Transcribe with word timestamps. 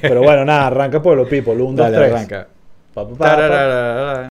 Pero 0.00 0.22
bueno, 0.22 0.44
nada, 0.44 0.66
arranca 0.68 1.00
Pueblo 1.02 1.28
People. 1.28 1.54
Un, 1.54 1.76
dos, 1.76 1.90
Dale, 1.90 1.96
tres. 1.96 2.12
arranca. 2.12 2.48
Pa, 2.94 3.08
pa, 3.08 3.16
pa. 3.16 4.28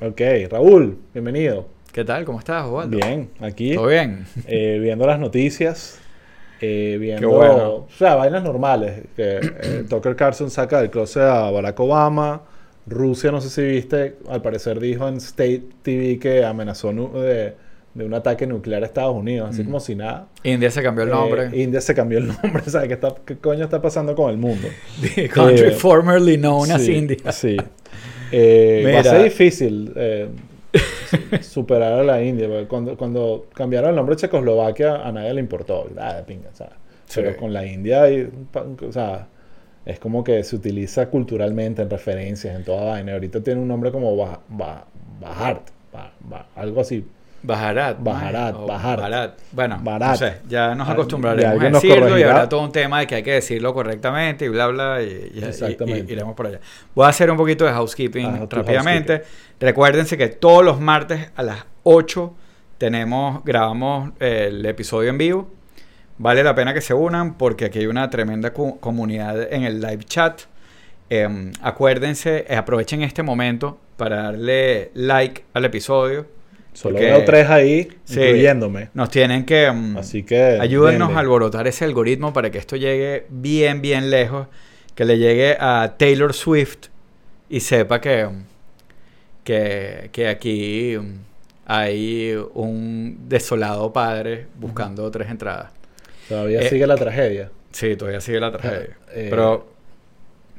Ok, 0.00 0.20
Raúl, 0.50 0.98
bienvenido. 1.12 1.66
¿Qué 1.92 2.04
tal? 2.04 2.24
¿Cómo 2.24 2.38
estás, 2.38 2.64
Osvaldo? 2.66 2.96
Bien, 2.96 3.30
aquí 3.40 3.74
¿Todo 3.74 3.86
bien? 3.88 4.26
eh, 4.46 4.78
viendo 4.80 5.06
las 5.06 5.18
noticias, 5.18 5.98
eh, 6.60 6.96
viendo, 7.00 7.30
bueno. 7.30 7.68
o 7.74 7.88
sea, 7.96 8.14
vainas 8.14 8.42
normales. 8.42 9.06
Que 9.16 9.38
eh, 9.42 9.84
Tucker 9.88 10.14
Carlson 10.14 10.50
saca 10.50 10.80
del 10.80 10.90
closet 10.90 11.22
a 11.22 11.50
Barack 11.50 11.78
Obama. 11.80 12.42
Rusia, 12.86 13.30
no 13.30 13.40
sé 13.40 13.50
si 13.50 13.62
viste, 13.62 14.16
al 14.28 14.40
parecer 14.40 14.80
dijo 14.80 15.06
en 15.08 15.16
State 15.16 15.62
TV 15.82 16.18
que 16.18 16.44
amenazó 16.44 16.92
de, 16.92 17.54
de 17.98 18.04
un 18.06 18.14
ataque 18.14 18.46
nuclear 18.46 18.82
a 18.82 18.86
Estados 18.86 19.14
Unidos, 19.14 19.50
así 19.50 19.62
Mm. 19.62 19.66
como 19.66 19.80
si 19.80 19.94
nada. 19.94 20.28
India 20.44 20.70
se 20.70 20.82
cambió 20.82 21.04
el 21.04 21.10
nombre. 21.10 21.48
Eh, 21.52 21.62
India 21.62 21.80
se 21.80 21.94
cambió 21.94 22.18
el 22.18 22.28
nombre, 22.28 22.62
¿sabes? 22.66 22.88
¿Qué, 22.88 22.94
está- 22.94 23.14
qué 23.26 23.36
coño 23.36 23.64
está 23.64 23.82
pasando 23.82 24.14
con 24.14 24.30
el 24.30 24.38
mundo? 24.38 24.68
The 25.14 25.28
country 25.28 25.66
eh, 25.68 25.70
formerly 25.72 26.36
known 26.38 26.70
as 26.70 26.88
India. 26.88 27.16
Sí. 27.32 27.56
Eh, 28.32 28.90
va 28.94 29.00
a 29.00 29.04
ser 29.04 29.22
difícil 29.24 29.92
eh, 29.96 30.28
superar 31.40 31.94
a 31.94 32.02
la 32.04 32.22
India. 32.22 32.46
porque 32.48 32.66
Cuando, 32.66 32.96
cuando 32.96 33.46
cambiaron 33.54 33.90
el 33.90 33.96
nombre 33.96 34.14
de 34.16 34.20
Checoslovaquia, 34.22 34.96
a 35.06 35.12
nadie 35.12 35.34
le 35.34 35.40
importó. 35.40 35.86
Pinga, 36.26 36.50
¿sabes? 36.52 36.74
Pero 37.14 37.36
con 37.36 37.52
la 37.52 37.64
India, 37.66 38.04
o 38.86 38.92
sea, 38.92 39.28
es 39.86 39.98
como 39.98 40.22
que 40.22 40.44
se 40.44 40.56
utiliza 40.56 41.08
culturalmente 41.08 41.80
en 41.80 41.88
referencias, 41.88 42.54
en 42.54 42.64
toda 42.64 42.84
vaina. 42.84 43.14
Ahorita 43.14 43.42
tiene 43.42 43.60
un 43.62 43.68
nombre 43.68 43.90
como 43.90 44.14
Ba- 44.16 44.40
Ba- 44.48 44.84
Bajart, 45.20 45.68
Ba- 45.92 46.12
Ba- 46.20 46.46
algo 46.54 46.82
así. 46.82 47.04
Bajarat. 47.42 47.98
Bajarat, 48.00 48.52
¿no? 48.54 48.64
O 48.64 48.66
Bajar. 48.66 49.00
Barat. 49.00 49.38
Bueno, 49.52 49.78
Barat. 49.82 50.10
no 50.10 50.16
sé, 50.16 50.38
ya 50.48 50.74
nos 50.74 50.88
acostumbraremos 50.88 51.60
ya 51.60 51.66
a 51.68 51.70
nos 51.70 51.82
decirlo 51.82 52.18
y 52.18 52.22
habrá 52.22 52.48
todo 52.48 52.62
un 52.62 52.72
tema 52.72 53.00
de 53.00 53.06
que 53.06 53.14
hay 53.16 53.22
que 53.22 53.32
decirlo 53.34 53.72
correctamente 53.72 54.44
y 54.44 54.48
bla, 54.48 54.66
bla, 54.66 55.02
y, 55.02 55.40
Exactamente. 55.42 56.06
y 56.08 56.12
iremos 56.12 56.34
por 56.34 56.48
allá. 56.48 56.60
Voy 56.94 57.06
a 57.06 57.08
hacer 57.08 57.30
un 57.30 57.36
poquito 57.36 57.64
de 57.64 57.72
housekeeping 57.72 58.26
Ah, 58.26 58.46
rápidamente. 58.50 59.22
Recuérdense 59.60 60.16
que 60.18 60.28
todos 60.28 60.64
los 60.64 60.80
martes 60.80 61.30
a 61.36 61.42
las 61.42 61.64
8 61.84 62.34
tenemos, 62.78 63.44
grabamos 63.44 64.12
el 64.20 64.64
episodio 64.66 65.10
en 65.10 65.18
vivo. 65.18 65.50
Vale 66.18 66.42
la 66.42 66.54
pena 66.54 66.74
que 66.74 66.80
se 66.80 66.94
unan 66.94 67.34
porque 67.38 67.66
aquí 67.66 67.78
hay 67.78 67.86
una 67.86 68.10
tremenda 68.10 68.52
comunidad 68.52 69.52
en 69.52 69.62
el 69.62 69.80
live 69.80 70.04
chat. 70.04 70.42
Em, 71.10 71.52
acuérdense, 71.62 72.44
eh, 72.48 72.56
aprovechen 72.56 73.02
este 73.02 73.22
momento 73.22 73.78
para 73.96 74.24
darle 74.24 74.90
like 74.94 75.44
al 75.54 75.64
episodio. 75.64 76.26
Solo 76.72 76.98
veo 76.98 77.24
tres 77.24 77.48
ahí, 77.50 77.88
Sí. 78.04 78.20
incluyéndome. 78.20 78.90
Nos 78.94 79.10
tienen 79.10 79.44
que... 79.44 79.64
em, 79.66 79.96
Así 79.96 80.22
que. 80.22 80.58
Ayúdennos 80.60 81.08
denle. 81.08 81.16
a 81.16 81.20
alborotar 81.20 81.66
ese 81.66 81.84
algoritmo 81.84 82.32
para 82.32 82.50
que 82.50 82.58
esto 82.58 82.76
llegue 82.76 83.26
bien, 83.30 83.80
bien 83.82 84.10
lejos. 84.10 84.46
Que 84.94 85.04
le 85.04 85.18
llegue 85.18 85.56
a 85.60 85.94
Taylor 85.98 86.32
Swift 86.34 86.86
y 87.48 87.60
sepa 87.60 88.00
que, 88.00 88.28
que, 89.44 90.10
que 90.12 90.28
aquí 90.28 90.96
um, 90.96 91.18
hay 91.66 92.34
un 92.54 93.28
desolado 93.28 93.92
padre 93.92 94.46
buscando 94.58 95.10
tres 95.10 95.30
entradas. 95.30 95.72
Todavía 96.28 96.60
Eh, 96.60 96.68
sigue 96.68 96.86
la 96.86 96.96
tragedia. 96.96 97.50
Sí, 97.72 97.96
todavía 97.96 98.20
sigue 98.20 98.40
la 98.40 98.50
tragedia. 98.52 98.96
Eh, 99.12 99.28
Pero 99.30 99.68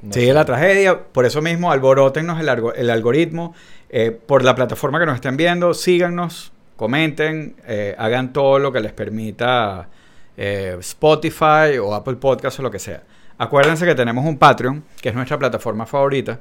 No 0.01 0.13
sigue 0.13 0.27
sé. 0.27 0.33
la 0.33 0.45
tragedia. 0.45 0.99
Por 1.03 1.25
eso 1.25 1.41
mismo, 1.41 1.71
alborótennos 1.71 2.39
el, 2.39 2.49
algo- 2.49 2.73
el 2.73 2.89
algoritmo. 2.89 3.53
eh, 3.91 4.11
por 4.11 4.43
la 4.43 4.53
plataforma 4.53 4.99
que 4.99 5.05
nos 5.07 5.15
estén 5.15 5.35
viendo, 5.35 5.73
síganos, 5.73 6.51
comenten, 6.75 7.55
eh, 7.67 7.95
hagan 7.97 8.31
todo 8.33 8.59
lo 8.59 8.71
que 8.71 8.79
les 8.81 8.91
permita 8.93 9.89
eh, 10.37 10.77
Spotify 10.79 11.77
o 11.81 11.93
Apple 11.95 12.17
Podcast 12.17 12.59
o 12.59 12.61
lo 12.63 12.69
que 12.71 12.77
sea. 12.79 13.01
Acuérdense 13.39 13.85
que 13.85 13.95
tenemos 13.95 14.25
un 14.25 14.37
Patreon, 14.37 14.83
que 15.01 15.09
es 15.09 15.15
nuestra 15.15 15.39
plataforma 15.39 15.85
favorita, 15.85 16.39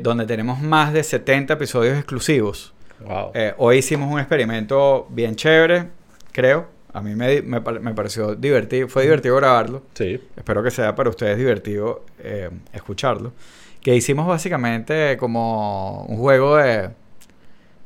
donde 0.00 0.24
tenemos 0.24 0.60
más 0.62 0.92
de 0.92 1.02
70 1.02 1.52
episodios 1.54 1.96
exclusivos. 1.98 2.72
Wow. 3.04 3.32
Hoy 3.58 3.78
hicimos 3.78 4.10
un 4.10 4.18
experimento 4.20 5.06
bien 5.10 5.34
chévere, 5.36 5.88
creo. 6.32 6.68
A 6.94 7.02
mí 7.02 7.14
me, 7.14 7.42
me 7.42 7.60
me 7.60 7.92
pareció 7.94 8.34
divertido, 8.34 8.88
fue 8.88 9.02
divertido 9.02 9.36
grabarlo. 9.36 9.82
Sí. 9.94 10.18
Espero 10.36 10.62
que 10.62 10.70
sea 10.70 10.94
para 10.94 11.10
ustedes 11.10 11.36
divertido 11.36 12.04
eh, 12.20 12.48
escucharlo. 12.72 13.32
Que 13.82 13.94
hicimos 13.94 14.26
básicamente 14.26 15.16
como 15.18 16.06
un 16.06 16.16
juego 16.16 16.56
de... 16.56 16.90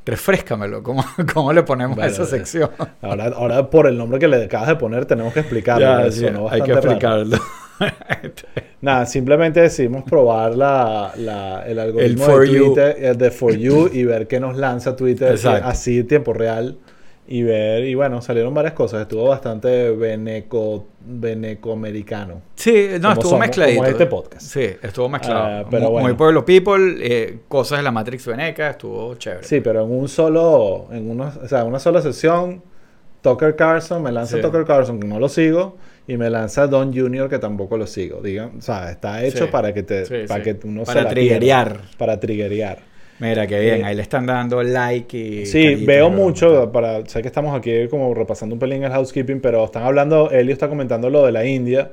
Refrescamelo, 0.05 0.81
¿cómo, 0.81 1.03
cómo 1.33 1.51
le 1.53 1.61
ponemos 1.63 1.97
a 1.97 2.01
Bueno, 2.01 2.11
esa 2.13 2.23
eh, 2.23 2.25
sección? 2.39 2.69
Ahora, 3.01 3.25
ahora 3.35 3.69
por 3.69 3.85
el 3.87 3.97
nombre 3.97 4.17
que 4.17 4.27
le 4.27 4.43
acabas 4.43 4.67
de 4.69 4.75
poner 4.77 5.05
tenemos 5.05 5.33
que 5.33 5.41
explicarlo. 5.41 5.85
Ya, 6.05 6.11
sí, 6.11 6.21
sonó 6.21 6.49
hay 6.49 6.61
que 6.61 6.71
explicarlo. 6.71 7.37
Nada, 8.81 9.05
simplemente 9.05 9.59
decidimos 9.61 10.03
probar 10.03 10.55
la, 10.55 11.11
la- 11.17 11.63
el 11.67 11.79
algoritmo 11.79 12.25
For 12.25 12.47
de 12.47 12.53
You. 12.53 12.65
Twitter, 12.67 12.95
el 12.99 13.17
de 13.17 13.31
For 13.31 13.55
You, 13.55 13.89
y 13.91 14.03
ver 14.05 14.27
qué 14.27 14.39
nos 14.39 14.57
lanza 14.57 14.95
Twitter 14.95 15.31
Exacto. 15.31 15.67
así 15.67 15.99
en 15.99 16.07
tiempo 16.07 16.33
real. 16.33 16.77
Y 17.31 17.43
ver, 17.43 17.83
y 17.83 17.93
bueno, 17.93 18.23
salieron 18.23 18.55
varias 18.55 18.73
cosas. 18.73 19.03
Estuvo 19.03 19.25
bastante 19.27 19.91
veneco, 19.91 20.87
venecoamericano. 20.99 22.41
Sí, 22.55 22.87
no, 22.99 23.11
estuvo 23.11 23.29
somos, 23.31 23.39
mezcladito. 23.41 23.77
como 23.77 23.89
este 23.89 24.05
podcast. 24.07 24.41
Sí, 24.45 24.67
estuvo 24.81 25.09
mezclado. 25.09 25.43
Ah, 25.45 25.65
pero 25.69 25.83
Mu- 25.85 25.91
bueno. 25.91 26.07
Muy 26.07 26.17
Pueblo 26.17 26.43
People, 26.45 26.95
eh, 27.01 27.39
cosas 27.47 27.79
de 27.79 27.83
la 27.83 27.91
Matrix 27.91 28.25
Veneca, 28.25 28.71
estuvo 28.71 29.13
chévere. 29.15 29.43
Sí, 29.43 29.61
pero 29.61 29.83
en 29.83 29.91
un 29.91 30.07
solo, 30.07 30.87
en 30.91 31.09
una, 31.09 31.27
o 31.27 31.47
sea, 31.47 31.63
una 31.65 31.79
sola 31.79 32.01
sesión, 32.01 32.63
Tucker 33.21 33.55
Carlson, 33.55 34.01
me 34.01 34.11
lanza 34.11 34.37
Sí. 34.37 34.41
Tucker 34.41 34.65
Carlson, 34.65 34.99
que 34.99 35.07
no 35.07 35.19
lo 35.19 35.29
sigo, 35.29 35.77
y 36.07 36.17
me 36.17 36.29
lanza 36.29 36.65
Don 36.67 36.91
Jr., 36.95 37.29
que 37.29 37.37
tampoco 37.37 37.77
lo 37.77 37.85
sigo. 37.85 38.21
Digan, 38.21 38.53
o 38.57 38.61
sea, 38.61 38.89
está 38.89 39.23
hecho 39.23 39.45
Sí. 39.45 39.51
para 39.51 39.73
que 39.73 39.83
te, 39.83 40.05
Sí, 40.05 40.13
para 40.27 40.41
que 40.41 40.57
uno 40.63 40.83
Para 40.83 40.99
se 40.99 41.03
la 41.03 41.09
triggerear. 41.11 41.67
pierda. 41.73 41.89
Para 41.97 42.19
triggerear. 42.19 42.88
Mira, 43.19 43.45
qué 43.47 43.59
bien, 43.59 43.83
ahí 43.83 43.95
le 43.95 44.01
están 44.01 44.25
dando 44.25 44.63
like 44.63 45.17
y... 45.17 45.45
Sí, 45.45 45.63
caritas, 45.63 45.85
veo 45.85 46.09
mucho, 46.09 46.71
para, 46.71 47.05
sé 47.05 47.21
que 47.21 47.27
estamos 47.27 47.53
aquí 47.57 47.87
como 47.89 48.13
repasando 48.13 48.55
un 48.55 48.59
pelín 48.59 48.83
el 48.83 48.91
housekeeping, 48.91 49.41
pero 49.41 49.65
están 49.65 49.83
hablando, 49.83 50.31
Helio 50.31 50.53
está 50.53 50.69
comentando 50.69 51.09
lo 51.09 51.25
de 51.25 51.31
la 51.33 51.45
India 51.45 51.91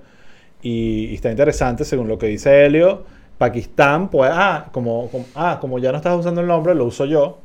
y, 0.62 1.06
y 1.06 1.14
está 1.14 1.30
interesante 1.30 1.84
según 1.84 2.06
lo 2.08 2.16
que 2.18 2.26
dice 2.28 2.64
Helio. 2.64 3.04
Pakistán, 3.38 4.08
pues, 4.08 4.30
ah 4.32 4.68
como, 4.72 5.08
como- 5.10 5.26
ah, 5.34 5.58
como 5.60 5.78
ya 5.78 5.90
no 5.90 5.98
estás 5.98 6.16
usando 6.18 6.40
el 6.40 6.46
nombre, 6.46 6.74
lo 6.74 6.84
uso 6.84 7.04
yo. 7.04 7.38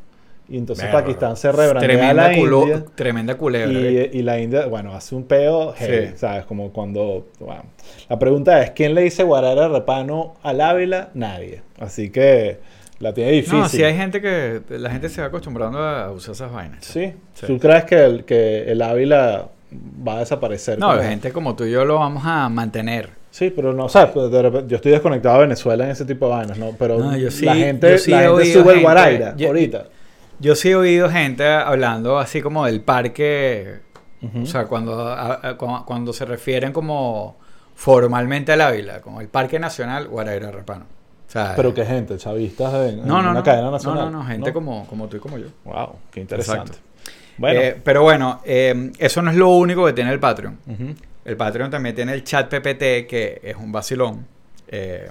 Y 0.48 0.58
entonces 0.58 0.86
Verga. 0.86 1.00
Pakistán 1.02 1.36
se 1.38 1.52
rebrandea 1.52 1.78
a 1.80 1.82
Tremenda, 1.82 2.14
la 2.30 2.34
culo- 2.34 2.62
India. 2.64 2.86
tremenda 2.96 3.36
culebra. 3.38 3.80
¿eh? 3.80 4.10
Y, 4.14 4.20
y 4.20 4.22
la 4.22 4.40
India, 4.40 4.66
bueno, 4.68 4.94
hace 4.94 5.16
un 5.16 5.24
peo, 5.24 5.74
heavy, 5.74 6.08
Sí. 6.08 6.14
¿sabes? 6.18 6.46
Como 6.46 6.72
cuando... 6.72 7.28
bueno. 7.40 7.64
La 8.10 8.20
pregunta 8.20 8.62
es, 8.62 8.72
¿quién 8.72 8.94
le 8.94 9.02
dice 9.02 9.24
Guarara 9.24 9.70
Repano 9.70 10.36
al 10.44 10.60
Ávila? 10.62 11.10
Nadie. 11.14 11.62
Así 11.80 12.10
que 12.10 12.60
la 13.02 13.14
tiene 13.14 13.32
difícil. 13.32 13.60
No, 13.60 13.68
sí 13.70 13.84
hay 13.84 13.96
gente 13.96 14.22
que... 14.22 14.62
La 14.70 14.90
gente 14.90 15.10
se 15.10 15.22
va 15.22 15.28
acostumbrando 15.28 15.80
a 15.80 16.12
usar 16.12 16.34
esas 16.34 16.52
vainas. 16.52 16.86
Sí. 16.86 17.14
Sí. 17.34 17.48
¿Tú 17.48 17.60
crees 17.60 17.84
que 17.86 17.96
el, 18.04 18.24
que 18.26 18.72
el 18.72 18.82
Ávila 18.82 19.48
va 20.08 20.16
a 20.18 20.20
desaparecer? 20.20 20.80
No, 20.80 20.90
como- 20.92 21.02
gente 21.02 21.32
como 21.32 21.56
tú 21.56 21.66
y 21.66 21.72
yo 21.72 21.84
lo 21.86 21.96
vamos 21.96 22.24
a 22.26 22.48
mantener. 22.50 23.10
Sí, 23.32 23.50
pero 23.50 23.74
no, 23.74 23.86
o 23.86 23.90
sea, 23.90 24.12
pues, 24.12 24.30
de 24.30 24.42
repente- 24.42 24.68
yo 24.70 24.76
estoy 24.76 24.92
desconectado 24.92 25.36
de 25.36 25.42
Venezuela 25.44 25.86
en 25.86 25.92
ese 25.92 26.06
tipo 26.06 26.26
de 26.28 26.32
vainas, 26.36 26.58
¿no? 26.58 26.76
Pero 26.78 26.98
No, 27.00 27.16
yo 27.18 27.32
sí- 27.32 27.46
la 27.46 27.56
gente, 27.56 27.92
yo 27.92 27.98
sí 27.98 28.12
la 28.12 28.20
gente 28.24 28.46
sube 28.54 28.60
el 28.62 28.66
gente- 28.70 28.82
Guaraira 28.82 29.36
yo- 29.38 29.48
ahorita. 29.48 29.86
Yo 30.40 30.56
sí 30.56 30.70
he 30.70 30.76
oído 30.76 31.10
gente 31.10 31.46
hablando 31.48 32.20
así 32.20 32.42
como 32.42 32.66
del 32.66 32.82
parque... 32.82 33.80
O 34.40 34.46
sea, 34.46 34.66
cuando, 34.66 35.08
a- 35.08 35.40
a- 35.50 35.58
cu- 35.58 35.84
cuando 35.86 36.14
se 36.14 36.26
refieren 36.26 36.72
como 36.74 37.38
formalmente 37.74 38.52
al 38.52 38.62
Ávila, 38.62 39.02
como 39.02 39.20
el 39.22 39.28
Parque 39.28 39.58
Nacional 39.60 40.08
Guaraira 40.08 40.52
Repano. 40.52 40.86
Sea, 41.32 41.54
pero 41.56 41.74
qué 41.74 41.86
gente, 41.86 42.18
chavistas 42.18 42.74
en, 42.74 43.00
en 43.00 43.08
no, 43.08 43.22
no, 43.22 43.30
una 43.30 43.34
no, 43.36 43.44
cadena 43.44 43.66
no, 43.68 43.72
nacional. 43.72 44.12
no, 44.12 44.20
no, 44.20 44.26
gente 44.28 44.52
Como, 44.52 44.86
como 44.88 45.08
tú 45.08 45.16
y 45.16 45.20
como 45.22 45.38
yo. 45.38 45.48
Wow, 45.64 45.96
qué 46.12 46.20
interesante. 46.20 46.72
Exacto. 46.74 46.90
Bueno. 47.38 47.60
Eh, 47.62 47.82
pero 47.82 48.04
bueno, 48.04 48.42
eh, 48.44 48.92
eso 49.00 49.22
no 49.22 49.32
es 49.32 49.38
lo 49.38 49.50
único 49.50 49.86
que 49.86 49.94
tiene 49.94 50.12
el 50.12 50.20
Patreon. 50.20 50.60
ujú. 50.68 50.96
El 51.24 51.38
Patreon 51.38 51.70
también 51.70 51.96
tiene 51.96 52.14
el 52.14 52.24
chat 52.24 52.50
PPT, 52.50 53.08
que 53.08 53.40
es 53.44 53.56
un 53.56 53.72
vacilón. 53.72 54.26
Eh, 54.68 55.10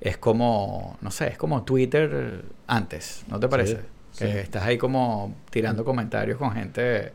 es 0.00 0.18
como, 0.18 0.96
no 1.00 1.10
sé, 1.10 1.28
es 1.28 1.38
como 1.38 1.62
Twitter 1.64 2.44
antes, 2.66 3.24
¿no 3.28 3.40
te 3.40 3.48
parece? 3.48 3.80
sí. 4.12 4.24
Que 4.24 4.40
estás 4.40 4.62
ahí 4.64 4.76
como 4.78 5.34
tirando 5.50 5.84
comentarios 5.84 6.38
con 6.38 6.52
gente. 6.52 7.12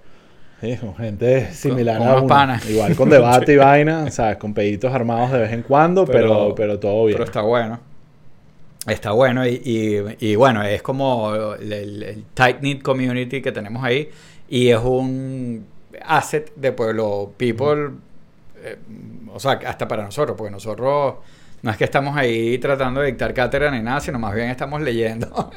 Sí, 0.59 0.75
con 0.77 0.95
gente 0.95 1.51
similar 1.53 1.97
con 1.99 2.07
a 2.07 2.09
unos 2.11 2.23
uno. 2.23 2.27
panas. 2.29 2.69
Igual 2.69 2.95
con 2.95 3.09
debate 3.09 3.53
y 3.53 3.57
vaina, 3.57 4.09
¿sabes? 4.11 4.37
Con 4.37 4.53
peditos 4.53 4.93
armados 4.93 5.31
de 5.31 5.39
vez 5.39 5.51
en 5.53 5.61
cuando, 5.63 6.05
pero, 6.05 6.53
pero, 6.55 6.79
todo 6.79 7.05
bien. 7.05 7.15
Pero 7.17 7.25
está 7.25 7.41
bueno. 7.41 7.79
Está 8.87 9.11
bueno 9.11 9.45
y, 9.47 9.61
y- 9.63 10.31
y 10.31 10.35
bueno, 10.35 10.61
es 10.63 10.81
como 10.81 11.33
el, 11.55 11.73
el- 11.73 12.03
el 12.03 12.23
tight 12.33 12.59
knit 12.59 12.81
community 12.83 13.41
que 13.41 13.51
tenemos 13.51 13.83
ahí 13.83 14.09
y 14.49 14.69
es 14.69 14.79
un 14.83 15.65
asset 16.03 16.53
de 16.55 16.71
Pueblo 16.71 17.33
People, 17.37 17.91
eh, 18.63 18.77
o 19.33 19.39
sea, 19.39 19.53
hasta 19.65 19.87
para 19.87 20.03
nosotros, 20.03 20.37
porque 20.37 20.51
nosotros 20.51 21.15
no 21.63 21.71
es 21.71 21.77
que 21.77 21.83
estamos 21.85 22.15
ahí 22.15 22.57
tratando 22.59 23.01
de 23.01 23.07
dictar 23.07 23.33
cátedra 23.33 23.71
ni 23.71 23.81
nada, 23.81 23.99
sino 24.01 24.19
más 24.19 24.35
bien 24.35 24.49
estamos 24.49 24.81
leyendo. 24.81 25.51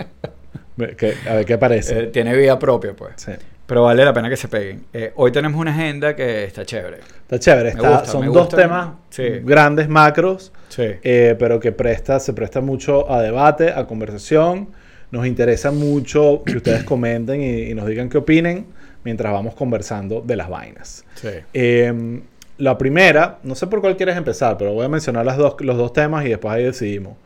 A 1.28 1.34
ver 1.34 1.44
qué 1.44 1.58
parece. 1.58 1.98
Eh, 1.98 2.06
tiene 2.06 2.34
vida 2.36 2.58
propia, 2.58 2.94
pues. 2.94 3.12
Sí. 3.16 3.32
Pero 3.68 3.82
vale 3.82 4.02
la 4.02 4.14
pena 4.14 4.28
que 4.30 4.36
se 4.36 4.48
peguen. 4.48 4.86
Eh, 4.94 5.12
hoy 5.16 5.30
tenemos 5.30 5.60
una 5.60 5.72
agenda 5.72 6.16
que 6.16 6.44
está 6.44 6.64
chévere. 6.64 7.00
Está 7.20 7.38
chévere. 7.38 7.68
Está- 7.68 7.90
gusta, 7.90 8.06
son 8.06 8.24
dos 8.26 8.34
gusta. 8.46 8.56
temas 8.56 8.88
Sí. 9.10 9.24
grandes, 9.44 9.88
macros, 9.90 10.52
Sí. 10.70 10.84
eh, 11.02 11.36
pero 11.38 11.60
que 11.60 11.70
presta, 11.72 12.18
se 12.18 12.32
presta 12.32 12.62
mucho 12.62 13.10
a 13.12 13.20
debate, 13.20 13.70
a 13.70 13.86
conversación. 13.86 14.70
Nos 15.10 15.26
interesa 15.26 15.70
mucho 15.70 16.42
que 16.46 16.56
ustedes 16.56 16.82
comenten 16.84 17.42
y, 17.42 17.70
y 17.70 17.74
nos 17.74 17.86
digan 17.86 18.08
qué 18.08 18.16
opinen 18.18 18.66
mientras 19.04 19.32
vamos 19.34 19.54
conversando 19.54 20.22
de 20.22 20.36
las 20.36 20.48
vainas. 20.48 21.04
Sí. 21.16 21.28
Eh, 21.52 22.22
la 22.56 22.76
primera, 22.78 23.38
no 23.42 23.54
sé 23.54 23.66
por 23.66 23.82
cuál 23.82 23.96
quieres 23.98 24.16
empezar, 24.16 24.56
pero 24.56 24.72
voy 24.72 24.86
a 24.86 24.88
mencionar 24.88 25.26
las 25.26 25.36
dos, 25.36 25.56
los 25.60 25.76
dos 25.76 25.92
temas 25.92 26.24
y 26.24 26.30
después 26.30 26.54
ahí 26.54 26.64
decidimos. 26.64 27.18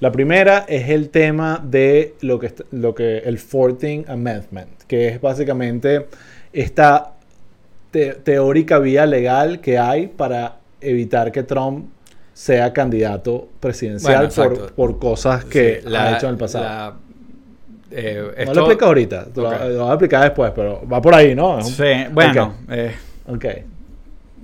La 0.00 0.12
primera 0.12 0.64
es 0.68 0.88
el 0.90 1.10
tema 1.10 1.60
de 1.62 2.14
lo 2.20 2.38
que, 2.38 2.54
lo 2.70 2.94
que 2.94 3.18
el 3.18 3.38
14th 3.38 4.08
Amendment, 4.08 4.82
que 4.86 5.08
es 5.08 5.20
básicamente 5.20 6.06
esta 6.52 7.14
te- 7.90 8.14
teórica 8.14 8.78
vía 8.78 9.06
legal 9.06 9.60
que 9.60 9.76
hay 9.78 10.06
para 10.06 10.56
evitar 10.80 11.32
que 11.32 11.42
Trump 11.42 11.86
sea 12.32 12.72
candidato 12.72 13.48
presidencial 13.58 14.28
Bueno, 14.36 14.54
por, 14.54 14.72
por 14.74 14.98
cosas 15.00 15.44
que 15.44 15.80
Sí, 15.84 15.94
ha 15.94 16.16
hecho 16.16 16.26
en 16.26 16.32
el 16.34 16.38
pasado. 16.38 16.64
la- 16.64 16.94
eh, 17.90 18.44
no 18.46 18.52
lo 18.54 18.60
explico 18.60 18.84
ahorita, 18.84 19.26
lo, 19.34 19.42
lo 19.68 19.80
voy 19.82 19.88
a 19.90 19.94
explicar 19.94 20.22
después, 20.22 20.52
pero 20.54 20.86
va 20.86 21.00
por 21.02 21.14
ahí, 21.14 21.34
¿no? 21.34 21.56
Un- 21.56 21.64
Sí, 21.64 21.84
bueno, 22.12 22.54
eh, 22.70 22.94
Ok. 23.26 23.44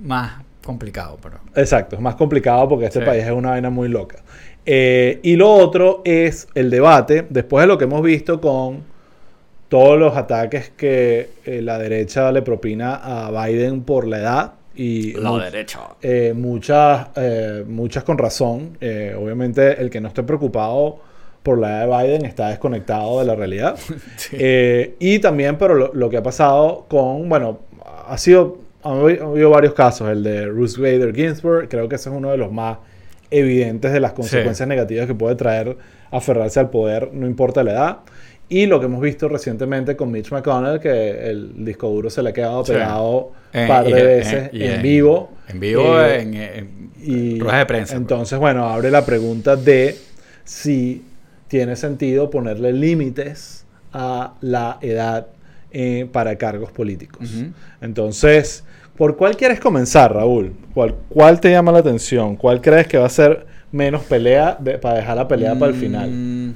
más 0.03 0.41
complicado, 0.65 1.17
pero. 1.21 1.39
Exacto, 1.55 1.95
es 1.95 2.01
más 2.01 2.15
complicado 2.15 2.67
porque 2.67 2.85
este 2.87 2.99
Sí. 2.99 3.05
país 3.05 3.23
es 3.23 3.31
una 3.31 3.51
vaina 3.51 3.69
muy 3.69 3.87
loca. 3.87 4.17
Eh, 4.65 5.19
y 5.23 5.35
lo 5.35 5.51
otro 5.51 6.01
es 6.05 6.47
el 6.55 6.69
debate, 6.69 7.25
después 7.29 7.63
de 7.63 7.67
lo 7.67 7.77
que 7.77 7.83
hemos 7.83 8.01
visto 8.01 8.41
con 8.41 8.83
todos 9.69 9.99
los 9.99 10.15
ataques 10.15 10.69
que 10.75 11.29
eh, 11.45 11.61
la 11.61 11.77
derecha 11.77 12.31
le 12.31 12.41
propina 12.41 12.95
a 12.95 13.31
Biden 13.47 13.81
por 13.83 14.07
la 14.07 14.17
edad 14.19 14.53
y 14.75 15.13
mu- 15.21 15.37
derecha. 15.39 15.79
eh, 16.01 16.33
muchas, 16.35 17.07
muchas 17.67 18.03
con 18.03 18.17
razón. 18.17 18.77
Obviamente 19.17 19.81
el 19.81 19.89
que 19.89 20.01
no 20.01 20.07
esté 20.09 20.23
preocupado 20.23 20.97
por 21.43 21.59
la 21.59 21.83
edad 21.85 22.01
de 22.01 22.07
Biden 22.07 22.25
está 22.25 22.49
desconectado 22.49 23.19
de 23.19 23.25
la 23.25 23.35
realidad. 23.35 23.77
Sí. 24.17 24.37
Y 24.99 25.19
también, 25.19 25.57
pero 25.57 25.75
lo, 25.75 25.93
lo 25.93 26.09
que 26.09 26.17
ha 26.17 26.23
pasado 26.23 26.85
con, 26.87 27.29
bueno, 27.29 27.59
ha 28.07 28.17
sido, 28.17 28.57
ha 28.83 28.91
habido 28.91 29.49
varios 29.51 29.73
casos, 29.73 30.09
el 30.09 30.23
de 30.23 30.45
Ruth 30.47 30.77
Bader 30.77 31.13
Ginsburg, 31.15 31.69
creo 31.69 31.87
que 31.87 31.95
ese 31.95 32.09
es 32.09 32.15
uno 32.15 32.31
de 32.31 32.37
los 32.37 32.51
más 32.51 32.77
evidentes 33.31 33.91
de 33.93 33.99
las 33.99 34.13
consecuencias 34.13 34.67
negativas 34.67 35.07
que 35.07 35.15
puede 35.15 35.35
traer 35.35 35.77
aferrarse 36.11 36.59
al 36.59 36.69
poder, 36.69 37.09
no 37.13 37.27
importa 37.27 37.63
la 37.63 37.71
edad. 37.71 37.97
Y 38.47 38.67
lo 38.67 38.79
que 38.79 38.85
hemos 38.85 39.01
visto 39.01 39.27
recientemente 39.27 39.95
con 39.95 40.11
Mitch 40.11 40.31
McConnell, 40.31 40.79
que 40.79 41.29
el 41.29 41.65
disco 41.65 41.89
duro 41.89 42.09
se 42.11 42.21
le 42.21 42.29
ha 42.29 42.33
quedado 42.33 42.63
Sí. 42.63 42.73
pegado 42.73 43.31
Eh, 43.51 43.61
un 43.63 43.67
par 43.67 43.85
de 43.85 43.99
eh, 43.99 44.03
veces 44.03 44.49
y 44.53 44.63
en 44.63 44.81
vivo. 44.83 45.31
En 45.47 45.59
vivo, 45.59 45.99
Eh, 46.01 46.21
en, 46.21 46.33
en 46.35 46.91
y 47.01 47.39
ruedas 47.39 47.59
de 47.59 47.65
prensa. 47.65 47.93
pues. 47.93 48.01
Entonces, 48.01 48.37
bueno, 48.39 48.67
abre 48.69 48.91
la 48.91 49.03
pregunta 49.05 49.55
de 49.55 49.95
si 50.43 51.03
tiene 51.47 51.75
sentido 51.75 52.29
ponerle 52.29 52.71
límites 52.73 53.65
a 53.93 54.33
la 54.41 54.77
edad 54.81 55.27
eh, 55.71 56.07
para 56.11 56.37
cargos 56.37 56.71
políticos. 56.71 57.33
Ujú. 57.33 57.51
Entonces, 57.81 58.63
¿por 58.97 59.15
cuál 59.17 59.35
quieres 59.37 59.59
comenzar, 59.59 60.13
Raúl? 60.13 60.53
¿Cuál, 60.73 60.95
cuál 61.09 61.39
te 61.39 61.51
llama 61.51 61.71
la 61.71 61.79
atención? 61.79 62.35
¿Cuál 62.35 62.61
crees 62.61 62.87
que 62.87 62.97
va 62.97 63.05
a 63.05 63.09
ser 63.09 63.45
menos 63.71 64.03
pelea 64.03 64.57
de- 64.59 64.77
para 64.77 64.95
dejar 64.95 65.17
la 65.17 65.27
pelea 65.27 65.55
para 65.55 65.71
el 65.71 65.77
final? 65.77 66.09
Mm, 66.11 66.53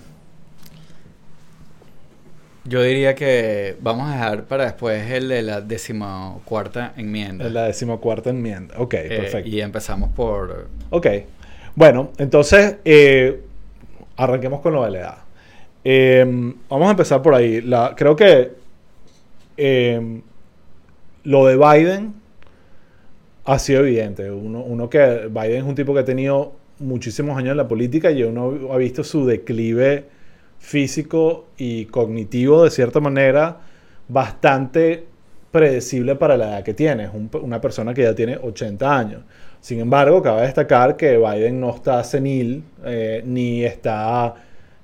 Yo 2.66 2.84
diría 2.84 3.16
que 3.16 3.78
vamos 3.82 4.08
a 4.10 4.14
dejar 4.14 4.44
para 4.44 4.66
después 4.66 5.10
el 5.10 5.28
de 5.28 5.42
la 5.42 5.60
decimocuarta 5.62 6.94
enmienda. 6.98 7.48
En 7.48 7.54
la 7.54 7.64
decimocuarta 7.64 8.30
enmienda. 8.30 8.76
Ok, 8.78 8.94
Eh, 8.94 9.08
perfecto. 9.10 9.50
y 9.50 9.62
empezamos 9.62 10.10
por... 10.12 10.68
Ok. 10.92 11.08
Bueno, 11.76 12.12
entonces 12.18 12.76
eh, 12.86 13.42
arranquemos 14.18 14.62
con 14.62 14.74
lo 14.74 14.84
de 14.86 14.92
la 14.92 15.00
edad. 15.00 15.18
Eh, 15.84 16.26
vamos 16.70 16.88
a 16.88 16.92
empezar 16.92 17.22
por 17.24 17.34
ahí. 17.34 17.62
La, 17.62 17.94
creo 17.96 18.16
que 18.16 18.52
lo 21.24 21.46
de 21.46 21.58
Biden 21.58 22.14
ha 23.54 23.60
sido 23.60 23.82
evidente. 23.82 24.30
Uno, 24.32 24.62
uno 24.62 24.90
que 24.90 25.28
Biden 25.30 25.58
es 25.58 25.64
un 25.64 25.76
tipo 25.76 25.94
que 25.94 26.02
ha 26.02 26.06
tenido 26.06 26.54
muchísimos 26.80 27.38
años 27.38 27.52
en 27.52 27.58
la 27.58 27.68
política 27.68 28.12
y 28.12 28.24
uno 28.24 28.72
ha 28.72 28.78
visto 28.78 29.04
su 29.04 29.26
declive 29.26 30.06
físico 30.60 31.48
y 31.58 31.86
cognitivo 31.86 32.64
de 32.64 32.70
cierta 32.70 33.00
manera 33.00 33.58
bastante 34.08 35.06
predecible 35.52 36.16
para 36.16 36.38
la 36.38 36.50
edad 36.50 36.64
que 36.64 36.74
tiene. 36.74 37.06
Es 37.06 37.10
un- 37.14 37.30
una 37.42 37.60
persona 37.60 37.94
que 37.94 38.04
ya 38.04 38.14
tiene 38.14 38.38
80 38.38 38.98
años. 38.98 39.22
Sin 39.62 39.80
embargo, 39.80 40.22
cabe 40.22 40.44
destacar 40.44 40.96
que 40.96 41.18
Biden 41.18 41.60
no 41.60 41.74
está 41.76 42.04
senil 42.04 42.64
eh, 42.86 43.24
ni 43.26 43.64
está 43.64 44.36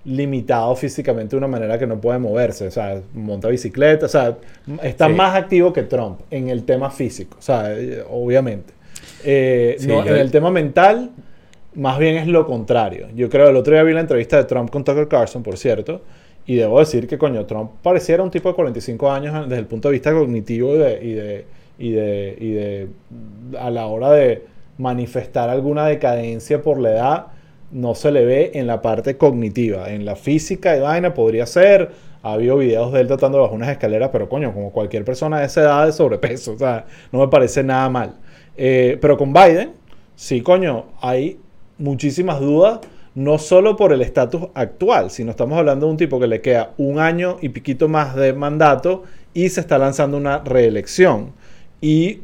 limitado 0.05 0.75
físicamente 0.75 1.31
de 1.31 1.37
una 1.37 1.47
manera 1.47 1.77
que 1.79 1.87
no 1.87 1.99
puede 1.99 2.19
moverse. 2.19 2.67
O 2.67 2.71
sea, 2.71 3.01
monta 3.13 3.47
bicicleta, 3.47 4.05
o 4.05 4.09
sea, 4.09 4.37
está 4.83 5.07
Sí. 5.07 5.13
más 5.13 5.35
activo 5.35 5.73
que 5.73 5.83
Trump 5.83 6.21
en 6.31 6.49
el 6.49 6.63
tema 6.63 6.89
físico, 6.91 7.37
o 7.39 7.41
sea, 7.41 7.73
eh, 7.73 8.03
obviamente. 8.09 8.73
Eh, 9.23 9.75
Sí, 9.79 9.87
no, 9.87 10.05
yo- 10.05 10.13
en 10.15 10.21
el 10.21 10.31
tema 10.31 10.51
mental, 10.51 11.09
más 11.73 11.97
bien 11.97 12.15
es 12.17 12.27
lo 12.27 12.45
contrario. 12.45 13.07
Yo 13.15 13.29
creo, 13.29 13.49
el 13.49 13.55
otro 13.55 13.73
día 13.73 13.83
vi 13.83 13.93
la 13.93 14.01
entrevista 14.01 14.37
de 14.37 14.43
Trump 14.45 14.69
con 14.69 14.83
Tucker 14.83 15.07
Carlson, 15.07 15.41
por 15.43 15.57
cierto, 15.57 16.01
y 16.45 16.55
debo 16.55 16.79
decir 16.79 17.07
que, 17.07 17.17
coño, 17.17 17.45
Trump 17.45 17.71
pareciera 17.81 18.21
un 18.21 18.29
tipo 18.29 18.47
de 18.49 18.55
45 18.55 19.11
años 19.11 19.49
desde 19.49 19.59
el 19.59 19.65
punto 19.67 19.87
de 19.89 19.93
vista 19.93 20.11
cognitivo 20.13 20.75
y 20.75 20.77
de, 20.77 20.99
y 21.03 21.13
de, 21.13 21.45
y 21.79 21.91
de, 21.91 22.37
y 22.39 22.49
de 22.51 22.87
a 23.59 23.69
la 23.71 23.87
hora 23.87 24.11
de 24.11 24.43
manifestar 24.77 25.49
alguna 25.49 25.87
decadencia 25.87 26.61
por 26.61 26.79
la 26.79 26.91
edad, 26.91 27.25
no 27.75 27.93
se 27.93 28.09
le 28.09 28.23
ve 28.23 28.51
en 28.53 28.67
la 28.67 28.81
parte 28.81 29.17
cognitiva. 29.17 29.91
En 29.91 30.05
la 30.05 30.15
física 30.15 30.77
y 30.77 30.79
vaina 30.79 31.13
podría 31.13 31.45
ser. 31.45 31.91
Ha 32.23 32.33
habido 32.33 32.57
videos 32.57 32.93
de 32.93 33.01
él 33.01 33.07
tratando 33.07 33.37
de 33.37 33.41
bajar 33.41 33.55
unas 33.57 33.69
escaleras, 33.69 34.09
pero 34.13 34.29
coño, 34.29 34.53
como 34.53 34.71
cualquier 34.71 35.03
persona 35.03 35.41
de 35.41 35.47
esa 35.47 35.61
edad 35.61 35.85
de 35.85 35.91
sobrepeso, 35.91 36.53
o 36.53 36.57
sea, 36.57 36.85
no 37.11 37.19
me 37.19 37.27
parece 37.27 37.63
nada 37.63 37.89
mal. 37.89 38.15
Eh, 38.55 38.97
pero 39.01 39.17
con 39.17 39.33
Biden, 39.33 39.73
sí, 40.15 40.41
coño, 40.41 40.85
hay 41.01 41.37
muchísimas 41.77 42.39
dudas, 42.39 42.79
no 43.13 43.37
solo 43.37 43.75
por 43.75 43.91
el 43.91 44.01
estatus 44.01 44.47
actual, 44.53 45.11
sino 45.11 45.31
estamos 45.31 45.59
hablando 45.59 45.85
de 45.85 45.91
un 45.91 45.97
tipo 45.97 46.17
que 46.17 46.27
le 46.27 46.39
queda 46.39 46.71
un 46.77 46.97
año 46.97 47.37
y 47.41 47.49
piquito 47.49 47.89
más 47.89 48.15
de 48.15 48.31
mandato 48.31 49.03
y 49.33 49.49
se 49.49 49.59
está 49.59 49.77
lanzando 49.77 50.15
una 50.15 50.39
reelección. 50.39 51.33
Y 51.81 52.21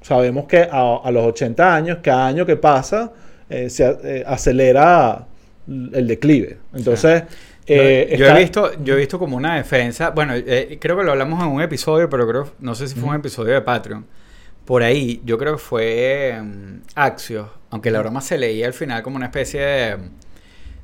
sabemos 0.00 0.46
que 0.46 0.66
a 0.70 1.10
los 1.10 1.26
80 1.26 1.74
años, 1.74 1.98
cada 2.02 2.26
año 2.26 2.46
que 2.46 2.56
pasa, 2.56 3.12
eh, 3.52 3.70
se 3.70 3.84
eh, 4.04 4.24
acelera 4.26 5.26
el 5.68 6.06
declive. 6.08 6.58
Entonces, 6.74 7.22
Yo, 7.22 7.74
eh, 7.74 8.14
yo 8.18 8.26
está- 8.26 8.36
he 8.36 8.42
visto, 8.42 8.82
yo 8.84 8.94
he 8.94 8.98
visto 8.98 9.18
como 9.18 9.36
una 9.36 9.56
defensa, 9.56 10.10
bueno, 10.10 10.34
creo 10.80 10.96
que 10.96 11.04
lo 11.04 11.12
hablamos 11.12 11.40
en 11.44 11.48
un 11.50 11.62
episodio, 11.62 12.08
pero 12.10 12.26
creo, 12.28 12.52
no 12.60 12.74
sé 12.74 12.88
si 12.88 12.94
fue 12.96 13.08
un 13.10 13.16
episodio 13.16 13.54
de 13.54 13.60
Patreon. 13.62 14.04
Por 14.64 14.82
ahí, 14.82 15.20
yo 15.24 15.38
creo 15.38 15.54
que 15.54 15.58
fue 15.62 16.38
mm, 16.42 16.80
Axios, 16.94 17.48
aunque 17.70 17.90
la 17.90 18.00
broma 18.00 18.20
se 18.20 18.38
leía 18.38 18.66
al 18.66 18.72
final 18.72 19.02
como 19.02 19.16
una 19.16 19.26
especie 19.26 19.60
de, 19.60 19.96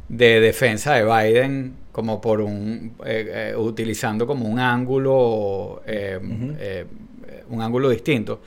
de 0.09 0.41
defensa 0.41 0.95
de 0.95 1.05
Biden, 1.05 1.75
como 1.93 2.21
por 2.21 2.41
un, 2.41 2.95
eh, 3.05 3.51
eh, 3.53 3.57
utilizando 3.57 4.27
como 4.27 4.47
un 4.49 4.59
ángulo, 4.59 5.83
eh, 5.87 6.19
eh, 6.61 6.87
un 7.51 7.61
ángulo 7.63 7.89
distinto, 7.91 8.41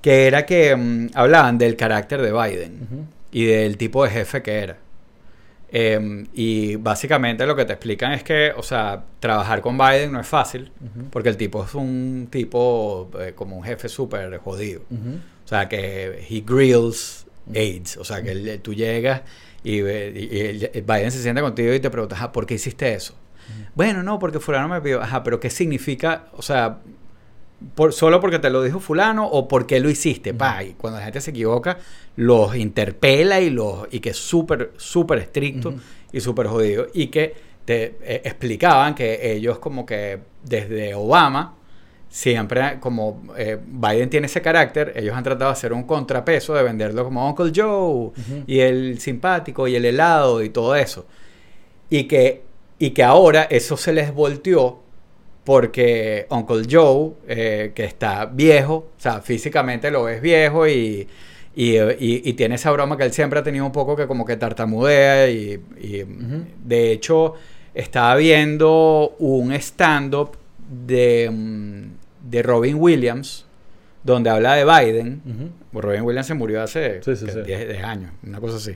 que 0.00 0.26
era 0.26 0.44
que 0.46 0.74
mm, 0.74 1.08
hablaban 1.14 1.58
del 1.58 1.76
carácter 1.76 2.20
de 2.22 2.32
Biden. 2.32 3.08
Y 3.32 3.44
del 3.46 3.76
tipo 3.76 4.04
de 4.04 4.10
jefe 4.10 4.42
que 4.42 4.58
era. 4.58 4.78
Eh, 5.70 6.26
y 6.32 6.76
básicamente 6.76 7.44
lo 7.46 7.54
que 7.54 7.66
te 7.66 7.74
explican 7.74 8.12
es 8.12 8.22
que, 8.22 8.52
o 8.56 8.62
sea, 8.62 9.04
trabajar 9.20 9.60
con 9.60 9.76
Biden 9.76 10.12
no 10.12 10.20
es 10.20 10.26
fácil, 10.26 10.72
porque 11.10 11.28
el 11.28 11.36
tipo 11.36 11.62
es 11.64 11.74
un 11.74 12.28
tipo 12.30 13.10
eh, 13.20 13.32
como 13.34 13.56
un 13.58 13.64
jefe 13.64 13.88
súper 13.88 14.38
jodido. 14.38 14.80
O 15.44 15.48
sea, 15.48 15.68
que 15.68 16.26
he 16.28 16.40
grills 16.40 17.26
aides. 17.54 17.96
O 17.98 18.04
sea, 18.04 18.22
que 18.22 18.30
él- 18.32 18.60
tú 18.62 18.72
llegas 18.74 19.22
y, 19.62 19.78
el 19.80 20.84
Biden 20.86 21.10
se 21.10 21.22
sienta 21.22 21.42
contigo 21.42 21.72
y 21.74 21.80
te 21.80 21.90
pregunta, 21.90 22.14
"Ajá, 22.16 22.32
¿por 22.32 22.46
qué 22.46 22.54
hiciste 22.54 22.94
eso? 22.94 23.14
Bueno, 23.74 24.02
no, 24.02 24.18
porque 24.18 24.40
fulano 24.40 24.68
me 24.68 24.80
pidió, 24.80 25.00
ajá, 25.02 25.22
pero 25.22 25.40
¿qué 25.40 25.48
significa? 25.50 26.26
O 26.32 26.42
sea, 26.42 26.78
por, 27.74 27.92
solo 27.92 28.20
porque 28.20 28.38
te 28.38 28.50
lo 28.50 28.62
dijo 28.62 28.78
fulano 28.80 29.26
o 29.26 29.48
por 29.48 29.66
qué 29.66 29.80
lo 29.80 29.90
hiciste. 29.90 30.34
Pa, 30.34 30.62
y 30.62 30.74
cuando 30.74 30.98
la 30.98 31.04
gente 31.04 31.20
se 31.20 31.30
equivoca, 31.30 31.78
los 32.16 32.56
interpela 32.56 33.40
y 33.40 33.50
los 33.50 33.88
y 33.90 34.00
que 34.00 34.10
es 34.10 34.16
súper, 34.16 34.72
súper 34.76 35.18
estricto 35.18 35.74
y 36.12 36.20
súper 36.20 36.46
jodido. 36.46 36.86
Y 36.94 37.08
que 37.08 37.34
te 37.64 37.96
eh, 38.02 38.22
explicaban 38.24 38.94
que 38.94 39.32
ellos 39.32 39.58
como 39.58 39.84
que 39.84 40.20
desde 40.42 40.94
Obama, 40.94 41.56
siempre 42.08 42.78
como 42.80 43.22
eh, 43.36 43.58
Biden 43.62 44.08
tiene 44.08 44.26
ese 44.26 44.40
carácter, 44.40 44.92
ellos 44.96 45.14
han 45.14 45.24
tratado 45.24 45.50
de 45.50 45.52
hacer 45.52 45.72
un 45.72 45.82
contrapeso, 45.82 46.54
de 46.54 46.62
venderlo 46.62 47.04
como 47.04 47.28
Uncle 47.28 47.52
Joe 47.54 48.12
y 48.46 48.60
el 48.60 49.00
simpático 49.00 49.68
y 49.68 49.76
el 49.76 49.84
helado 49.84 50.42
y 50.42 50.50
todo 50.50 50.76
eso. 50.76 51.06
Y 51.90 52.04
que, 52.04 52.44
y 52.78 52.90
que 52.90 53.02
ahora 53.02 53.44
eso 53.50 53.76
se 53.76 53.92
les 53.92 54.14
volteó 54.14 54.87
porque 55.44 56.26
Uncle 56.30 56.62
Joe, 56.70 57.12
eh, 57.26 57.72
que 57.74 57.84
está 57.84 58.26
viejo, 58.26 58.74
o 58.96 59.00
sea, 59.00 59.20
físicamente 59.20 59.90
lo 59.90 60.04
ves 60.04 60.20
viejo 60.20 60.66
y, 60.68 61.08
y, 61.56 61.76
y- 61.78 62.22
y 62.24 62.32
tiene 62.34 62.56
esa 62.56 62.70
broma 62.70 62.96
que 62.96 63.04
él 63.04 63.12
siempre 63.12 63.38
ha 63.38 63.42
tenido 63.42 63.64
un 63.64 63.72
poco 63.72 63.96
que 63.96 64.06
como 64.06 64.24
que 64.26 64.36
tartamudea 64.36 65.28
y, 65.30 65.60
y, 65.80 66.04
de 66.64 66.92
hecho 66.92 67.34
estaba 67.74 68.14
viendo 68.16 69.14
un 69.18 69.52
stand-up 69.52 70.32
de, 70.86 71.30
mm, 71.32 71.82
de 72.30 72.42
Robin 72.42 72.76
Williams 72.78 73.46
donde 74.02 74.30
habla 74.30 74.54
de 74.54 74.64
Biden. 74.64 75.22
Robin 75.72 76.02
Williams 76.02 76.26
se 76.26 76.34
murió 76.34 76.62
hace 76.62 77.02
Sí, 77.02 77.14
sí, 77.16 77.26
que, 77.26 77.32
sí. 77.32 77.40
10, 77.46 77.68
10 77.68 77.84
años, 77.84 78.10
una 78.26 78.40
cosa 78.40 78.56
así. 78.56 78.74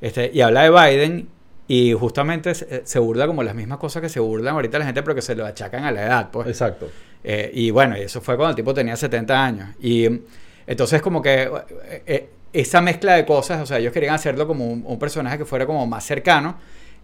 Este, 0.00 0.30
y 0.32 0.40
habla 0.40 0.62
de 0.62 0.70
Biden 0.70 1.28
y 1.72 1.92
justamente 1.92 2.52
se, 2.54 2.84
se 2.84 2.98
burla 2.98 3.28
como 3.28 3.44
las 3.44 3.54
mismas 3.54 3.78
cosas 3.78 4.02
que 4.02 4.08
se 4.08 4.18
burlan 4.18 4.54
ahorita 4.54 4.76
la 4.80 4.86
gente, 4.86 5.02
pero 5.04 5.14
que 5.14 5.22
se 5.22 5.36
lo 5.36 5.46
achacan 5.46 5.84
a 5.84 5.92
la 5.92 6.02
edad. 6.02 6.30
Pues. 6.32 6.48
Exacto. 6.48 6.90
Eh, 7.22 7.48
y 7.54 7.70
bueno, 7.70 7.96
y 7.96 8.00
eso 8.00 8.20
fue 8.20 8.36
cuando 8.36 8.50
el 8.50 8.56
tipo 8.56 8.74
tenía 8.74 8.96
70 8.96 9.44
años. 9.44 9.68
Y 9.80 10.08
mm, 10.08 10.20
entonces 10.66 11.00
como 11.00 11.22
que 11.22 11.42
eh, 11.44 12.02
eh, 12.06 12.28
esa 12.52 12.80
mezcla 12.80 13.14
de 13.14 13.24
cosas, 13.24 13.62
o 13.62 13.66
sea, 13.66 13.78
ellos 13.78 13.92
querían 13.92 14.14
hacerlo 14.16 14.48
como 14.48 14.66
un, 14.66 14.82
un 14.84 14.98
personaje 14.98 15.38
que 15.38 15.44
fuera 15.44 15.64
como 15.64 15.86
más 15.86 16.02
cercano. 16.04 16.56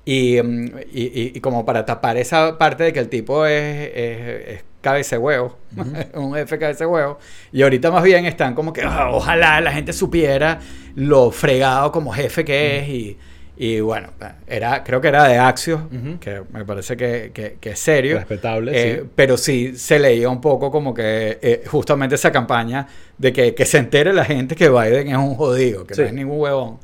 Y, 0.05 0.41
mm, 0.43 0.67
y, 0.93 1.03
y- 1.03 1.33
y 1.37 1.41
como 1.41 1.65
para 1.65 1.85
tapar 1.87 2.17
esa 2.17 2.59
parte 2.59 2.83
de 2.85 2.93
que 2.93 2.99
el 2.99 3.09
tipo 3.09 3.47
es, 3.47 3.91
es, 3.95 4.49
es 4.49 4.65
cabeza 4.81 5.17
huevo, 5.19 5.59
un 6.15 6.35
jefe 6.35 6.59
cabeza 6.59 6.89
huevo. 6.89 7.19
Y 7.53 7.63
ahorita 7.63 7.91
más 7.93 8.03
bien 8.03 8.25
están 8.27 8.55
como 8.55 8.73
que 8.73 8.83
"Ah, 8.83 9.11
ojalá 9.13 9.61
la 9.61 9.71
gente 9.73 9.93
supiera 9.93 10.59
lo 10.97 11.31
fregado 11.31 11.93
como 11.93 12.11
jefe 12.13 12.45
que 12.45 12.79
es. 12.81 12.89
Y, 12.89 13.19
y 13.57 13.81
bueno, 13.81 14.11
era, 14.47 14.85
creo 14.85 15.01
que 15.01 15.09
era 15.09 15.25
de 15.29 15.39
Axios, 15.39 15.81
que 16.21 16.43
me 16.53 16.65
parece 16.65 16.97
que, 16.97 17.31
que- 17.33 17.57
que 17.61 17.71
es 17.71 17.79
serio. 17.79 18.17
Respetable, 18.19 18.73
Eh, 18.75 19.01
sí. 19.03 19.09
Pero 19.15 19.37
sí 19.39 19.77
se 19.77 19.99
leía 19.99 20.29
un 20.29 20.41
poco 20.41 20.71
como 20.71 20.93
que 20.93 21.39
eh, 21.41 21.65
justamente 21.67 22.15
esa 22.17 22.31
campaña 22.31 22.87
de 23.17 23.33
que, 23.33 23.55
que 23.55 23.65
se 23.65 23.79
entere 23.79 24.13
la 24.13 24.25
gente 24.25 24.55
que 24.57 24.69
Biden 24.69 25.09
es 25.09 25.17
un 25.17 25.35
jodido, 25.35 25.87
que 25.87 25.95
Sí. 25.95 26.03
no 26.03 26.07
es 26.09 26.13
ningún 26.13 26.41
huevón. 26.41 26.79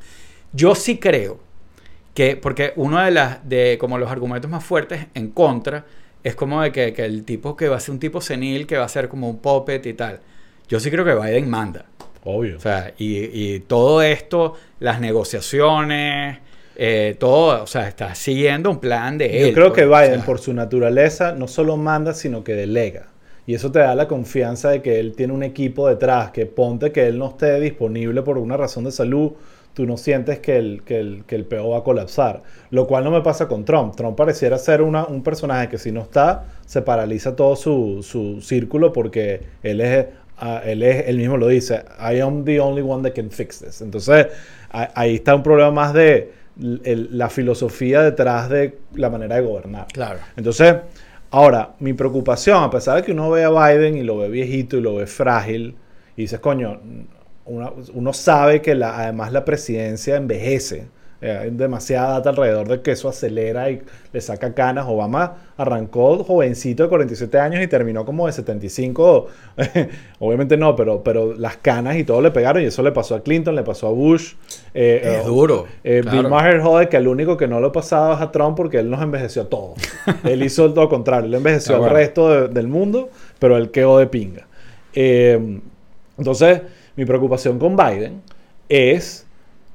Yo 0.51 0.73
sí 0.75 0.97
creo 0.97 1.39
que, 2.15 2.35
porque 2.37 2.73
uno 2.75 2.99
de 3.03 3.11
las, 3.11 3.47
de 3.47 3.77
como 3.79 3.97
los 3.97 4.09
argumentos 4.11 4.49
más 4.49 4.63
fuertes 4.63 5.05
en 5.13 5.29
contra 5.31 5.85
es 6.23 6.35
como 6.35 6.61
de 6.61 6.71
que, 6.71 6.93
que 6.93 7.03
el 7.05 7.23
tipo 7.25 7.55
que 7.55 7.67
va 7.69 7.77
a 7.77 7.79
ser 7.79 7.91
un 7.93 7.99
tipo 7.99 8.21
senil, 8.21 8.65
que 8.65 8.77
va 8.77 8.85
a 8.85 8.89
ser 8.89 9.09
como 9.09 9.29
un 9.29 9.39
puppet 9.39 9.85
y 9.85 9.93
tal. 9.93 10.21
Yo 10.69 10.79
sí 10.79 10.89
creo 10.89 11.03
que 11.05 11.13
Biden 11.13 11.49
manda. 11.49 11.85
Obvio. 12.23 12.55
O 12.55 12.59
sea, 12.59 12.93
y, 12.97 13.17
y 13.17 13.59
todo 13.59 14.01
esto, 14.01 14.53
las 14.79 15.01
negociaciones, 15.01 16.37
eh, 16.75 17.15
todo, 17.19 17.63
o 17.63 17.67
sea, 17.67 17.87
está 17.87 18.15
siguiendo 18.15 18.69
un 18.71 18.79
plan 18.79 19.17
de 19.17 19.41
él. 19.41 19.47
Yo 19.49 19.53
creo 19.53 19.73
que 19.73 19.85
pues, 19.85 19.99
o 19.99 20.01
Biden, 20.01 20.15
sea. 20.19 20.25
por 20.25 20.39
su 20.39 20.53
naturaleza, 20.53 21.33
no 21.33 21.47
solo 21.47 21.77
manda, 21.77 22.13
sino 22.13 22.43
que 22.43 22.53
delega. 22.55 23.07
Y 23.45 23.55
eso 23.55 23.71
te 23.71 23.79
da 23.79 23.93
la 23.95 24.07
confianza 24.07 24.69
de 24.69 24.81
que 24.81 24.99
él 24.99 25.13
tiene 25.15 25.33
un 25.33 25.43
equipo 25.43 25.87
detrás, 25.89 26.31
que 26.31 26.45
ponte 26.45 26.91
que 26.91 27.07
él 27.07 27.17
no 27.19 27.27
esté 27.29 27.59
disponible 27.59 28.21
por 28.21 28.37
una 28.37 28.55
razón 28.55 28.85
de 28.85 28.91
salud, 28.91 29.33
tú 29.73 29.85
no 29.85 29.97
sientes 29.97 30.39
que 30.39 30.55
el, 30.57 30.83
que 30.83 30.99
el, 30.99 31.23
que 31.25 31.35
el 31.35 31.45
PO 31.45 31.69
va 31.71 31.79
a 31.79 31.83
colapsar. 31.83 32.43
Lo 32.69 32.87
cual 32.87 33.03
no 33.03 33.11
me 33.11 33.21
pasa 33.21 33.47
con 33.47 33.65
Trump. 33.65 33.95
Trump 33.95 34.15
pareciera 34.15 34.57
ser 34.57 34.81
una- 34.81 35.05
un 35.05 35.23
personaje 35.23 35.67
que 35.67 35.77
si 35.77 35.91
no 35.91 36.01
está, 36.03 36.45
se 36.65 36.81
paraliza 36.83 37.35
todo 37.35 37.55
su, 37.55 38.01
su 38.01 38.39
círculo 38.41 38.93
porque 38.93 39.41
él 39.63 39.81
es, 39.81 40.05
ah, 40.37 40.61
él 40.63 40.81
es, 40.83 41.07
él 41.09 41.17
mismo 41.17 41.35
lo 41.37 41.47
dice, 41.47 41.83
I 41.99 42.19
am 42.19 42.45
the 42.45 42.59
only 42.61 42.81
one 42.81 43.03
that 43.03 43.13
can 43.15 43.29
fix 43.29 43.59
this. 43.59 43.81
Entonces, 43.81 44.27
a- 44.71 44.89
ahí 44.95 45.15
está 45.15 45.35
un 45.35 45.43
problema 45.43 45.71
más 45.71 45.93
de 45.93 46.31
el- 46.61 47.09
la 47.17 47.29
filosofía 47.29 48.01
detrás 48.01 48.49
de 48.49 48.77
la 48.95 49.09
manera 49.09 49.35
de 49.35 49.41
gobernar. 49.41 49.87
Claro. 49.91 50.19
Entonces, 50.35 50.75
ahora, 51.31 51.73
mi 51.79 51.93
preocupación, 51.93 52.63
a 52.63 52.69
pesar 52.69 52.97
de 52.97 53.03
que 53.03 53.11
uno 53.11 53.29
ve 53.31 53.43
a 53.43 53.49
Biden 53.49 53.97
y 53.97 54.03
lo 54.03 54.17
ve 54.17 54.29
viejito 54.29 54.77
y 54.77 54.81
lo 54.81 54.95
ve 54.95 55.07
frágil, 55.07 55.75
y 56.15 56.21
dices, 56.23 56.39
coño, 56.39 56.79
uno, 57.45 57.73
uno 57.93 58.13
sabe 58.13 58.61
que 58.61 58.75
la, 58.75 58.97
además 58.99 59.31
la 59.31 59.43
presidencia 59.43 60.15
envejece. 60.15 60.87
Eh, 61.23 61.37
Hay 61.43 61.49
demasiada 61.51 62.15
data 62.15 62.31
alrededor 62.31 62.67
de 62.67 62.81
que 62.81 62.91
eso 62.91 63.07
acelera 63.07 63.69
y 63.69 63.81
le 64.11 64.19
saca 64.21 64.53
canas. 64.53 64.85
Obama 64.87 65.37
arrancó 65.57 66.23
jovencito 66.23 66.83
de 66.83 66.89
47 66.89 67.39
años 67.39 67.63
y 67.63 67.67
terminó 67.67 68.03
como 68.05 68.27
de 68.27 68.33
75. 68.33 69.27
Obviamente 70.19 70.57
no, 70.57 70.75
pero, 70.75 71.01
pero 71.03 71.33
las 71.33 71.57
canas 71.57 71.95
y 71.95 72.03
todo 72.03 72.21
le 72.21 72.31
pegaron 72.31 72.61
y 72.61 72.65
eso 72.65 72.83
le 72.83 72.91
pasó 72.91 73.15
a 73.15 73.23
Clinton, 73.23 73.55
le 73.55 73.63
pasó 73.63 73.87
a 73.87 73.91
Bush. 73.91 74.33
Eh, 74.73 75.01
Es 75.03 75.23
eh, 75.23 75.27
duro, 75.27 75.65
claro. 75.83 76.11
Bill 76.11 76.27
Maher 76.29 76.59
jode 76.61 76.89
que 76.89 76.97
el 76.97 77.07
único 77.07 77.37
que 77.37 77.47
no 77.47 77.59
lo 77.59 77.71
pasaba 77.71 78.15
es 78.15 78.21
a 78.21 78.31
Trump 78.31 78.57
porque 78.57 78.79
él 78.79 78.89
nos 78.89 79.01
envejeció 79.01 79.43
a 79.43 79.49
todos. 79.49 79.75
él 80.25 80.43
hizo 80.43 80.69
todo 80.73 80.83
lo 80.85 80.89
contrario, 80.89 81.27
él 81.27 81.35
envejeció 81.35 81.75
Ah, 81.81 81.87
al 81.87 81.93
resto 81.93 82.29
de- 82.29 82.47
del 82.49 82.67
mundo, 82.67 83.09
pero 83.39 83.55
él 83.57 83.71
quedó 83.71 83.97
de 83.97 84.07
pinga. 84.07 84.47
Entonces, 86.17 86.61
mi 86.95 87.05
preocupación 87.05 87.59
con 87.59 87.75
Biden 87.75 88.21
es 88.69 89.25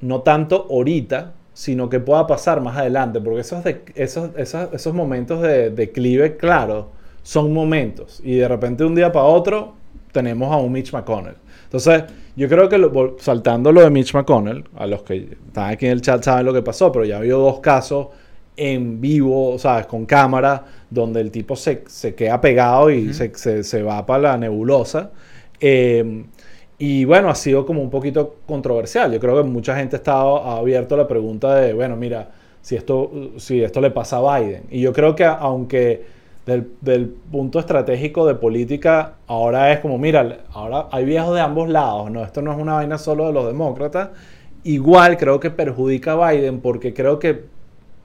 no 0.00 0.20
tanto 0.22 0.66
ahorita, 0.70 1.32
sino 1.58 1.88
que 1.88 1.98
pueda 1.98 2.24
pasar 2.28 2.60
más 2.60 2.76
adelante, 2.76 3.20
porque 3.20 3.40
esos, 3.40 3.64
de- 3.64 3.82
esos, 3.96 4.30
esos, 4.36 4.72
esos 4.72 4.94
momentos 4.94 5.42
de 5.42 5.70
declive, 5.70 6.36
claro, 6.36 6.90
son 7.24 7.52
momentos. 7.52 8.20
Y 8.22 8.36
de 8.36 8.46
repente 8.46 8.84
de 8.84 8.88
un 8.88 8.94
día 8.94 9.10
para 9.10 9.24
otro 9.24 9.74
tenemos 10.12 10.52
a 10.52 10.56
un 10.58 10.70
Mitch 10.70 10.92
McConnell. 10.92 11.34
Entonces, 11.64 12.04
yo 12.36 12.48
creo 12.48 12.68
que 12.68 12.78
lo- 12.78 13.16
saltando 13.18 13.72
lo 13.72 13.80
de 13.80 13.90
Mitch 13.90 14.14
McConnell, 14.14 14.62
a 14.76 14.86
los 14.86 15.02
que 15.02 15.16
están 15.48 15.70
aquí 15.72 15.86
en 15.86 15.92
el 15.92 16.00
chat 16.00 16.22
saben 16.22 16.46
lo 16.46 16.52
que 16.52 16.62
pasó, 16.62 16.92
pero 16.92 17.04
ya 17.04 17.16
ha 17.16 17.18
habido 17.18 17.40
dos 17.40 17.58
casos 17.58 18.06
en 18.56 19.00
vivo, 19.00 19.58
¿sabes? 19.58 19.86
Con 19.86 20.06
cámara, 20.06 20.64
donde 20.88 21.20
el 21.20 21.32
tipo 21.32 21.56
se, 21.56 21.82
se 21.88 22.14
queda 22.14 22.40
pegado 22.40 22.88
y 22.88 23.12
se, 23.12 23.34
se- 23.34 23.64
se 23.64 23.82
va 23.82 24.06
para 24.06 24.22
la 24.22 24.38
nebulosa. 24.38 25.10
Eh, 25.60 26.24
y 26.78 27.04
bueno, 27.04 27.28
ha 27.28 27.34
sido 27.34 27.66
como 27.66 27.82
un 27.82 27.90
poquito 27.90 28.36
controversial. 28.46 29.12
Yo 29.12 29.18
creo 29.18 29.36
que 29.36 29.42
mucha 29.42 29.76
gente 29.76 30.00
ha 30.06 30.56
abierto 30.58 30.94
a 30.94 30.98
la 30.98 31.08
pregunta 31.08 31.56
de, 31.56 31.72
bueno, 31.72 31.96
mira, 31.96 32.30
si 32.62 32.76
esto, 32.76 33.10
si 33.36 33.62
esto 33.62 33.80
le 33.80 33.90
pasa 33.90 34.18
a 34.18 34.40
Biden. 34.40 34.62
Y 34.70 34.80
yo 34.80 34.92
creo 34.92 35.16
que 35.16 35.24
aunque 35.24 36.04
del, 36.46 36.70
del 36.80 37.08
punto 37.08 37.58
estratégico 37.58 38.26
de 38.26 38.36
política, 38.36 39.14
ahora 39.26 39.72
es 39.72 39.80
como, 39.80 39.98
mira, 39.98 40.38
ahora 40.52 40.86
hay 40.92 41.04
viejos 41.04 41.34
de 41.34 41.40
ambos 41.40 41.68
lados, 41.68 42.10
¿no? 42.12 42.22
Esto 42.22 42.42
no 42.42 42.52
es 42.52 42.58
una 42.58 42.74
vaina 42.74 42.96
solo 42.96 43.26
de 43.26 43.32
los 43.32 43.46
demócratas. 43.46 44.10
Igual 44.62 45.16
creo 45.16 45.40
que 45.40 45.50
perjudica 45.50 46.12
a 46.12 46.30
Biden 46.30 46.60
porque 46.60 46.94
creo 46.94 47.18
que 47.18 47.44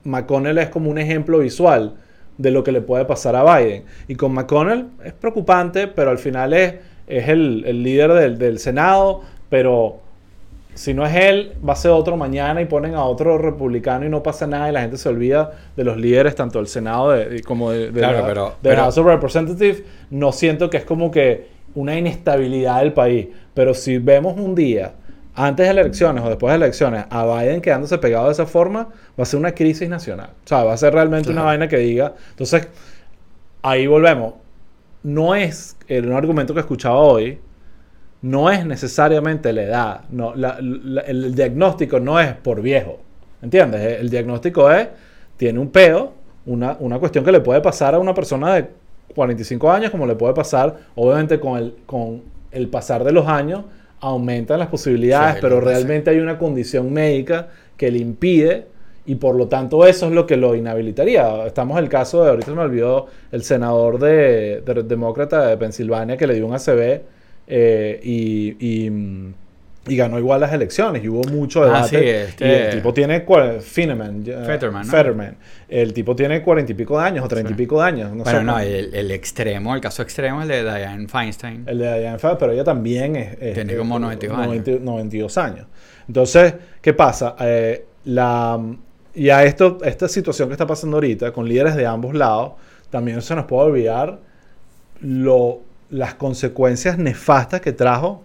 McConnell 0.02 0.58
es 0.58 0.68
como 0.68 0.90
un 0.90 0.98
ejemplo 0.98 1.38
visual 1.38 1.94
de 2.38 2.50
lo 2.50 2.64
que 2.64 2.72
le 2.72 2.80
puede 2.80 3.04
pasar 3.04 3.36
a 3.36 3.56
Biden. 3.56 3.84
Y 4.08 4.16
con 4.16 4.32
McConnell 4.32 4.88
es 5.04 5.12
preocupante, 5.12 5.86
pero 5.86 6.10
al 6.10 6.18
final 6.18 6.52
es, 6.52 6.74
es 7.06 7.28
el, 7.28 7.64
el 7.66 7.82
líder 7.82 8.12
del, 8.12 8.38
del 8.38 8.58
Senado, 8.58 9.22
pero 9.50 10.00
si 10.74 10.92
no 10.92 11.06
es 11.06 11.14
él, 11.14 11.52
va 11.66 11.74
a 11.74 11.76
ser 11.76 11.92
otro 11.92 12.16
mañana 12.16 12.60
y 12.60 12.64
ponen 12.64 12.94
a 12.94 13.04
otro 13.04 13.38
republicano 13.38 14.04
y 14.04 14.08
no 14.08 14.22
pasa 14.24 14.46
nada 14.46 14.68
y 14.68 14.72
la 14.72 14.80
gente 14.80 14.96
se 14.96 15.08
olvida 15.08 15.52
de 15.76 15.84
los 15.84 15.96
líderes 15.96 16.34
tanto 16.34 16.58
del 16.58 16.66
Senado 16.66 17.10
de- 17.12 17.42
como 17.42 17.70
de, 17.70 17.92
de 17.92 18.00
Claro, 18.00 18.18
la, 18.22 18.26
pero- 18.26 18.46
de 18.60 18.70
pero- 18.70 18.82
House 18.82 18.98
of 18.98 19.06
Representatives. 19.06 19.82
No 20.10 20.32
siento 20.32 20.70
que 20.70 20.78
es 20.78 20.84
como 20.84 21.10
que 21.12 21.46
una 21.76 21.96
inestabilidad 21.96 22.80
del 22.80 22.92
país, 22.92 23.28
pero 23.54 23.72
si 23.74 23.98
vemos 23.98 24.36
un 24.38 24.54
día 24.54 24.92
antes 25.36 25.66
de 25.66 25.74
las 25.74 25.84
elecciones 25.84 26.22
o 26.24 26.28
después 26.28 26.52
de 26.52 26.58
las 26.58 26.66
elecciones 26.66 27.04
a 27.10 27.24
Biden 27.24 27.60
quedándose 27.60 27.98
pegado 27.98 28.26
de 28.26 28.32
esa 28.32 28.46
forma, 28.46 28.88
va 29.18 29.22
a 29.22 29.24
ser 29.24 29.38
una 29.40 29.52
crisis 29.52 29.88
nacional. 29.88 30.30
O 30.44 30.48
sea, 30.48 30.62
va 30.64 30.72
a 30.72 30.76
ser 30.76 30.92
realmente 30.94 31.30
una 31.30 31.42
vaina 31.42 31.66
que 31.68 31.76
diga. 31.78 32.14
Entonces, 32.30 32.68
ahí 33.62 33.86
volvemos. 33.86 34.34
No 35.04 35.34
es 35.34 35.76
el, 35.86 36.06
un 36.08 36.14
argumento 36.14 36.52
que 36.54 36.60
escuchaba 36.60 36.96
hoy, 36.96 37.38
no 38.22 38.50
es 38.50 38.64
necesariamente 38.66 39.52
la 39.52 39.62
edad. 39.62 40.00
No, 40.10 40.34
la- 40.34 40.58
la- 40.60 41.02
el 41.02 41.34
diagnóstico 41.34 42.00
no 42.00 42.18
es 42.18 42.32
por 42.34 42.60
viejo. 42.62 42.98
¿Entiendes? 43.42 44.00
El 44.00 44.08
diagnóstico 44.08 44.70
es, 44.70 44.88
tiene 45.36 45.58
un 45.58 45.68
peo, 45.70 46.12
una, 46.46 46.76
una 46.80 46.98
cuestión 46.98 47.24
que 47.24 47.32
le 47.32 47.40
puede 47.40 47.60
pasar 47.60 47.94
a 47.94 47.98
una 47.98 48.14
persona 48.14 48.54
de 48.54 48.70
45 49.14 49.70
años, 49.70 49.90
como 49.90 50.06
le 50.06 50.14
puede 50.16 50.32
pasar, 50.34 50.74
obviamente 50.94 51.38
con 51.38 51.58
el, 51.58 51.76
con 51.86 52.22
el 52.50 52.68
pasar 52.68 53.04
de 53.04 53.12
los 53.12 53.26
años, 53.28 53.64
aumentan 54.00 54.58
las 54.58 54.68
posibilidades, 54.68 55.34
Sí, 55.36 55.38
pero 55.42 55.60
realmente 55.60 56.10
hay 56.10 56.18
una 56.18 56.38
condición 56.38 56.92
médica 56.92 57.48
que 57.76 57.90
le 57.90 57.98
impide 57.98 58.66
y 59.06 59.16
por 59.16 59.34
lo 59.36 59.48
tanto 59.48 59.86
eso 59.86 60.06
es 60.06 60.12
lo 60.12 60.26
que 60.26 60.36
lo 60.36 60.54
inhabilitaría. 60.54 61.46
Estamos 61.46 61.76
en 61.78 61.84
el 61.84 61.90
caso 61.90 62.22
de, 62.24 62.30
ahorita 62.30 62.46
se 62.50 62.54
me 62.56 62.62
olvidó, 62.62 63.06
el 63.32 63.42
senador 63.42 63.98
de, 63.98 64.62
de- 64.64 64.82
demócrata 64.82 65.46
de 65.46 65.56
Pensilvania 65.58 66.16
que 66.16 66.26
le 66.26 66.34
dio 66.34 66.46
un 66.46 66.54
ACB 66.54 67.00
eh, 67.46 68.00
y, 68.02 68.56
y, 68.86 68.90
mm, 68.90 69.34
y 69.86 69.96
ganó 69.96 70.18
igual 70.18 70.40
las 70.40 70.50
elecciones 70.54 71.04
y 71.04 71.08
hubo 71.10 71.22
mucho 71.30 71.62
Ah, 71.62 71.66
debate. 71.66 71.88
sí, 71.88 71.96
este- 72.30 72.46
Y 72.46 72.50
el 72.50 72.70
tipo 72.70 72.94
tiene 72.94 73.22
ya- 74.24 74.42
Fetterman, 74.42 74.86
¿no? 74.86 74.90
Fetterman. 74.90 75.36
El 75.68 75.92
tipo 75.92 76.16
tiene 76.16 76.40
cuarenta 76.40 76.72
y 76.72 76.74
pico 76.74 76.98
de 76.98 77.04
años 77.04 77.26
o 77.26 77.28
treinta 77.28 77.52
y 77.52 77.54
pico 77.54 77.82
de 77.82 77.86
años. 77.88 78.10
No 78.14 78.24
Bueno, 78.24 78.38
sé 78.38 78.44
no, 78.46 78.58
el, 78.60 78.94
el 78.94 79.10
extremo, 79.10 79.74
el 79.74 79.82
caso 79.82 80.00
extremo 80.00 80.40
es 80.42 80.48
el 80.48 80.64
de 80.64 80.78
Diane 80.78 81.06
Feinstein. 81.08 81.64
El 81.66 81.76
de 81.78 81.84
Diane 82.00 82.18
Feinstein, 82.18 82.36
pero 82.38 82.52
ella 82.52 82.64
también 82.64 83.16
es... 83.16 83.36
es- 83.38 83.52
Tiene 83.54 83.72
es- 83.74 83.78
como 83.78 83.98
92 83.98 84.38
años. 84.38 84.46
90 84.66 84.70
92 84.82 85.36
años. 85.36 85.66
Entonces, 86.08 86.54
¿qué 86.80 86.94
pasa? 86.94 87.36
Eh, 87.40 87.84
la, 88.06 88.58
y 89.14 89.30
a 89.30 89.44
esto, 89.44 89.78
esta 89.84 90.08
situación 90.08 90.48
que 90.48 90.54
está 90.54 90.66
pasando 90.66 90.96
ahorita, 90.96 91.32
con 91.32 91.48
líderes 91.48 91.76
de 91.76 91.86
ambos 91.86 92.14
lados, 92.14 92.52
también 92.90 93.22
se 93.22 93.34
nos 93.34 93.44
puede 93.46 93.68
olvidar 93.68 94.18
lo, 95.00 95.60
las 95.90 96.14
consecuencias 96.14 96.98
nefastas 96.98 97.60
que 97.60 97.72
trajo 97.72 98.22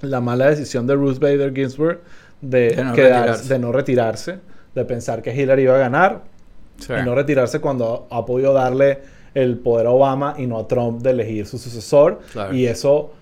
la 0.00 0.20
mala 0.20 0.48
decisión 0.50 0.86
de 0.86 0.94
Ruth 0.94 1.18
Bader 1.18 1.54
Ginsburg 1.54 2.00
de, 2.40 2.70
De 2.70 2.84
no 2.84 2.90
retirarse. 2.94 3.48
de 3.52 3.58
no 3.58 3.72
retirarse, 3.72 4.38
de 4.74 4.84
pensar 4.84 5.22
que 5.22 5.34
Hillary 5.34 5.62
iba 5.62 5.74
a 5.76 5.78
ganar 5.78 6.22
Sí. 6.78 6.92
y 7.00 7.04
no 7.04 7.14
retirarse 7.14 7.60
cuando 7.60 8.08
ha 8.10 8.24
podido 8.26 8.52
darle 8.52 9.00
el 9.34 9.58
poder 9.58 9.86
a 9.86 9.90
Obama 9.90 10.34
y 10.38 10.46
no 10.48 10.58
a 10.58 10.66
Trump 10.66 11.00
de 11.02 11.10
elegir 11.10 11.46
su 11.46 11.56
sucesor. 11.58 12.20
Claro. 12.32 12.52
Y 12.54 12.66
eso 12.66 13.12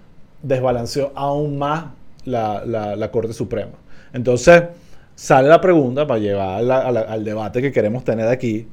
desbalanceó 0.42 1.12
aún 1.14 1.58
más 1.58 1.86
la, 2.24 2.64
la- 2.64 2.96
la 2.96 3.10
Corte 3.10 3.34
Suprema. 3.34 3.72
Entonces, 4.14 4.62
sale 5.20 5.48
la 5.48 5.60
pregunta 5.60 6.06
para 6.06 6.18
llevar 6.18 6.64
al 6.64 7.24
debate 7.24 7.60
que 7.60 7.70
queremos 7.72 8.04
tener 8.04 8.26
aquí. 8.26 8.66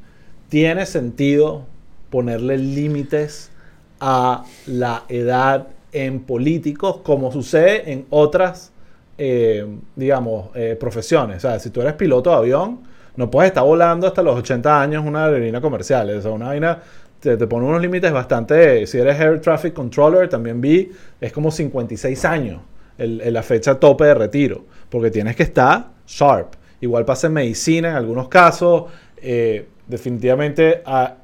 ¿Tiene 0.48 0.86
sentido 0.86 1.66
ponerle 2.10 2.58
límites 2.58 3.52
a 4.00 4.46
la 4.66 5.04
edad 5.10 5.68
en 5.92 6.22
políticos 6.22 7.02
como 7.04 7.34
sucede 7.34 7.92
en 7.92 8.06
otras, 8.12 8.72
eh, 9.18 9.68
digamos, 9.98 10.48
eh, 10.56 10.78
profesiones? 10.80 11.38
O 11.38 11.40
sea, 11.42 11.60
si 11.60 11.70
tú 11.70 11.82
eres 11.82 11.96
piloto 11.96 12.30
de 12.30 12.38
avión, 12.38 12.80
no 13.18 13.30
puedes 13.30 13.50
estar 13.50 13.66
volando 13.66 14.08
hasta 14.08 14.24
los 14.24 14.38
80 14.38 14.82
años 14.82 15.04
una 15.06 15.26
aerolínea 15.26 15.60
comercial. 15.60 16.10
O 16.12 16.22
sea, 16.22 16.32
una 16.32 16.48
vaina 16.48 16.80
te, 17.20 17.36
pone 17.46 17.66
unos 17.66 17.82
límites 17.82 18.14
bastante... 18.14 18.88
Si 18.88 18.98
eres 18.98 19.20
Air 19.20 19.42
Traffic 19.42 19.74
Controller, 19.74 20.30
también 20.30 20.62
vi, 20.62 20.94
es 21.20 21.34
como 21.34 21.52
56 21.52 22.24
años 22.24 22.62
el- 22.98 23.34
la 23.34 23.44
fecha 23.44 23.78
tope 23.78 24.06
de 24.06 24.14
retiro. 24.14 24.64
Porque 24.90 25.12
tienes 25.12 25.36
que 25.36 25.44
estar 25.44 25.97
sharp. 26.08 26.54
Igual 26.82 27.06
pasa 27.06 27.28
en 27.28 27.34
medicina 27.34 27.90
en 27.92 27.96
algunos 27.96 28.28
casos. 28.30 28.86
eh, 29.22 29.68
definitivamente 29.88 30.82
ah, 30.86 31.16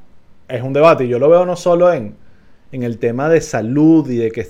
es 0.48 0.62
un 0.62 0.74
debate. 0.74 1.06
Y 1.06 1.10
yo 1.10 1.20
lo 1.20 1.30
veo 1.30 1.46
no 1.46 1.56
solo 1.56 1.92
en, 1.94 2.16
en 2.72 2.84
el 2.84 2.98
tema 2.98 3.30
de 3.30 3.42
salud 3.42 4.10
y 4.10 4.18
de 4.18 4.32
que 4.32 4.48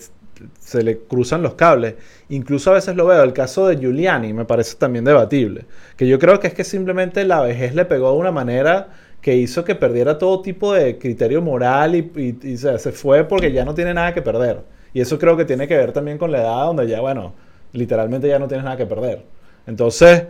se 0.59 0.83
le 0.83 0.99
cruzan 0.99 1.41
los 1.41 1.55
cables. 1.55 1.95
Incluso 2.29 2.71
a 2.71 2.75
veces 2.75 2.95
lo 2.95 3.05
veo. 3.05 3.23
El 3.23 3.33
caso 3.33 3.67
de 3.67 3.77
Giuliani 3.77 4.33
me 4.33 4.45
parece 4.45 4.75
también 4.77 5.05
debatible. 5.05 5.65
Que 5.97 6.07
yo 6.07 6.19
creo 6.19 6.39
que 6.39 6.47
es 6.47 6.53
que 6.53 6.63
simplemente 6.63 7.23
la 7.25 7.41
vejez 7.41 7.75
le 7.75 7.85
pegó 7.85 8.11
de 8.11 8.17
una 8.17 8.31
manera 8.31 8.89
que 9.21 9.35
hizo 9.37 9.63
que 9.63 9.75
perdiera 9.75 10.17
todo 10.17 10.41
tipo 10.41 10.73
de 10.73 10.97
criterio 10.97 11.41
moral 11.41 11.95
y, 11.95 12.11
y- 12.15 12.47
y 12.53 12.57
se, 12.57 12.77
se 12.79 12.91
fue 12.91 13.23
porque 13.23 13.51
ya 13.53 13.63
no 13.65 13.73
tiene 13.73 13.93
nada 13.93 14.13
que 14.13 14.21
perder. 14.21 14.61
Y 14.93 15.01
eso 15.01 15.17
creo 15.17 15.37
que 15.37 15.45
tiene 15.45 15.67
que 15.67 15.77
ver 15.77 15.91
también 15.93 16.17
con 16.17 16.31
la 16.31 16.41
edad 16.41 16.65
donde 16.65 16.87
ya, 16.87 16.99
bueno, 17.01 17.33
literalmente 17.71 18.27
ya 18.27 18.37
no 18.39 18.47
tienes 18.47 18.63
nada 18.65 18.77
que 18.77 18.85
perder. 18.85 19.23
Entonces, 19.67 20.23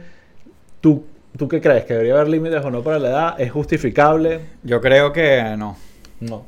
¿tú, 0.81 1.05
¿tú 1.37 1.47
qué 1.47 1.59
crees? 1.61 1.85
¿Que 1.85 1.93
debería 1.93 2.13
haber 2.15 2.27
límites 2.29 2.63
o 2.63 2.69
no 2.71 2.81
para 2.83 2.99
la 2.99 3.09
edad? 3.09 3.41
¿Es 3.41 3.51
justificable? 3.51 4.39
Yo 4.63 4.79
creo 4.81 5.11
que 5.13 5.55
no. 5.57 5.77
No. 6.19 6.45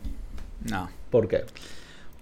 No. 0.69 0.89
¿Por 1.09 1.27
qué? 1.27 1.43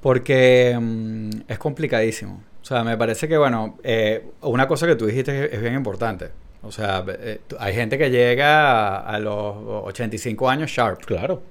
Porque 0.01 0.77
mm, 0.79 1.29
es 1.47 1.57
complicadísimo. 1.57 2.41
O 2.61 2.65
sea, 2.65 2.83
me 2.83 2.97
parece 2.97 3.27
que, 3.27 3.37
bueno, 3.37 3.77
eh, 3.83 4.25
una 4.41 4.67
cosa 4.67 4.87
que 4.87 4.95
tú 4.95 5.05
dijiste 5.05 5.45
es, 5.47 5.53
es 5.53 5.61
bien 5.61 5.73
importante. 5.75 6.29
O 6.61 6.71
sea, 6.71 7.03
eh, 7.07 7.41
hay 7.59 7.73
gente 7.73 7.97
que 7.97 8.09
llega 8.09 8.97
a, 8.99 9.15
a 9.15 9.19
los 9.19 9.55
85 9.87 10.49
años 10.49 10.71
sharp. 10.71 11.03
Claro. 11.05 11.41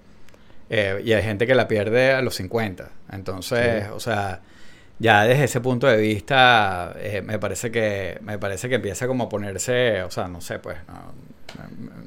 eh, 0.70 1.02
y 1.04 1.12
hay 1.12 1.22
gente 1.22 1.46
que 1.46 1.54
la 1.54 1.68
pierde 1.68 2.12
a 2.12 2.22
los 2.22 2.34
50. 2.36 2.88
Entonces, 3.12 3.84
Sí. 3.84 3.90
o 3.94 4.00
sea, 4.00 4.40
ya 5.02 5.24
desde 5.24 5.44
ese 5.44 5.60
punto 5.60 5.86
de 5.86 5.96
vista, 5.96 6.94
eh, 6.98 7.20
me 7.22 7.38
parece 7.38 7.70
que 7.70 8.18
me 8.22 8.38
parece 8.38 8.68
que 8.68 8.76
empieza 8.76 9.06
como 9.06 9.24
a 9.24 9.28
ponerse, 9.28 10.02
o 10.02 10.10
sea, 10.10 10.28
no 10.28 10.40
sé, 10.40 10.58
pues, 10.60 10.76
no, 10.88 11.12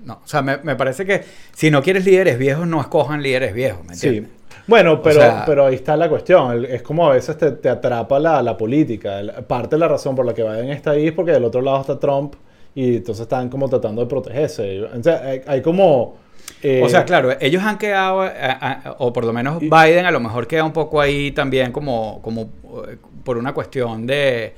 no, 0.06 0.14
o 0.24 0.28
sea, 0.28 0.42
me, 0.42 0.58
me 0.58 0.76
parece 0.76 1.06
que 1.06 1.24
si 1.54 1.70
no 1.70 1.82
quieres 1.84 2.06
líderes 2.06 2.38
viejos, 2.38 2.66
no 2.68 2.80
escojan 2.82 3.22
líderes 3.22 3.54
viejos, 3.54 3.84
¿me 3.86 3.96
Sí. 3.96 4.08
entiendes? 4.08 4.32
Bueno, 4.68 5.02
pero, 5.04 5.22
sea- 5.22 5.44
pero 5.46 5.68
ahí 5.68 5.76
está 5.76 5.96
la 5.96 6.10
cuestión. 6.10 6.66
Es 6.66 6.82
como 6.82 7.08
a 7.08 7.14
veces 7.14 7.38
te, 7.38 7.52
te 7.52 7.70
atrapa 7.70 8.18
la, 8.20 8.42
la 8.42 8.58
política. 8.58 9.22
Parte 9.48 9.76
de 9.76 9.80
la 9.80 9.88
razón 9.88 10.16
por 10.16 10.26
la 10.26 10.34
que 10.34 10.42
Biden 10.42 10.72
está 10.72 10.92
ahí 10.92 11.06
es 11.08 11.14
porque 11.14 11.32
del 11.34 11.44
otro 11.44 11.62
lado 11.62 11.82
está 11.82 12.00
Trump 12.00 12.34
y 12.74 12.96
entonces 12.98 13.24
están 13.24 13.50
como 13.50 13.70
tratando 13.70 14.02
de 14.02 14.08
protegerse. 14.08 14.78
Entonces, 14.78 15.22
hay, 15.22 15.42
hay 15.46 15.62
como... 15.62 16.18
eh, 16.64 16.82
O 16.84 16.90
sea, 16.90 17.06
claro, 17.06 17.36
ellos 17.40 17.64
han 17.64 17.78
quedado, 17.78 18.22
a- 18.22 18.28
a- 18.30 18.96
o 19.00 19.14
por 19.14 19.24
lo 19.26 19.34
menos 19.34 19.62
Y- 19.62 19.70
Biden 19.70 20.06
a 20.06 20.12
lo 20.12 20.20
mejor 20.20 20.48
queda 20.48 20.64
un 20.64 20.74
poco 20.74 21.00
ahí 21.02 21.32
también 21.32 21.72
como, 21.72 22.22
como 22.22 22.50
eh, 22.88 22.98
por 23.24 23.38
una 23.38 23.54
cuestión 23.54 24.06
de, 24.08 24.54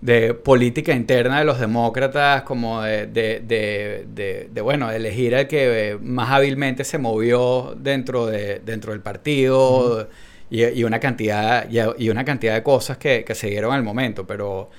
de 0.00 0.34
política 0.34 0.92
interna 0.92 1.38
de 1.38 1.44
los 1.44 1.58
demócratas, 1.58 2.42
como 2.42 2.82
de, 2.82 3.06
de, 3.06 3.40
de- 3.40 4.06
de- 4.14 4.48
de, 4.52 4.60
bueno, 4.60 4.90
elegir 4.90 5.34
al 5.34 5.46
que 5.48 5.90
eh, 5.92 5.98
más 6.00 6.30
hábilmente 6.30 6.84
se 6.84 6.98
movió 6.98 7.74
dentro, 7.78 8.26
de, 8.26 8.60
dentro 8.64 8.92
del 8.92 9.00
partido 9.00 10.08
y, 10.50 10.64
y 10.64 10.84
una 10.84 11.00
cantidad, 11.00 11.66
y, 11.70 12.04
y 12.04 12.10
una 12.10 12.24
cantidad 12.24 12.54
de 12.54 12.62
cosas 12.62 12.98
que, 12.98 13.24
que 13.24 13.34
se 13.34 13.48
dieron 13.48 13.72
al 13.72 13.82
momento, 13.82 14.26
pero... 14.26 14.70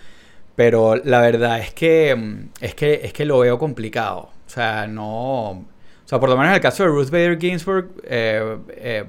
Pero 0.56 0.96
la 0.96 1.20
verdad 1.20 1.60
es 1.60 1.74
que, 1.74 2.16
mm, 2.16 2.50
es 2.62 2.76
que 2.76 3.02
es 3.04 3.12
que 3.12 3.26
lo 3.26 3.40
veo 3.40 3.60
complicado. 3.60 4.30
O 4.48 4.50
sea, 4.50 4.88
no. 4.88 5.66
O 6.06 6.08
sea, 6.08 6.20
por 6.20 6.30
lo 6.30 6.38
menos 6.38 6.50
en 6.50 6.56
el 6.56 6.62
caso 6.62 6.84
de 6.84 6.90
Ruth 6.90 7.10
Bader 7.10 7.40
Ginsburg, 7.40 7.90
eh, 8.04 8.58
eh, 8.70 9.04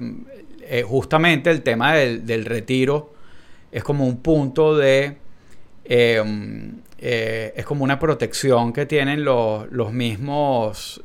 eh, 0.61 0.81
justamente 0.81 1.51
el 1.51 1.61
tema 1.61 1.93
del, 1.93 2.43
retiro 2.43 3.13
es 3.71 3.83
como 3.83 4.07
un 4.07 4.17
punto 4.17 4.75
de. 4.75 5.17
es 5.85 7.65
como 7.65 7.83
una 7.83 7.99
protección 7.99 8.73
que 8.73 8.87
tienen 8.87 9.23
los, 9.23 9.71
los 9.71 9.93
mismos, 9.93 10.99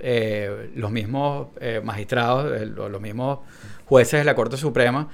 los 0.74 0.90
mismos 0.90 1.48
magistrados, 1.82 2.66
los, 2.68 3.00
mismos 3.00 3.40
jueces 3.84 4.20
de 4.20 4.24
la 4.24 4.34
Corte 4.34 4.56
Suprema, 4.56 5.10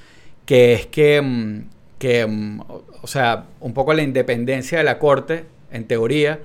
que 0.47 0.75
es 0.75 0.87
que, 0.87 1.21
mm, 1.21 1.63
que 1.99 2.25
mm, 2.25 2.61
o, 3.03 3.07
sea, 3.09 3.47
un 3.59 3.75
poco 3.75 3.93
la 3.95 4.03
independencia 4.03 4.79
de 4.79 4.85
la 4.85 5.01
Corte, 5.01 5.45
en 5.73 5.89
teoría, 5.89 6.39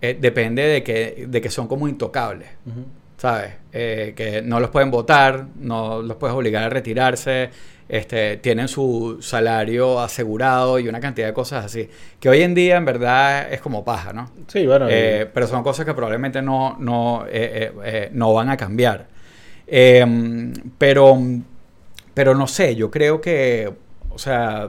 depende 0.00 0.62
de 0.62 0.82
que, 0.82 1.26
de 1.28 1.40
que 1.40 1.50
son 1.50 1.68
como 1.68 1.86
intocables. 1.86 2.48
¿Sabes? 3.16 3.54
Eh, 3.72 4.14
que 4.16 4.42
no 4.42 4.60
los 4.60 4.70
pueden 4.70 4.90
votar, 4.90 5.46
no 5.56 6.02
los 6.02 6.16
puedes 6.16 6.36
obligar 6.36 6.64
a 6.64 6.68
retirarse, 6.68 7.50
este, 7.88 8.38
tienen 8.38 8.66
su 8.68 9.18
salario 9.20 10.00
asegurado 10.00 10.78
y 10.78 10.88
una 10.88 11.00
cantidad 11.00 11.28
de 11.28 11.32
cosas 11.32 11.64
así. 11.64 11.88
Que 12.18 12.28
hoy 12.28 12.42
en 12.42 12.54
día 12.54 12.76
en 12.76 12.84
verdad 12.84 13.52
es 13.52 13.60
como 13.60 13.84
paja, 13.84 14.12
¿no? 14.12 14.30
Sí, 14.48 14.66
bueno. 14.66 14.86
Eh, 14.90 15.28
pero 15.32 15.46
son 15.46 15.62
cosas 15.62 15.86
que 15.86 15.94
probablemente 15.94 16.42
no, 16.42 16.76
no, 16.78 17.24
eh, 17.26 17.30
eh, 17.32 17.72
eh, 17.84 18.08
no 18.12 18.32
van 18.34 18.50
a 18.50 18.56
cambiar. 18.56 19.06
Eh, 19.66 20.52
pero, 20.78 21.16
pero 22.14 22.34
no 22.34 22.46
sé, 22.46 22.74
yo 22.76 22.90
creo 22.90 23.20
que, 23.20 23.72
o 24.10 24.18
sea, 24.18 24.68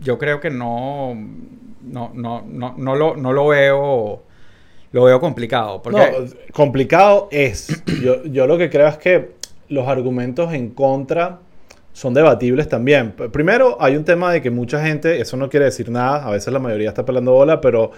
yo 0.00 0.18
creo 0.18 0.40
que 0.40 0.50
no, 0.50 1.14
no, 1.82 2.10
no, 2.14 2.44
no, 2.46 2.74
no, 2.76 2.96
lo, 2.96 3.16
no 3.16 3.32
lo 3.32 3.48
veo, 3.48 4.22
lo 4.92 5.04
veo 5.04 5.20
complicado. 5.20 5.82
Porque, 5.82 5.98
No, 5.98 6.52
complicado 6.52 7.28
es. 7.30 7.82
Yo, 8.02 8.24
yo 8.24 8.46
lo 8.46 8.58
que 8.58 8.70
creo 8.70 8.88
es 8.88 8.96
que 8.96 9.32
los 9.68 9.86
argumentos 9.86 10.52
en 10.52 10.70
contra 10.70 11.40
son 11.92 12.14
debatibles 12.14 12.68
también. 12.68 13.12
Primero, 13.32 13.76
hay 13.80 13.96
un 13.96 14.04
tema 14.04 14.32
de 14.32 14.40
que 14.40 14.50
mucha 14.50 14.84
gente, 14.84 15.20
eso 15.20 15.36
no 15.36 15.48
quiere 15.48 15.66
decir 15.66 15.90
nada, 15.90 16.24
a 16.24 16.30
veces 16.30 16.52
la 16.52 16.58
mayoría 16.58 16.88
está 16.88 17.04
pelando 17.04 17.32
bola, 17.32 17.60
pero 17.60 17.90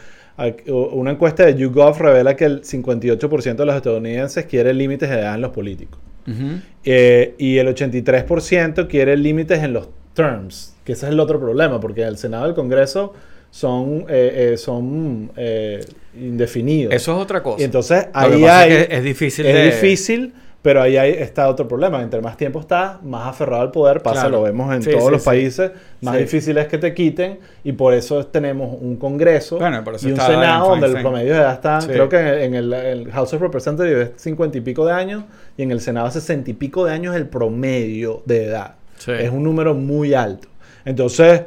una 0.67 1.13
encuesta 1.13 1.45
de 1.45 1.55
YouGov 1.55 1.99
revela 1.99 2.35
que 2.35 2.47
el 2.47 2.63
58% 2.63 3.55
de 3.55 3.67
los 3.67 3.77
estadounidenses 3.77 4.47
quiere 4.47 4.73
límites 4.73 5.11
de 5.11 5.17
edad 5.17 5.35
en 5.35 5.43
los 5.43 5.51
políticos. 5.51 5.99
Ujú. 6.27 6.61
Eh, 6.85 7.35
y 7.39 7.59
el 7.59 7.69
83% 7.69 8.89
quiere 8.89 9.17
límites 9.17 9.63
en 9.63 9.73
los 9.73 9.89
terms, 10.15 10.75
que 10.85 10.93
ese 10.93 11.07
es 11.07 11.13
el 11.13 11.21
otro 11.21 11.39
problema, 11.39 11.81
porque 11.81 12.03
el 12.03 12.17
Senado 12.17 12.47
y 12.47 12.51
el 12.51 12.55
Congreso 12.55 13.13
son, 13.53 14.07
eh, 14.09 14.53
eh, 14.53 14.57
son 14.57 15.31
eh, 15.37 15.85
indefinidos. 16.19 16.95
Eso 16.95 17.13
es 17.15 17.19
otra 17.19 17.43
cosa. 17.43 17.61
Y 17.61 17.65
entonces 17.65 18.07
ahí 18.15 18.45
hay, 18.45 18.73
es 18.73 18.87
que 18.89 18.97
es 18.97 19.05
difícil 19.05 19.45
es 19.47 19.55
de- 19.55 19.65
difícil, 19.67 20.33
pero 20.63 20.81
ahí 20.81 20.97
hay, 20.97 21.11
está 21.13 21.49
otro 21.51 21.69
problema. 21.69 22.01
Entre 22.03 22.23
más 22.23 22.39
tiempo 22.39 22.61
estás, 22.61 23.03
más 23.03 23.29
aferrado 23.29 23.61
al 23.63 23.71
poder 23.71 24.01
pasa, 24.01 24.23
Claro. 24.23 24.37
lo 24.39 24.43
vemos 24.45 24.75
en 24.75 24.83
Sí, 24.83 24.91
todos 24.91 25.05
sí, 25.05 25.11
los 25.11 25.23
sí. 25.23 25.27
países, 25.27 25.71
más 26.01 26.17
difícil 26.17 26.57
es 26.57 26.67
que 26.67 26.79
te 26.79 26.95
quiten 26.95 27.41
y 27.63 27.73
por 27.73 27.93
eso 27.93 28.25
tenemos 28.27 28.75
un 28.81 28.97
Congreso 28.97 29.59
Bueno, 29.59 29.85
y 29.85 30.07
un 30.13 30.17
Senado 30.17 30.69
donde 30.71 30.87
el 30.87 31.01
promedio 31.03 31.35
de 31.35 31.41
edad 31.41 31.53
está, 31.53 31.79
creo 31.87 32.09
que 32.09 32.17
en 32.17 32.55
el, 32.55 32.73
en 32.73 32.73
el- 32.73 32.73
el 32.73 33.11
House 33.13 33.35
of 33.35 33.43
Representatives 33.43 34.13
es 34.17 34.23
50 34.23 34.57
y 34.57 34.61
pico 34.63 34.87
de 34.87 34.93
años 34.95 35.25
y 35.59 35.63
en 35.63 35.73
el 35.73 35.81
Senado 35.83 36.11
60 36.11 36.51
y 36.51 36.55
pico 36.55 36.87
de 36.87 36.93
años 36.93 37.15
el 37.17 37.27
promedio 37.29 38.23
de 38.25 38.45
edad. 38.47 38.77
Sí. 38.97 39.11
Es 39.13 39.31
un 39.31 39.43
número 39.43 39.75
muy 39.75 40.15
alto. 40.15 40.49
Entonces, 40.85 41.43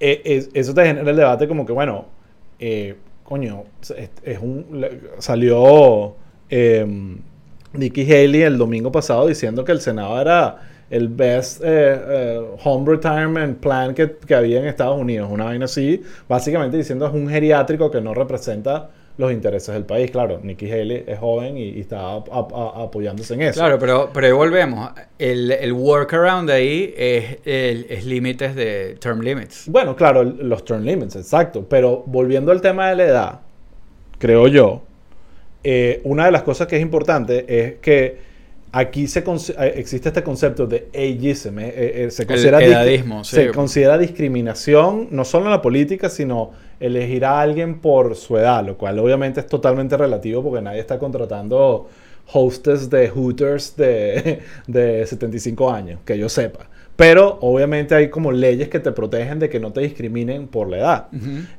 eh, 0.00 0.22
es- 0.24 0.50
eso 0.54 0.74
te 0.74 0.84
genera 0.86 1.10
el 1.10 1.16
debate 1.16 1.48
como 1.48 1.64
que, 1.66 1.72
bueno, 1.72 2.06
eh, 2.58 2.96
coño, 3.24 3.64
es, 3.82 4.10
es 4.22 4.38
un, 4.38 4.86
salió 5.18 6.16
eh, 6.50 6.86
Nikki 7.72 8.02
Haley 8.02 8.42
el 8.42 8.58
domingo 8.58 8.92
pasado 8.92 9.26
diciendo 9.26 9.64
que 9.64 9.72
el 9.72 9.80
Senado 9.80 10.20
era 10.20 10.58
el 10.90 11.08
best 11.08 11.60
eh, 11.64 11.66
eh, 11.66 12.40
home 12.62 12.92
retirement 12.92 13.58
plan 13.58 13.94
que, 13.94 14.16
que 14.26 14.34
había 14.34 14.60
en 14.60 14.66
Estados 14.66 14.98
Unidos. 15.00 15.28
Una 15.32 15.44
vaina 15.46 15.64
así, 15.64 16.02
básicamente 16.28 16.76
diciendo 16.76 17.06
es 17.06 17.12
un 17.14 17.28
geriátrico 17.28 17.90
que 17.90 18.00
no 18.00 18.14
representa 18.14 18.90
los 19.16 19.30
intereses 19.32 19.72
del 19.74 19.84
país. 19.84 20.10
Claro, 20.10 20.40
Nikki 20.42 20.70
Haley 20.70 21.04
es 21.06 21.18
joven 21.18 21.56
y, 21.56 21.68
y 21.70 21.80
está 21.80 22.14
ap- 22.14 22.28
ap- 22.32 22.52
a- 22.52 22.82
apoyándose 22.84 23.34
en 23.34 23.42
eso. 23.42 23.60
Claro, 23.60 23.78
pero, 23.78 24.10
pero 24.12 24.26
ahí 24.26 24.32
volvemos. 24.32 24.90
El, 25.18 25.52
el 25.52 25.72
workaround 25.72 26.50
ahí 26.50 26.92
es, 26.96 27.38
el- 27.44 27.86
es 27.88 28.04
límites 28.04 28.54
de 28.56 28.96
term 28.98 29.20
limits. 29.20 29.68
Bueno, 29.68 29.94
claro, 29.94 30.24
los 30.24 30.64
term 30.64 30.82
limits, 30.82 31.16
exacto. 31.16 31.64
Pero 31.68 32.02
volviendo 32.06 32.50
al 32.50 32.60
tema 32.60 32.88
de 32.90 32.96
la 32.96 33.04
edad, 33.04 33.40
creo 34.18 34.48
yo, 34.48 34.82
eh, 35.62 36.00
una 36.04 36.26
de 36.26 36.32
las 36.32 36.42
cosas 36.42 36.66
que 36.66 36.76
es 36.76 36.82
importante 36.82 37.44
es 37.48 37.74
que 37.80 38.33
aquí 38.74 39.06
se 39.06 39.20
eh, 39.20 39.72
existe 39.76 40.08
este 40.08 40.22
concepto 40.22 40.66
de 40.66 40.88
ageism. 40.92 41.58
eh, 41.60 41.68
eh, 41.68 42.04
eh, 42.04 42.10
se, 42.10 42.26
considera 42.26 42.62
edadismo, 42.62 43.22
sí. 43.22 43.36
se 43.36 43.48
considera 43.50 43.96
discriminación 43.96 45.08
no 45.12 45.24
solo 45.24 45.46
en 45.46 45.52
la 45.52 45.62
política, 45.62 46.08
sino 46.08 46.50
elegir 46.80 47.24
a 47.24 47.40
alguien 47.40 47.78
por 47.80 48.16
su 48.16 48.36
edad, 48.36 48.66
lo 48.66 48.76
cual 48.76 48.98
obviamente 48.98 49.40
es 49.40 49.46
totalmente 49.46 49.96
relativo 49.96 50.42
porque 50.42 50.60
nadie 50.60 50.80
está 50.80 50.98
contratando 50.98 51.88
hostes 52.32 52.90
de 52.90 53.08
Hooters 53.08 53.76
de, 53.76 54.40
de 54.66 55.06
75 55.06 55.70
años, 55.70 56.00
que 56.04 56.18
yo 56.18 56.28
sepa. 56.28 56.66
Pero 56.96 57.38
obviamente 57.40 57.94
hay 57.94 58.08
como 58.08 58.32
leyes 58.32 58.68
que 58.68 58.80
te 58.80 58.92
protegen 58.92 59.38
de 59.38 59.48
que 59.48 59.60
no 59.60 59.72
te 59.72 59.80
discriminen 59.80 60.46
por 60.46 60.68
la 60.68 60.78
edad. 60.78 61.08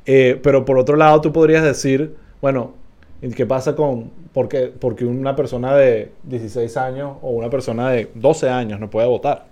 Pero 0.04 0.64
por 0.64 0.78
otro 0.78 0.96
lado, 0.96 1.20
tú 1.20 1.30
podrías 1.30 1.62
decir, 1.62 2.14
bueno, 2.40 2.72
¿y 2.72 2.85
¿qué 3.34 3.46
pasa 3.46 3.74
con 3.74 4.10
porque, 4.32 4.66
porque 4.78 5.04
una 5.04 5.34
persona 5.34 5.74
de 5.74 6.12
16 6.24 6.76
años 6.76 7.16
o 7.22 7.30
una 7.30 7.48
persona 7.50 7.90
de 7.90 8.10
12 8.14 8.48
años 8.50 8.78
no 8.80 8.90
puede 8.90 9.06
votar? 9.08 9.46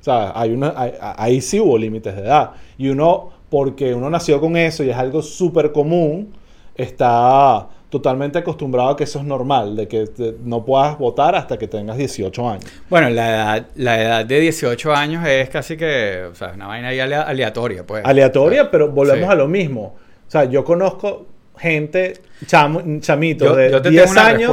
O 0.00 0.04
sea, 0.04 0.32
hay 0.34 0.52
una, 0.52 0.74
hay- 0.76 0.92
ahí 1.00 1.40
sí 1.40 1.58
hubo 1.60 1.78
límites 1.78 2.14
de 2.14 2.22
edad. 2.22 2.50
Y 2.76 2.88
uno, 2.88 3.30
porque 3.48 3.94
uno 3.94 4.10
nació 4.10 4.40
con 4.40 4.56
eso 4.56 4.82
y 4.84 4.90
es 4.90 4.96
algo 4.96 5.22
súper 5.22 5.72
común, 5.72 6.34
está 6.74 7.68
totalmente 7.88 8.38
acostumbrado 8.38 8.88
a 8.90 8.96
que 8.96 9.04
eso 9.04 9.20
es 9.20 9.24
normal, 9.24 9.76
de 9.76 9.86
que 9.86 10.06
te- 10.08 10.34
no 10.42 10.64
puedas 10.64 10.98
votar 10.98 11.36
hasta 11.36 11.56
que 11.56 11.68
tengas 11.68 11.96
18 11.96 12.48
años. 12.50 12.64
Bueno, 12.90 13.08
la 13.10 13.28
edad, 13.30 13.66
la 13.76 14.02
edad 14.02 14.24
de 14.26 14.40
18 14.40 14.92
años 14.92 15.24
es 15.26 15.48
casi 15.48 15.76
que, 15.76 16.24
o 16.30 16.34
sea, 16.34 16.52
una 16.54 16.66
vaina 16.66 16.88
ahí 16.88 16.98
alea- 16.98 17.22
aleatoria, 17.22 17.86
pues. 17.86 18.04
Aleatoria, 18.04 18.68
pero 18.70 18.90
volvemos 18.90 19.26
sí. 19.26 19.32
a 19.32 19.36
lo 19.36 19.46
mismo. 19.46 19.94
O 20.26 20.30
sea, 20.30 20.44
yo 20.44 20.64
conozco 20.64 21.26
gente, 21.58 22.14
chamo, 22.46 22.82
chamitos 23.00 23.48
Yo- 23.48 23.56
de 23.56 23.70
yo 23.70 23.80
te 23.82 23.90
10 23.90 24.02
tengo 24.04 24.12
una 24.20 24.26
años, 24.28 24.52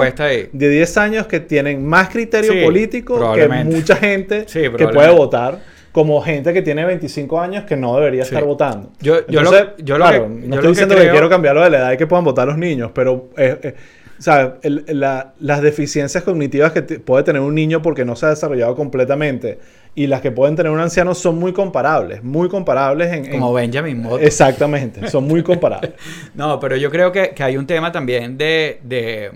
de 0.51 0.69
10 0.69 0.97
años 0.97 1.27
que 1.27 1.39
tienen 1.39 1.85
más 1.85 2.09
criterio 2.09 2.53
Sí, 2.53 2.63
político 2.63 3.33
que 3.33 3.47
mucha 3.47 3.95
gente 3.95 4.45
Sí, 4.47 4.61
que 4.77 4.87
puede 4.87 5.09
votar, 5.11 5.59
como 5.91 6.21
gente 6.21 6.53
que 6.53 6.61
tiene 6.61 6.85
25 6.85 7.39
años 7.41 7.65
que 7.65 7.75
no 7.75 7.95
debería 7.97 8.23
Sí. 8.23 8.29
estar 8.33 8.45
votando. 8.45 8.91
Yo- 9.01 9.25
yo 9.27 9.39
Entonces, 9.39 9.65
lo- 9.77 9.83
yo 9.83 9.97
lo 9.97 10.09
que- 10.09 10.19
no 10.19 10.25
estoy 10.25 10.49
lo 10.49 10.61
que 10.61 10.67
diciendo 10.69 10.95
que, 10.95 11.01
creo- 11.01 11.11
quiero 11.11 11.29
cambiarlo 11.29 11.63
de 11.63 11.69
la 11.69 11.77
edad 11.79 11.91
y 11.93 11.97
que 11.97 12.07
puedan 12.07 12.23
votar 12.23 12.47
los 12.47 12.57
niños, 12.57 12.91
pero 12.93 13.29
eh, 13.35 13.57
eh, 13.61 13.75
el- 14.61 14.85
la- 14.99 15.33
las 15.39 15.61
deficiencias 15.61 16.23
cognitivas 16.23 16.71
que 16.71 16.81
puede 16.99 17.23
tener 17.23 17.41
un 17.41 17.55
niño 17.55 17.81
porque 17.81 18.05
no 18.05 18.15
se 18.15 18.27
ha 18.27 18.29
desarrollado 18.29 18.75
completamente 18.75 19.57
y 19.93 20.07
las 20.07 20.21
que 20.21 20.31
pueden 20.31 20.55
tener 20.55 20.71
un 20.71 20.79
anciano 20.79 21.13
son 21.13 21.37
muy 21.37 21.51
comparables, 21.53 22.23
muy 22.23 22.47
comparables 22.49 23.11
en... 23.11 23.25
en- 23.25 23.31
Como 23.31 23.51
Benjamin 23.53 24.01
Button. 24.03 24.23
Exactamente, 24.23 25.09
son 25.09 25.27
muy 25.27 25.43
comparables. 25.43 25.91
No, 26.33 26.59
pero 26.59 26.75
yo 26.77 26.89
creo 26.89 27.11
que, 27.11 27.31
que 27.31 27.43
hay 27.43 27.57
un 27.57 27.67
tema 27.67 27.91
también 27.91 28.37
de, 28.37 28.79
de, 28.83 29.31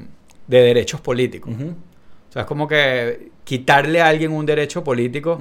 de 0.47 0.61
derechos 0.61 1.01
políticos. 1.01 1.53
O 1.53 2.31
sea, 2.31 2.43
es 2.43 2.47
como 2.47 2.67
que 2.67 3.31
quitarle 3.43 4.01
a 4.01 4.07
alguien 4.07 4.31
un 4.31 4.45
derecho 4.45 4.83
político 4.83 5.39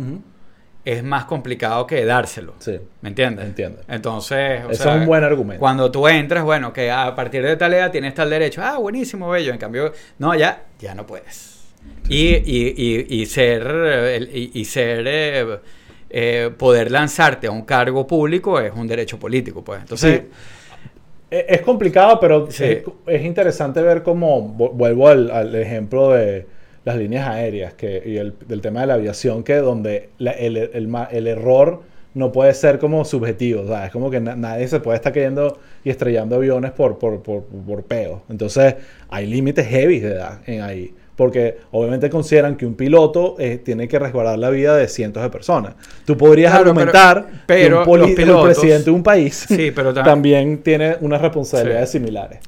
es 0.84 1.02
más 1.02 1.24
complicado 1.24 1.86
que 1.86 2.04
dárselo. 2.04 2.54
Sí, 2.58 2.78
¿Me 3.00 3.08
entiendes? 3.08 3.46
Entiendo. 3.46 3.80
Entonces, 3.88 4.64
o 4.66 4.70
eso 4.70 4.82
sea, 4.82 4.94
es 4.96 5.00
un 5.00 5.06
buen 5.06 5.24
argumento. 5.24 5.58
Cuando 5.60 5.90
tú 5.90 6.06
entras, 6.08 6.44
bueno, 6.44 6.72
que 6.74 6.90
a 6.90 7.14
partir 7.14 7.42
de 7.42 7.56
tal 7.56 7.72
edad 7.72 7.90
tienes 7.90 8.12
tal 8.14 8.28
derecho. 8.28 8.60
Ah, 8.62 8.76
buenísimo, 8.78 9.30
bello. 9.30 9.50
En 9.52 9.58
cambio, 9.58 9.92
no, 10.18 10.34
ya, 10.34 10.64
ya 10.78 10.94
no 10.94 11.06
puedes. 11.06 11.53
Y, 12.08 12.34
y, 12.34 12.74
y, 12.76 13.06
y 13.22 13.26
ser, 13.26 14.28
y, 14.32 14.64
ser, 14.66 15.04
eh, 15.08 15.58
eh, 16.10 16.50
poder 16.56 16.90
lanzarte 16.90 17.46
a 17.46 17.50
un 17.50 17.62
cargo 17.62 18.06
público 18.06 18.60
es 18.60 18.72
un 18.74 18.86
derecho 18.86 19.18
político, 19.18 19.64
pues. 19.64 19.80
Entonces, 19.80 20.20
Sí. 20.20 20.26
E- 21.30 21.46
Es 21.48 21.62
complicado, 21.62 22.20
pero 22.20 22.50
Sí. 22.50 22.64
es, 22.64 22.82
es 23.06 23.24
interesante 23.24 23.80
ver 23.82 24.02
cómo, 24.02 24.54
vu- 24.56 24.70
vuelvo 24.72 25.08
al, 25.08 25.30
al 25.30 25.54
ejemplo 25.54 26.10
de 26.10 26.46
las 26.84 26.96
líneas 26.96 27.26
aéreas 27.26 27.72
que, 27.74 28.02
y 28.04 28.16
el, 28.18 28.34
del 28.46 28.60
tema 28.60 28.82
de 28.82 28.86
la 28.88 28.94
aviación, 28.94 29.42
que 29.42 29.56
donde 29.56 30.10
la- 30.18 30.32
el, 30.32 30.56
el 30.58 30.88
el 31.10 31.26
error 31.26 31.82
no 32.12 32.30
puede 32.30 32.54
ser 32.54 32.78
como 32.78 33.04
subjetivo, 33.04 33.62
o 33.62 33.66
sea, 33.66 33.86
es 33.86 33.90
como 33.90 34.10
que 34.10 34.20
na- 34.20 34.36
nadie 34.36 34.68
se 34.68 34.78
puede 34.78 34.96
estar 34.96 35.12
cayendo 35.12 35.58
y 35.82 35.90
estrellando 35.90 36.36
aviones 36.36 36.70
por, 36.70 36.98
por, 36.98 37.22
por, 37.22 37.42
por 37.44 37.82
peo. 37.84 38.22
Entonces, 38.28 38.76
hay 39.08 39.26
límites 39.26 39.66
heavy 39.66 39.98
de 40.00 40.12
edad 40.12 40.40
en 40.46 40.60
ahí. 40.62 40.94
Porque 41.16 41.58
obviamente 41.70 42.10
consideran 42.10 42.56
que 42.56 42.66
un 42.66 42.74
piloto 42.74 43.36
eh, 43.38 43.58
tiene 43.64 43.86
que 43.86 43.98
resguardar 44.00 44.38
la 44.38 44.50
vida 44.50 44.76
de 44.76 44.88
cientos 44.88 45.22
de 45.22 45.30
personas. 45.30 45.74
Tú 46.04 46.16
podrías 46.16 46.50
Claro, 46.52 46.70
argumentar 46.70 47.26
pero 47.46 47.76
que 47.76 47.78
un 47.78 47.84
poli- 47.84 48.02
los 48.02 48.10
pilotos- 48.10 48.48
el 48.48 48.54
presidente 48.54 48.84
de 48.86 48.90
un 48.90 49.02
país 49.04 49.44
Sí, 49.48 49.70
pero 49.70 49.94
tam- 49.94 50.04
también 50.04 50.58
tiene 50.58 50.96
unas 51.00 51.20
responsabilidades 51.20 51.90
similares. 51.90 52.40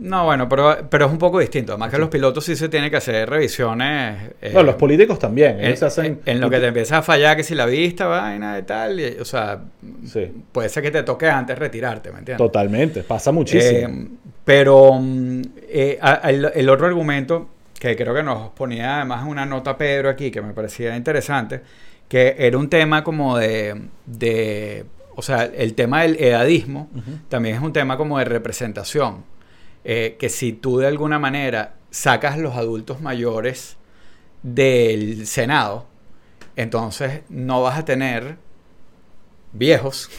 no, 0.00 0.24
bueno, 0.24 0.48
pero, 0.48 0.78
pero 0.90 1.06
es 1.06 1.12
un 1.12 1.18
poco 1.18 1.38
distinto. 1.38 1.72
Además 1.72 1.90
que 1.92 1.98
los 1.98 2.08
pilotos 2.08 2.44
sí 2.44 2.56
se 2.56 2.68
tienen 2.68 2.90
que 2.90 2.96
hacer 2.96 3.28
revisiones. 3.30 4.30
eh, 4.42 4.50
no, 4.52 4.62
los 4.64 4.74
políticos 4.74 5.18
también. 5.20 5.58
en, 5.60 5.66
Ellos 5.66 5.78
se 5.78 5.86
hacen, 5.86 6.04
en- 6.04 6.20
en 6.26 6.40
lo 6.40 6.50
que 6.50 6.58
te 6.58 6.66
empiezas 6.66 6.98
a 6.98 7.02
fallar, 7.02 7.36
que 7.36 7.44
si 7.44 7.54
la 7.54 7.66
vista, 7.66 8.06
vaina 8.06 8.58
y 8.58 8.62
tal. 8.62 8.98
y- 8.98 9.16
o 9.20 9.24
sea, 9.24 9.60
Sí, 10.06 10.28
puede 10.50 10.68
ser 10.68 10.82
que 10.82 10.90
te 10.90 11.04
toque 11.04 11.28
antes 11.28 11.56
retirarte, 11.56 12.10
¿me 12.10 12.18
entiendes? 12.18 12.44
totalmente. 12.44 13.02
Pasa 13.04 13.30
muchísimo. 13.30 13.88
Eh, 13.88 14.06
pero 14.44 14.94
mm, 14.94 15.42
eh, 15.68 15.98
el 16.54 16.68
otro 16.68 16.86
argumento 16.86 17.48
que 17.78 17.96
creo 17.96 18.14
que 18.14 18.22
nos 18.22 18.50
ponía 18.50 18.96
además 18.96 19.24
una 19.26 19.46
nota 19.46 19.76
Pedro 19.78 20.08
aquí 20.10 20.30
que 20.30 20.42
me 20.42 20.52
parecía 20.52 20.96
interesante, 20.96 21.62
que 22.08 22.34
era 22.38 22.58
un 22.58 22.68
tema 22.68 23.04
como 23.04 23.36
de, 23.38 23.82
de 24.06 24.84
o 25.14 25.22
sea, 25.22 25.44
el 25.44 25.74
tema 25.74 26.02
del 26.02 26.16
edadismo 26.20 26.88
también 27.28 27.56
es 27.56 27.62
un 27.62 27.72
tema 27.72 27.96
como 27.96 28.18
de 28.18 28.24
representación, 28.24 29.24
Eh, 29.84 30.16
que 30.18 30.28
si 30.28 30.52
tú 30.52 30.78
de 30.78 30.86
alguna 30.88 31.18
manera 31.18 31.74
sacas 31.90 32.36
los 32.38 32.56
adultos 32.56 33.00
mayores 33.00 33.76
del 34.42 35.26
Senado, 35.26 35.86
entonces 36.56 37.22
no 37.28 37.62
vas 37.62 37.78
a 37.78 37.84
tener 37.84 38.36
viejos 39.52 40.10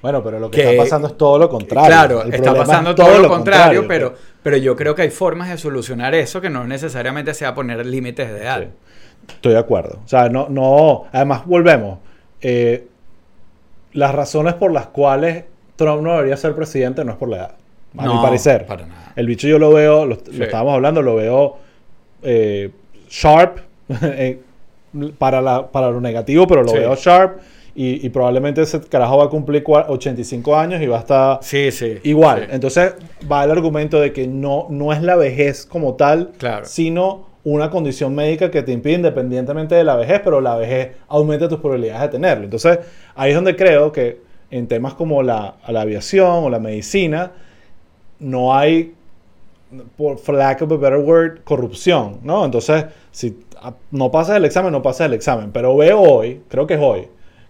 Bueno, 0.00 0.22
pero 0.22 0.38
lo 0.38 0.50
que, 0.50 0.60
que- 0.62 0.70
está 0.70 0.82
pasando 0.84 1.08
es 1.08 1.16
todo 1.18 1.38
lo 1.38 1.48
contrario. 1.48 1.88
Claro, 1.88 2.22
El 2.22 2.34
está 2.34 2.52
es 2.52 2.56
pasando 2.58 2.94
todo, 2.94 3.18
lo 3.18 3.28
contrario, 3.28 3.86
pero, 3.88 4.12
pero 4.14 4.27
yo 4.58 4.76
creo 4.76 4.94
que 4.94 5.02
hay 5.02 5.10
formas 5.10 5.48
de 5.50 5.58
solucionar 5.58 6.14
eso 6.14 6.40
que 6.40 6.50
no 6.50 6.66
necesariamente 6.66 7.34
sea 7.34 7.54
poner 7.54 7.84
límites 7.84 8.30
de 8.32 8.40
edad. 8.42 8.60
Sí, 8.62 8.68
estoy 9.34 9.52
de 9.52 9.58
acuerdo. 9.58 10.00
O 10.04 10.08
sea, 10.08 10.28
no, 10.28 10.48
no. 10.48 11.04
Además, 11.12 11.44
volvemos. 11.44 11.98
Eh, 12.40 12.86
las 13.92 14.14
razones 14.14 14.54
por 14.54 14.72
las 14.72 14.86
cuales 14.86 15.44
Trump 15.76 16.02
no 16.02 16.12
debería 16.14 16.36
ser 16.36 16.54
presidente 16.54 17.04
no 17.04 17.12
es 17.12 17.18
por 17.18 17.28
la 17.28 17.36
edad. 17.36 17.54
A 17.96 18.06
mi 18.06 18.14
parecer. 18.22 18.66
para 18.66 18.86
nada. 18.86 19.12
El 19.16 19.26
bicho 19.26 19.48
yo 19.48 19.58
lo 19.58 19.72
veo, 19.72 20.06
lo, 20.06 20.16
Sí. 20.16 20.32
lo 20.32 20.44
estábamos 20.44 20.74
hablando, 20.74 21.02
lo 21.02 21.16
veo 21.16 21.56
eh, 22.22 22.70
sharp 23.08 23.58
eh, 24.02 24.40
para, 25.18 25.40
la, 25.40 25.66
para 25.68 25.90
lo 25.90 26.00
negativo, 26.00 26.46
pero 26.46 26.62
lo 26.62 26.68
Sí. 26.70 26.78
veo 26.78 26.94
sharp. 26.94 27.38
Y, 27.80 28.04
y 28.04 28.08
probablemente 28.08 28.60
ese 28.62 28.80
carajo 28.80 29.18
va 29.18 29.24
a 29.26 29.28
cumplir 29.28 29.62
cua- 29.62 29.84
85 29.88 30.56
años 30.56 30.82
y 30.82 30.86
va 30.88 30.96
a 30.96 31.00
estar 31.00 31.38
Sí, 31.42 31.70
sí. 31.70 31.98
igual. 32.02 32.40
sí. 32.40 32.46
Entonces 32.50 32.94
va 33.30 33.44
el 33.44 33.52
argumento 33.52 34.00
de 34.00 34.12
que 34.12 34.26
no, 34.26 34.66
no 34.68 34.92
es 34.92 35.00
la 35.00 35.14
vejez 35.14 35.64
como 35.64 35.94
tal, 35.94 36.32
Claro. 36.38 36.66
sino 36.66 37.26
una 37.44 37.70
condición 37.70 38.16
médica 38.16 38.50
que 38.50 38.62
te 38.64 38.72
impide 38.72 38.94
independientemente 38.94 39.76
de 39.76 39.84
la 39.84 39.94
vejez, 39.94 40.20
pero 40.24 40.40
la 40.40 40.56
vejez 40.56 40.96
aumenta 41.06 41.48
tus 41.48 41.60
probabilidades 41.60 42.02
de 42.02 42.08
tenerlo. 42.08 42.44
Entonces 42.44 42.80
ahí 43.14 43.30
es 43.30 43.36
donde 43.36 43.54
creo 43.54 43.92
que 43.92 44.20
en 44.50 44.66
temas 44.66 44.94
como 44.94 45.22
la, 45.22 45.54
la 45.68 45.82
aviación 45.82 46.44
o 46.44 46.50
la 46.50 46.58
medicina, 46.58 47.30
no 48.18 48.56
hay, 48.56 48.92
por 49.96 50.18
for 50.18 50.34
lack 50.34 50.62
of 50.62 50.72
a 50.72 50.76
better 50.76 50.98
word, 50.98 51.40
corrupción, 51.44 52.18
¿no? 52.24 52.44
Entonces, 52.44 52.86
si 53.12 53.38
no 53.92 54.10
pasas 54.10 54.36
el 54.36 54.44
examen, 54.46 54.72
no 54.72 54.82
pasas 54.82 55.06
el 55.06 55.12
examen. 55.14 55.52
Pero 55.52 55.76
veo 55.76 56.00
hoy, 56.00 56.40
creo 56.48 56.66
que 56.66 56.74
es 56.74 56.80
hoy, 56.82 57.06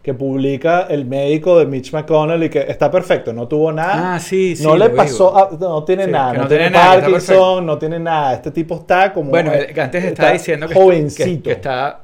que 0.09 0.15
publica 0.15 0.87
el 0.89 1.05
médico 1.05 1.59
de 1.59 1.67
Mitch 1.67 1.93
McConnell 1.93 2.43
y 2.45 2.49
que 2.49 2.61
está 2.61 2.91
perfecto, 2.91 3.33
no 3.35 3.47
tuvo 3.47 3.71
nada. 3.73 4.15
Ah, 4.15 4.19
sí, 4.19 4.57
sí. 4.57 4.63
no 4.63 4.75
le 4.77 4.89
pasó, 4.89 5.37
a- 5.37 5.51
no 5.61 5.85
tiene 5.85 6.07
Sí, 6.07 6.11
nada, 6.11 6.33
no, 6.33 6.43
no 6.43 6.49
tiene, 6.49 6.71
nada, 6.71 7.01
Parkinson, 7.01 7.67
no 7.67 7.77
tiene 7.79 7.99
nada. 7.99 8.33
Este 8.35 8.51
tipo 8.51 8.77
está 8.77 9.13
como. 9.13 9.29
Bueno, 9.31 9.53
eh, 9.53 9.67
el 9.71 9.79
antes 9.81 10.03
estaba 10.05 10.31
diciendo 10.33 10.67
que, 10.67 10.75
jovencito. 10.75 11.25
que- 11.25 11.43
que 11.43 11.51
está 11.53 12.01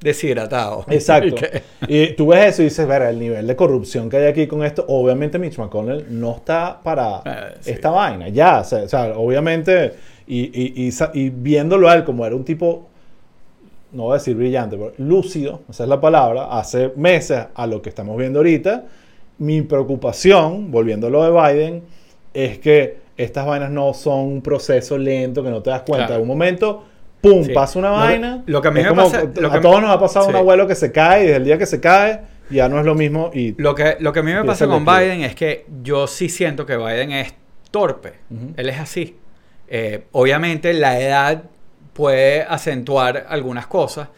deshidratado. 0.00 0.84
Exacto. 0.90 1.34
Y 1.88 2.12
tú 2.14 2.28
ves 2.28 2.46
eso 2.54 2.62
y 2.62 2.66
dices, 2.66 2.86
ver, 2.86 3.02
el 3.02 3.18
nivel 3.18 3.46
de 3.46 3.56
corrupción 3.56 4.08
que 4.10 4.18
hay 4.18 4.26
aquí 4.26 4.46
con 4.46 4.62
esto, 4.64 4.84
obviamente 4.88 5.38
Mitch 5.38 5.58
McConnell 5.58 6.04
no 6.10 6.36
está 6.36 6.80
para 6.82 7.16
Ah, 7.24 7.48
sí. 7.60 7.70
esta 7.72 7.90
vaina, 7.90 8.28
ya, 8.28 8.60
o 8.60 8.64
sea, 8.64 9.12
obviamente, 9.16 9.94
y, 10.26 10.40
y, 10.52 10.86
y 10.86 10.92
sa- 10.92 11.10
y 11.14 11.30
viéndolo 11.30 11.88
a 11.88 11.94
él 11.94 12.04
como 12.04 12.26
era 12.26 12.36
un 12.36 12.44
tipo, 12.44 12.87
no 13.92 14.04
voy 14.04 14.12
a 14.12 14.14
decir 14.18 14.36
brillante, 14.36 14.76
pero 14.76 14.92
lúcido, 14.98 15.62
esa 15.70 15.84
es 15.84 15.88
la 15.88 16.00
palabra, 16.00 16.46
hace 16.58 16.92
meses 16.96 17.46
a 17.54 17.66
lo 17.66 17.80
que 17.82 17.88
estamos 17.88 18.16
viendo 18.16 18.38
ahorita, 18.40 18.84
mi 19.38 19.62
preocupación, 19.62 20.70
volviendo 20.70 21.06
a 21.06 21.10
lo 21.10 21.22
de 21.24 21.30
Biden, 21.54 21.82
es 22.34 22.58
que 22.58 22.98
estas 23.16 23.46
vainas 23.46 23.70
no 23.70 23.94
son 23.94 24.20
un 24.20 24.42
proceso 24.42 24.96
lento 24.98 25.42
que 25.42 25.50
no 25.50 25.62
te 25.62 25.70
das 25.70 25.82
cuenta. 25.82 26.06
Claro. 26.08 26.22
En 26.22 26.22
un 26.22 26.28
momento, 26.28 26.84
¡pum! 27.20 27.42
Sí. 27.44 27.52
pasa 27.52 27.78
una 27.78 27.90
vaina. 27.90 28.42
lo 28.46 28.62
que 28.62 28.68
a 28.68 28.70
mí 28.70 28.80
Es 28.80 28.86
me 28.86 28.90
como- 28.90 29.02
pasa- 29.10 29.24
lo 29.40 29.48
a 29.48 29.52
que- 29.54 29.60
todos 29.60 29.80
nos 29.80 29.90
ha 29.90 29.98
pasado 29.98 30.28
un 30.28 30.36
abuelo 30.36 30.66
que 30.68 30.74
se 30.74 30.92
cae 30.92 31.22
y 31.22 31.26
desde 31.26 31.36
el 31.36 31.44
día 31.44 31.58
que 31.58 31.66
se 31.66 31.80
cae 31.80 32.20
ya 32.50 32.68
no 32.68 32.78
es 32.78 32.86
lo 32.86 32.94
mismo. 32.94 33.30
Y 33.34 33.54
Lo 33.60 33.74
que, 33.74 33.96
lo 34.00 34.12
que 34.12 34.20
a 34.20 34.22
mí 34.22 34.32
me 34.32 34.44
pasa 34.44 34.66
con. 34.66 34.84
Biden 34.84 35.22
es 35.22 35.34
que 35.34 35.66
yo 35.82 36.06
sí 36.06 36.28
siento 36.28 36.64
que 36.64 36.76
Biden 36.76 37.10
es 37.12 37.34
torpe. 37.70 38.14
Él 38.56 38.68
es 38.68 38.78
así. 38.78 39.16
Eh, 39.68 40.04
obviamente 40.12 40.72
la 40.72 40.98
edad 41.00 41.42
puede 41.98 42.42
acentuar 42.42 43.26
algunas 43.28 43.66
cosas, 43.66 44.08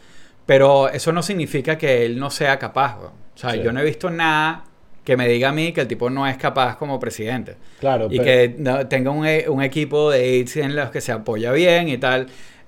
pero 0.45 0.87
eso 0.89 1.11
no 1.11 1.23
significa 1.23 1.79
que 1.79 2.05
él 2.05 2.19
no 2.19 2.29
sea 2.29 2.59
capaz. 2.59 2.97
O 2.99 3.11
sea, 3.33 3.53
Sí. 3.53 3.61
yo 3.63 3.73
no 3.73 3.79
he 3.79 3.83
visto 3.83 4.11
nada 4.11 4.65
que 5.03 5.17
me 5.17 5.27
diga 5.27 5.49
a 5.49 5.51
mí 5.51 5.71
que 5.73 5.81
el 5.81 5.87
tipo 5.87 6.11
no 6.11 6.27
es 6.27 6.37
capaz 6.37 6.77
como 6.77 6.99
presidente. 6.99 7.55
claro, 7.79 8.05
y 8.11 8.19
pero- 8.19 8.23
que 8.23 8.55
no- 8.59 8.87
tenga 8.87 9.09
un, 9.09 9.25
e- 9.25 9.49
un 9.49 9.63
equipo 9.63 10.11
de 10.11 10.19
aides 10.19 10.57
en 10.57 10.75
los 10.75 10.91
que 10.91 11.01
se 11.01 11.11
apoya 11.11 11.51
bien 11.51 11.89
y 11.89 11.97
tal. 11.97 12.27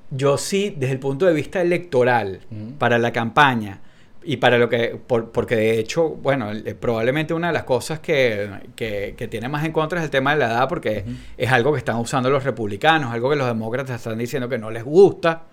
Yo 0.10 0.40
sí, 0.40 0.74
desde 0.76 0.94
el 0.94 1.00
punto 1.00 1.28
de 1.28 1.34
vista 1.34 1.62
electoral, 1.62 2.40
para 2.80 2.98
la 2.98 3.12
campaña 3.14 3.82
y 4.26 4.38
para 4.38 4.58
lo 4.58 4.70
que, 4.70 4.98
por- 5.08 5.32
porque 5.32 5.56
de 5.56 5.80
hecho, 5.80 6.10
bueno, 6.10 6.52
eh, 6.52 6.76
probablemente 6.76 7.34
una 7.34 7.48
de 7.48 7.54
las 7.54 7.64
cosas 7.64 8.00
que, 8.00 8.50
que- 8.76 9.16
que 9.18 9.28
tiene 9.28 9.50
más 9.50 9.66
en 9.66 9.72
contra 9.72 10.00
es 10.00 10.06
el 10.06 10.10
tema 10.12 10.34
de 10.34 10.40
la 10.40 10.46
edad, 10.48 10.70
porque 10.70 11.04
es 11.38 11.52
algo 11.52 11.72
que 11.74 11.80
están 11.80 11.98
usando 11.98 12.30
los 12.30 12.44
republicanos, 12.44 13.12
algo 13.14 13.30
que 13.30 13.36
los 13.36 13.48
demócratas 13.48 13.98
están 13.98 14.18
diciendo 14.18 14.48
que 14.50 14.58
no 14.58 14.72
les 14.72 14.84
gusta. 14.84 15.44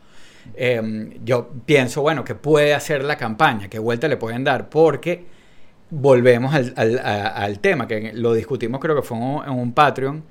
Eh, 0.55 1.19
yo 1.25 1.49
pienso, 1.67 2.03
bueno, 2.03 2.25
que 2.25 2.35
puede 2.35 2.73
hacer 2.75 3.05
la 3.05 3.17
campaña, 3.17 3.69
qué 3.69 3.79
vuelta 3.79 4.09
le 4.09 4.17
pueden 4.17 4.43
dar, 4.45 4.69
porque 4.71 5.25
volvemos 5.91 6.55
al, 6.55 6.73
al- 6.77 6.99
a- 6.99 7.29
al 7.29 7.59
tema, 7.61 7.87
que 7.89 8.13
lo 8.15 8.33
discutimos 8.33 8.81
creo 8.81 8.95
que 8.97 9.03
fue 9.03 9.17
en 9.19 9.23
un, 9.25 9.45
en 9.45 9.51
un 9.51 9.73
Patreon, 9.73 10.23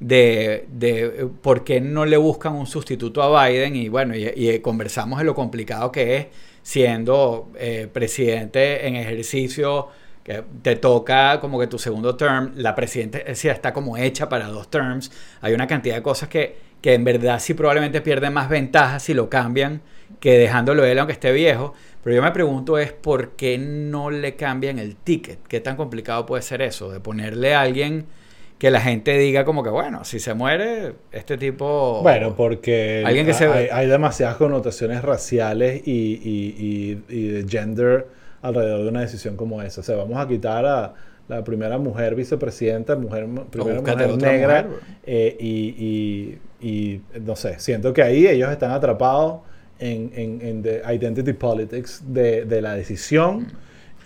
de, 0.00 0.66
de 0.72 1.04
eh, 1.06 1.28
por 1.40 1.62
qué 1.64 1.80
no 1.80 2.04
le 2.04 2.16
buscan 2.16 2.54
un 2.54 2.66
sustituto 2.66 3.22
a 3.22 3.48
Biden 3.48 3.76
y 3.76 3.88
bueno, 3.88 4.14
y, 4.16 4.26
y 4.34 4.58
conversamos 4.58 5.18
de 5.20 5.24
lo 5.24 5.34
complicado 5.34 5.92
que 5.92 6.16
es 6.16 6.26
siendo 6.64 7.52
eh, 7.56 7.88
presidente 7.92 8.88
en 8.88 8.96
ejercicio, 8.96 9.88
que 10.24 10.42
te 10.62 10.76
toca 10.76 11.38
como 11.38 11.60
que 11.60 11.66
tu 11.66 11.78
segundo 11.78 12.16
term, 12.16 12.52
la 12.56 12.74
presidencia 12.74 13.52
está 13.52 13.74
como 13.74 13.98
hecha 13.98 14.28
para 14.30 14.48
dos 14.48 14.70
terms, 14.70 15.12
hay 15.42 15.52
una 15.52 15.66
cantidad 15.66 15.94
de 15.94 16.02
cosas 16.02 16.30
que, 16.30 16.56
que 16.80 16.94
en 16.94 17.04
verdad 17.04 17.38
sí 17.38 17.52
probablemente 17.52 18.00
pierden 18.00 18.32
más 18.32 18.48
ventajas 18.48 19.02
si 19.02 19.12
lo 19.12 19.28
cambian 19.28 19.82
que 20.20 20.38
dejándolo 20.38 20.86
él 20.86 20.98
aunque 20.98 21.12
esté 21.12 21.32
viejo. 21.32 21.74
Pero 22.02 22.16
yo 22.16 22.22
me 22.22 22.30
pregunto 22.30 22.78
es 22.78 22.92
por 22.92 23.32
qué 23.32 23.58
no 23.58 24.10
le 24.10 24.36
cambian 24.36 24.78
el 24.78 24.96
ticket. 24.96 25.46
¿Qué 25.46 25.60
tan 25.60 25.76
complicado 25.76 26.24
puede 26.24 26.42
ser 26.42 26.62
eso? 26.62 26.90
De 26.90 27.00
ponerle 27.00 27.54
a 27.54 27.60
alguien 27.60 28.06
que 28.64 28.70
la 28.70 28.80
gente 28.80 29.18
diga 29.18 29.44
como 29.44 29.62
que, 29.62 29.68
bueno, 29.68 30.04
si 30.04 30.18
se 30.18 30.32
muere, 30.32 30.94
este 31.12 31.36
tipo... 31.36 32.00
Bueno, 32.02 32.34
porque 32.34 33.02
Alguien 33.04 33.26
que 33.26 33.34
se- 33.34 33.44
hay, 33.46 33.68
hay 33.70 33.86
demasiadas 33.86 34.36
connotaciones 34.36 35.02
raciales 35.02 35.82
y, 35.86 35.90
y- 36.24 37.02
y- 37.10 37.14
y 37.14 37.28
de 37.28 37.46
gender 37.46 38.06
alrededor 38.40 38.84
de 38.84 38.88
una 38.88 39.02
decisión 39.02 39.36
como 39.36 39.60
esa. 39.60 39.82
O 39.82 39.84
sea, 39.84 39.96
vamos 39.96 40.16
a 40.18 40.26
quitar 40.26 40.64
a 40.64 40.94
la 41.28 41.44
primera 41.44 41.76
mujer 41.76 42.14
vicepresidenta, 42.14 42.96
mujer, 42.96 43.26
primera 43.50 43.82
mujer 43.82 44.16
negra, 44.16 44.62
mujer, 44.62 44.80
eh, 45.04 45.36
y, 46.60 47.00
no 47.20 47.36
sé, 47.36 47.58
siento 47.58 47.92
que 47.92 48.02
ahí 48.02 48.26
ellos 48.26 48.50
están 48.50 48.70
atrapados 48.70 49.40
en, 49.78 50.10
en, 50.14 50.40
en 50.40 50.62
the 50.62 50.80
identity 50.90 51.34
politics 51.34 52.02
de, 52.06 52.46
de 52.46 52.62
la 52.62 52.74
decisión. 52.74 53.46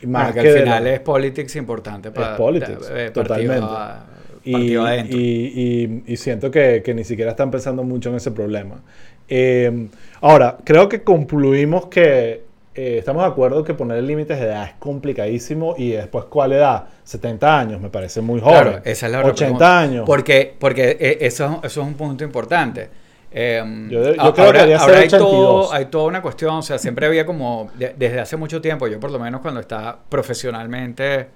Bueno, 0.03 0.13
Más 0.19 0.35
que, 0.35 0.43
que 0.43 0.49
al 0.49 0.59
final 0.65 0.83
la- 0.83 0.93
es 0.95 0.99
politics 1.01 1.55
importante 1.55 2.11
para... 2.11 2.37
politics, 2.37 2.91
eh, 2.93 3.11
totalmente. 3.15 3.65
A- 3.65 4.05
y, 4.45 4.77
y- 5.17 6.03
y- 6.07 6.17
siento 6.17 6.51
que, 6.51 6.83
que 6.85 6.95
ni 6.95 7.05
siquiera 7.05 7.31
están 7.33 7.51
pensando 7.51 7.83
mucho 7.85 8.11
en 8.11 8.17
ese 8.17 8.31
problema. 8.31 8.83
Eh, 9.29 9.89
ahora, 10.21 10.57
creo 10.65 10.89
que 10.89 11.03
concluimos 11.03 11.87
que 11.87 12.47
eh, 12.75 12.99
estamos 12.99 13.23
de 13.25 13.29
acuerdo 13.29 13.65
que 13.65 13.75
poner 13.75 14.03
límites 14.05 14.39
de 14.39 14.47
edad 14.47 14.65
es 14.65 14.75
complicadísimo 14.79 15.75
y 15.77 15.91
después 15.91 16.27
cuál 16.27 16.53
edad, 16.53 16.85
70 17.05 17.59
años, 17.59 17.81
me 17.81 17.91
parece 17.91 18.21
muy 18.21 18.41
joven. 18.41 18.63
Claro, 18.63 18.81
esa 18.85 19.07
es 19.07 19.13
la 19.13 19.19
otra 19.19 19.31
80 19.33 19.45
pregunta. 19.47 19.81
años. 19.81 20.05
Porque, 20.07 20.55
porque 20.59 20.97
eh, 21.01 21.19
eso, 21.23 21.61
eso 21.65 21.81
es 21.83 21.87
un 21.87 21.95
punto 21.95 22.23
importante. 22.25 22.89
Eh, 23.31 23.63
Yo 23.91 24.03
yo 24.05 24.11
a- 24.13 24.15
creo 24.15 24.33
que 24.33 24.41
ahora, 24.41 24.59
debería 24.61 24.79
ser 24.79 24.89
ahora 24.89 25.01
hay, 25.01 25.07
82. 25.09 25.31
todo- 25.31 25.73
hay 25.75 25.85
toda 25.87 26.05
una 26.07 26.23
cuestión, 26.23 26.55
o 26.55 26.63
sea, 26.63 26.79
siempre 26.79 27.05
había 27.07 27.27
como, 27.27 27.69
de- 27.77 27.95
desde 27.99 28.21
hace 28.21 28.37
mucho 28.39 28.63
tiempo, 28.63 28.87
yo 28.87 28.99
por 29.01 29.11
lo 29.11 29.19
menos 29.19 29.41
cuando 29.43 29.61
estaba 29.61 29.99
profesionalmente, 30.09 31.27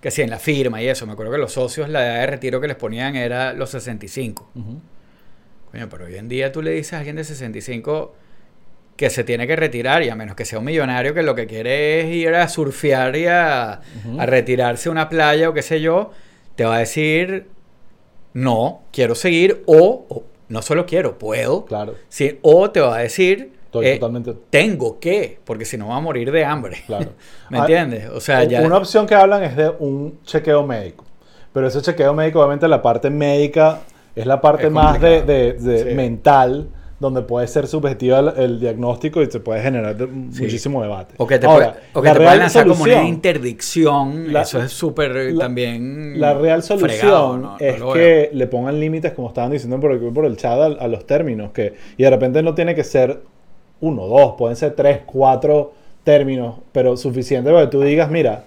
que 0.00 0.10
sí, 0.10 0.22
en 0.22 0.30
la 0.30 0.38
firma 0.38 0.80
y 0.80 0.88
eso, 0.88 1.06
me 1.06 1.12
acuerdo 1.12 1.32
que 1.32 1.38
los 1.38 1.52
socios, 1.52 1.88
la 1.88 2.04
edad 2.04 2.20
de 2.20 2.26
retiro 2.26 2.60
que 2.60 2.68
les 2.68 2.76
ponían 2.76 3.16
era 3.16 3.52
los 3.52 3.70
65. 3.70 4.50
Ujú. 4.54 4.80
Coño, 5.72 5.88
pero 5.88 6.06
hoy 6.06 6.16
en 6.16 6.28
día 6.28 6.50
tú 6.52 6.62
le 6.62 6.70
dices 6.70 6.94
a 6.94 6.98
alguien 6.98 7.16
de 7.16 7.24
65 7.24 8.14
que 8.96 9.10
se 9.10 9.22
tiene 9.22 9.46
que 9.46 9.54
retirar, 9.54 10.02
y 10.02 10.08
a 10.08 10.16
menos 10.16 10.34
que 10.34 10.44
sea 10.44 10.58
un 10.58 10.64
millonario 10.64 11.14
que 11.14 11.22
lo 11.22 11.34
que 11.36 11.46
quiere 11.46 12.00
es 12.00 12.14
ir 12.14 12.34
a 12.34 12.48
surfear 12.48 13.14
y 13.14 13.26
a, 13.26 13.80
a 14.18 14.26
retirarse 14.26 14.88
a 14.88 14.92
una 14.92 15.08
playa 15.08 15.48
o 15.48 15.54
qué 15.54 15.62
sé 15.62 15.80
yo, 15.80 16.10
te 16.56 16.64
va 16.64 16.76
a 16.76 16.78
decir, 16.80 17.46
no, 18.34 18.82
quiero 18.92 19.14
seguir, 19.14 19.62
o, 19.66 20.04
o 20.08 20.24
no 20.48 20.62
solo 20.62 20.84
quiero, 20.84 21.16
puedo. 21.16 21.64
Claro, 21.66 21.94
Sí, 22.08 22.40
o 22.42 22.70
te 22.72 22.80
va 22.80 22.96
a 22.96 23.02
decir, 23.02 23.52
estoy 23.68 23.86
eh, 23.86 23.94
totalmente... 23.98 24.34
tengo 24.50 24.98
que, 24.98 25.38
porque 25.44 25.64
si 25.64 25.76
no 25.78 25.88
va 25.88 25.96
a 25.96 26.00
morir 26.00 26.30
de 26.32 26.44
hambre. 26.44 26.78
Claro. 26.86 27.10
¿Me 27.50 27.58
Ah, 27.58 27.60
entiendes? 27.62 28.08
O 28.10 28.20
sea, 28.20 28.44
ya... 28.44 28.62
Una 28.62 28.76
opción 28.78 29.06
que 29.06 29.14
hablan 29.14 29.42
es 29.44 29.56
de 29.56 29.70
un 29.78 30.18
chequeo 30.24 30.66
médico. 30.66 31.04
Pero 31.52 31.66
ese 31.68 31.80
chequeo 31.82 32.12
médico, 32.14 32.40
obviamente, 32.40 32.66
la 32.68 32.82
parte 32.82 33.08
médica 33.10 33.80
es 34.14 34.26
la 34.26 34.40
parte 34.40 34.66
Es 34.66 34.72
más 34.72 35.00
de, 35.00 35.22
de- 35.22 35.52
de 35.54 35.90
Sí. 35.90 35.94
mental, 35.94 36.68
donde 37.00 37.22
puede 37.22 37.46
ser 37.46 37.66
subjetiva 37.68 38.18
el, 38.18 38.28
el 38.36 38.60
diagnóstico 38.60 39.22
y 39.22 39.30
se 39.30 39.38
puede 39.40 39.62
generar 39.62 39.96
de- 39.96 40.06
Sí. 40.32 40.42
muchísimo 40.42 40.82
debate. 40.82 41.14
O 41.18 41.26
que 41.26 41.38
te, 41.38 41.46
Ahora, 41.46 41.72
puede- 41.72 41.84
o 41.94 42.02
que 42.02 42.08
la 42.08 42.12
te 42.12 42.18
real 42.18 42.28
puedan 42.28 42.38
lanzar 42.40 42.62
como 42.66 42.82
una 42.82 42.92
solución- 42.94 43.06
interdicción. 43.06 44.32
La- 44.32 44.42
eso 44.42 44.60
es 44.62 44.72
súper 44.72 45.16
eh, 45.16 45.34
también. 45.38 46.20
La 46.20 46.34
real 46.34 46.62
solución 46.62 46.90
fregado, 46.90 47.36
¿no? 47.38 47.50
No 47.50 47.56
es 47.58 47.82
que 47.94 48.30
le 48.32 48.46
pongan 48.46 48.78
límites, 48.80 49.12
como 49.12 49.28
estaban 49.28 49.50
diciendo 49.52 49.78
por 49.80 49.92
el, 49.92 49.98
por 50.00 50.24
el 50.26 50.36
chat, 50.36 50.58
a, 50.58 50.66
a 50.66 50.88
los 50.88 51.06
términos. 51.06 51.52
Que, 51.52 51.74
y 51.96 52.02
de 52.02 52.10
repente 52.10 52.42
no 52.42 52.54
tiene 52.54 52.74
que 52.74 52.84
ser 52.84 53.20
uno, 53.80 54.06
dos, 54.06 54.34
pueden 54.36 54.56
ser 54.56 54.74
tres, 54.74 55.00
cuatro 55.06 55.72
términos, 56.04 56.56
pero 56.72 56.96
suficiente 56.96 57.50
para 57.50 57.66
que 57.66 57.70
tú 57.70 57.82
digas, 57.82 58.10
mira, 58.10 58.44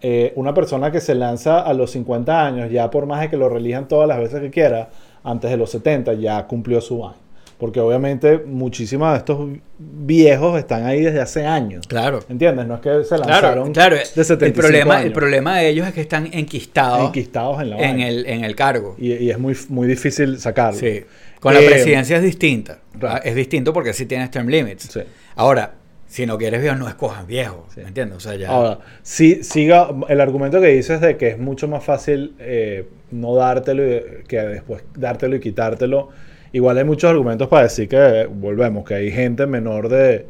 eh, 0.00 0.32
una 0.36 0.54
persona 0.54 0.90
que 0.90 1.00
se 1.00 1.14
lanza 1.14 1.60
a 1.60 1.72
los 1.74 1.90
50 1.90 2.46
años, 2.46 2.70
ya 2.70 2.90
por 2.90 3.06
más 3.06 3.20
de 3.20 3.30
que 3.30 3.36
lo 3.36 3.48
relijan 3.48 3.88
todas 3.88 4.06
las 4.08 4.18
veces 4.18 4.40
que 4.40 4.50
quiera, 4.50 4.90
antes 5.24 5.50
de 5.50 5.56
los 5.56 5.70
70 5.70 6.14
ya 6.14 6.46
cumplió 6.46 6.80
su 6.80 7.04
año. 7.04 7.27
Porque 7.58 7.80
obviamente 7.80 8.38
muchísimos 8.38 9.10
de 9.12 9.18
estos 9.18 9.48
viejos 9.78 10.56
están 10.58 10.86
ahí 10.86 11.00
desde 11.02 11.20
hace 11.20 11.44
años. 11.44 11.86
Claro. 11.88 12.20
¿Entiendes? 12.28 12.66
No 12.66 12.76
es 12.76 12.80
que 12.80 13.02
se 13.02 13.16
Claro, 13.16 13.24
lanzaron 13.26 13.72
claro. 13.72 13.96
de 13.96 14.04
75 14.04 14.44
el, 14.46 14.52
problema, 14.52 14.94
años 14.94 15.06
el 15.06 15.12
problema 15.12 15.58
de 15.58 15.68
ellos 15.68 15.88
es 15.88 15.92
que 15.94 16.00
están 16.00 16.28
enquistados 16.32 17.08
enquistados 17.08 17.60
en 17.60 17.70
la 17.70 17.76
en 17.78 18.00
el, 18.00 18.26
en 18.26 18.44
el 18.44 18.54
cargo. 18.54 18.94
Y, 18.96 19.12
y 19.14 19.30
es 19.30 19.38
muy, 19.40 19.56
muy 19.70 19.88
difícil 19.88 20.38
sacarlo. 20.38 20.78
Sí. 20.78 21.02
Con 21.40 21.54
la 21.54 21.60
Eh, 21.60 21.66
presidencia 21.66 22.16
es 22.18 22.22
distinta. 22.22 22.78
claro. 22.98 23.22
Es 23.24 23.34
distinto 23.34 23.72
porque 23.72 23.92
sí 23.92 24.06
tienes 24.06 24.30
term 24.30 24.46
limits. 24.48 24.84
Sí. 24.92 25.00
Ahora, 25.34 25.74
si 26.06 26.26
no 26.26 26.38
quieres 26.38 26.60
viejo, 26.62 26.76
no 26.76 26.86
escojas 26.88 27.26
viejo. 27.26 27.66
Sí. 27.74 27.80
¿Me 27.80 27.88
entiendes? 27.88 28.18
O 28.18 28.20
sea, 28.20 28.36
ya. 28.36 28.50
Ahora, 28.50 28.78
si 29.02 29.42
siga 29.42 29.88
el 30.08 30.20
argumento 30.20 30.60
que 30.60 30.68
dices 30.68 31.00
de 31.00 31.16
que 31.16 31.30
es 31.30 31.38
mucho 31.38 31.66
más 31.66 31.82
fácil 31.84 32.34
eh, 32.38 32.88
no 33.10 33.34
dártelo 33.34 33.84
y- 33.84 34.02
que 34.28 34.38
después 34.42 34.84
dártelo 34.94 35.34
y 35.34 35.40
quitártelo. 35.40 36.10
Igual 36.58 36.76
hay 36.78 36.84
muchos 36.84 37.08
argumentos 37.10 37.46
para 37.48 37.62
decir 37.64 37.88
que, 37.88 38.28
volvemos, 38.32 38.84
que 38.84 38.94
hay 38.94 39.10
gente 39.12 39.46
menor 39.46 39.88
de, 39.88 40.26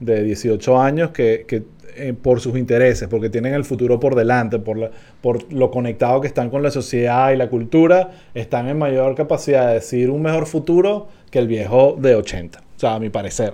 de 0.00 0.22
18 0.24 0.80
años 0.80 1.10
que, 1.10 1.44
que, 1.46 1.62
eh, 1.96 2.14
por 2.20 2.40
sus 2.40 2.56
intereses, 2.58 3.06
porque 3.08 3.30
tienen 3.30 3.54
el 3.54 3.64
futuro 3.64 4.00
por 4.00 4.14
delante, 4.16 4.58
por, 4.58 4.76
la- 4.76 4.90
por 5.20 5.52
lo 5.52 5.70
conectado 5.70 6.20
que 6.20 6.26
están 6.26 6.50
con 6.50 6.62
la 6.64 6.70
sociedad 6.72 7.30
y 7.32 7.36
la 7.36 7.48
cultura, 7.48 8.10
están 8.34 8.66
en 8.68 8.76
mayor 8.78 9.14
capacidad 9.14 9.68
de 9.68 9.74
decir 9.74 10.10
un 10.10 10.22
mejor 10.22 10.46
futuro 10.46 11.06
que 11.30 11.38
el 11.38 11.46
viejo 11.46 11.96
de 11.98 12.16
80. 12.16 12.58
O 12.58 12.78
sea, 12.80 12.94
a 12.94 12.98
mi 12.98 13.08
parecer. 13.10 13.52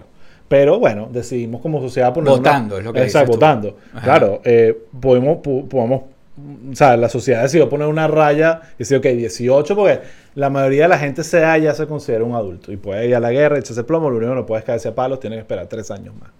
Pero 0.49 0.79
bueno, 0.79 1.09
decidimos 1.13 1.61
como 1.61 1.81
sociedad 1.81 2.13
poner 2.15 2.29
una- 2.33 2.39
Votando, 2.39 2.79
es 2.79 2.85
lo 2.85 2.93
que 2.93 3.03
Exacto, 3.03 3.33
votando. 3.33 3.77
Ajá. 3.93 4.05
Claro, 4.05 4.41
eh, 4.45 4.75
podemos, 5.01 5.39
podemos, 5.39 6.03
o 6.37 6.75
sea, 6.75 6.97
la 6.97 7.09
sociedad 7.09 7.43
decidió 7.43 7.69
poner 7.69 7.87
una 7.87 8.09
raya 8.09 8.61
y 8.75 8.79
decir, 8.79 8.97
ok, 8.99 9.07
18, 9.07 9.77
porque 9.77 10.01
la 10.35 10.51
mayoría 10.51 10.83
de 10.85 10.89
la 10.89 10.99
gente 10.99 11.23
se 11.23 11.39
da 11.41 11.57
ya 11.59 11.75
se 11.75 11.87
considera 11.87 12.25
un 12.25 12.35
adulto 12.35 12.73
y 12.73 12.77
puede 12.77 13.07
ir 13.07 13.15
a 13.15 13.21
la 13.21 13.31
guerra, 13.31 13.59
echarse 13.59 13.85
plomo, 13.85 14.11
lo 14.11 14.17
único 14.17 14.33
que 14.33 14.37
no 14.41 14.47
puedes 14.47 14.65
caerse 14.65 14.89
a 14.89 14.95
palos, 14.95 15.21
tienes 15.21 15.37
que 15.39 15.43
esperar 15.43 15.67
tres 15.69 15.91
años 15.91 16.15
más. 16.21 16.31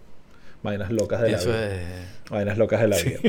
Vainas 0.63 0.91
locas 0.91 1.21
de 1.23 1.31
la 1.31 1.37
Eso 1.37 1.51
vida. 1.51 1.67
es. 1.73 1.81
Vainas 2.31 2.59
locas 2.59 2.81
de 2.81 2.89
la 2.89 2.97
vida. 2.97 3.21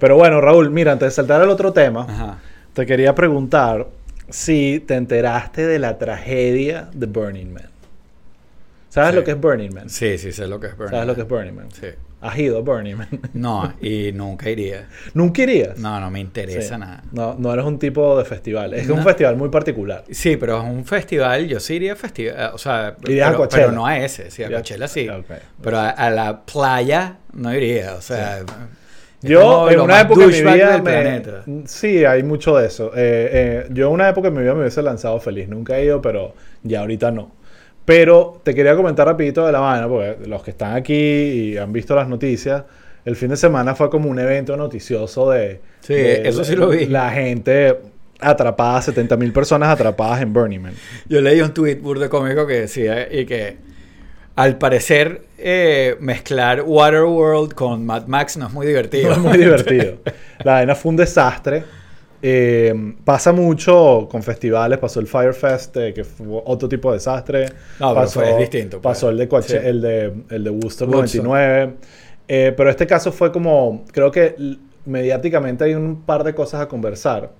Pero 0.00 0.16
bueno, 0.16 0.40
Raúl, 0.40 0.70
mira, 0.70 0.92
antes 0.92 1.06
de 1.08 1.10
saltar 1.12 1.40
al 1.40 1.50
otro 1.50 1.72
tema, 1.72 2.06
Ajá. 2.08 2.38
te 2.72 2.86
quería 2.86 3.14
preguntar 3.14 3.86
si 4.30 4.80
te 4.86 4.94
enteraste 4.94 5.66
de 5.66 5.78
la 5.78 5.98
tragedia 5.98 6.88
de 6.92 7.06
Burning 7.06 7.52
Man. 7.52 7.66
¿Sabes 8.98 9.10
Sí. 9.12 9.16
lo 9.16 9.24
que 9.24 9.30
es 9.32 9.40
Burning 9.40 9.70
Man? 9.74 9.88
Sí, 9.90 10.18
sí, 10.18 10.32
sé 10.32 10.46
lo 10.46 10.60
que 10.60 10.68
es 10.68 10.76
Burning 10.76 10.90
¿Sabes 10.90 11.06
lo 11.06 11.14
que 11.14 11.20
Man. 11.20 11.26
es 11.26 11.30
Burning 11.30 11.54
Man? 11.54 11.68
Sí. 11.72 11.86
¿Has 12.20 12.36
ido 12.38 12.58
a 12.58 12.60
Burning 12.62 12.96
Man? 12.96 13.08
No, 13.34 13.72
y 13.80 14.10
nunca 14.12 14.50
iría. 14.50 14.88
¿Nunca 15.14 15.42
irías? 15.42 15.78
No, 15.78 16.00
no 16.00 16.10
me 16.10 16.18
interesa 16.20 16.74
Sí. 16.74 16.80
nada. 16.80 17.02
No, 17.12 17.36
no 17.38 17.52
eres 17.52 17.64
un 17.64 17.78
tipo 17.78 18.18
de 18.18 18.24
festival. 18.24 18.74
Es 18.74 18.82
es 18.84 18.90
un 18.90 18.96
No. 18.98 19.02
festival 19.04 19.36
muy 19.36 19.48
particular. 19.50 20.04
Sí, 20.10 20.36
pero 20.36 20.58
es 20.58 20.64
un 20.64 20.84
festival, 20.84 21.46
yo 21.46 21.60
sí 21.60 21.74
iría 21.74 21.92
a 21.92 21.96
festival, 21.96 22.50
o 22.52 22.58
sea, 22.58 22.96
Irías 23.04 23.26
a 23.26 23.30
pero, 23.30 23.38
Coachella. 23.38 23.62
pero 23.66 23.72
no 23.76 23.86
a 23.86 23.98
ese, 23.98 24.30
sí, 24.30 24.42
a 24.42 24.48
Coachella 24.50 24.88
sí. 24.88 25.08
Pero 25.62 25.76
a, 25.78 25.90
a 25.90 26.10
la 26.10 26.42
playa 26.44 27.18
no 27.32 27.54
iría, 27.54 27.94
o 27.94 28.00
sea... 28.02 28.40
Yo 29.20 29.68
en 29.68 29.80
una 29.80 30.00
época 30.02 30.20
de 30.20 30.26
mi 30.28 30.52
vida 30.54 30.80
me-. 30.80 31.62
Sí, 31.66 32.04
hay 32.04 32.22
mucho 32.22 32.56
de 32.56 32.66
eso. 32.68 32.92
Eh, 32.94 33.28
eh, 33.32 33.66
yo 33.70 33.88
en 33.88 33.92
una 33.94 34.08
época 34.08 34.30
de 34.30 34.36
mi 34.36 34.42
vida 34.42 34.54
me 34.54 34.60
hubiese 34.60 34.80
lanzado 34.80 35.18
feliz. 35.18 35.48
Nunca 35.48 35.76
he 35.76 35.84
ido, 35.86 36.00
pero 36.00 36.34
ya 36.62 36.80
ahorita 36.80 37.10
no. 37.10 37.32
Pero 37.88 38.38
te 38.42 38.54
quería 38.54 38.76
comentar 38.76 39.06
rapidito 39.06 39.46
de 39.46 39.50
la 39.50 39.60
vaina, 39.60 39.88
porque 39.88 40.18
los 40.26 40.42
que 40.42 40.50
están 40.50 40.76
aquí 40.76 40.92
y 40.94 41.56
han 41.56 41.72
visto 41.72 41.96
las 41.96 42.06
noticias, 42.06 42.64
el 43.06 43.16
fin 43.16 43.30
de 43.30 43.36
semana 43.38 43.74
fue 43.74 43.88
como 43.88 44.10
un 44.10 44.18
evento 44.18 44.58
noticioso 44.58 45.30
de... 45.30 45.62
Sí, 45.80 45.94
de 45.94 46.28
eso 46.28 46.44
sí 46.44 46.54
lo 46.54 46.68
vi. 46.68 46.84
La 46.84 47.10
gente 47.10 47.78
atrapada, 48.20 48.82
70 48.82 49.16
mil 49.16 49.32
personas 49.32 49.70
atrapadas 49.70 50.20
en 50.20 50.34
Burning 50.34 50.60
Man. 50.60 50.74
Yo 51.08 51.22
leí 51.22 51.40
un 51.40 51.54
tweet 51.54 51.76
burdo 51.76 52.10
cómico 52.10 52.46
que 52.46 52.60
decía 52.60 53.10
y 53.10 53.24
que 53.24 53.56
al 54.36 54.58
parecer 54.58 55.22
eh, 55.38 55.96
mezclar 55.98 56.64
Waterworld 56.66 57.54
con 57.54 57.86
Mad 57.86 58.06
Max 58.06 58.36
no 58.36 58.48
es 58.48 58.52
muy 58.52 58.66
divertido. 58.66 59.14
Fue 59.14 59.22
muy 59.30 59.38
divertido. 59.38 59.94
La 60.44 60.52
vaina 60.52 60.74
fue 60.74 60.90
un 60.90 60.96
desastre. 60.96 61.64
Eh, 62.20 62.94
pasa 63.04 63.32
mucho 63.32 64.08
con 64.10 64.22
festivales. 64.22 64.78
Pasó 64.78 65.00
el 65.00 65.06
Fire 65.06 65.34
Fest, 65.34 65.76
eh, 65.76 65.92
que 65.94 66.04
fue 66.04 66.26
otro 66.44 66.68
tipo 66.68 66.90
de 66.90 66.96
desastre. 66.98 67.46
No, 67.78 67.90
pero 67.90 67.94
pasó, 67.94 68.20
fue 68.20 68.36
distinto, 68.38 68.80
pues. 68.80 68.94
Pasó 68.94 69.10
el 69.10 69.18
de, 69.18 69.28
Coache- 69.28 69.60
Sí. 69.60 69.66
el 69.66 69.80
de, 69.80 70.12
el 70.30 70.44
de 70.44 70.50
Woodstock, 70.50 70.88
Woodstock. 70.88 71.22
99. 71.24 71.74
Eh, 72.26 72.52
pero 72.56 72.70
este 72.70 72.86
caso 72.86 73.12
fue 73.12 73.30
como... 73.32 73.84
Creo 73.92 74.10
que 74.10 74.34
mediáticamente 74.84 75.64
hay 75.64 75.74
un 75.74 76.02
par 76.02 76.24
de 76.24 76.34
cosas 76.34 76.60
a 76.60 76.68
conversar. 76.68 77.30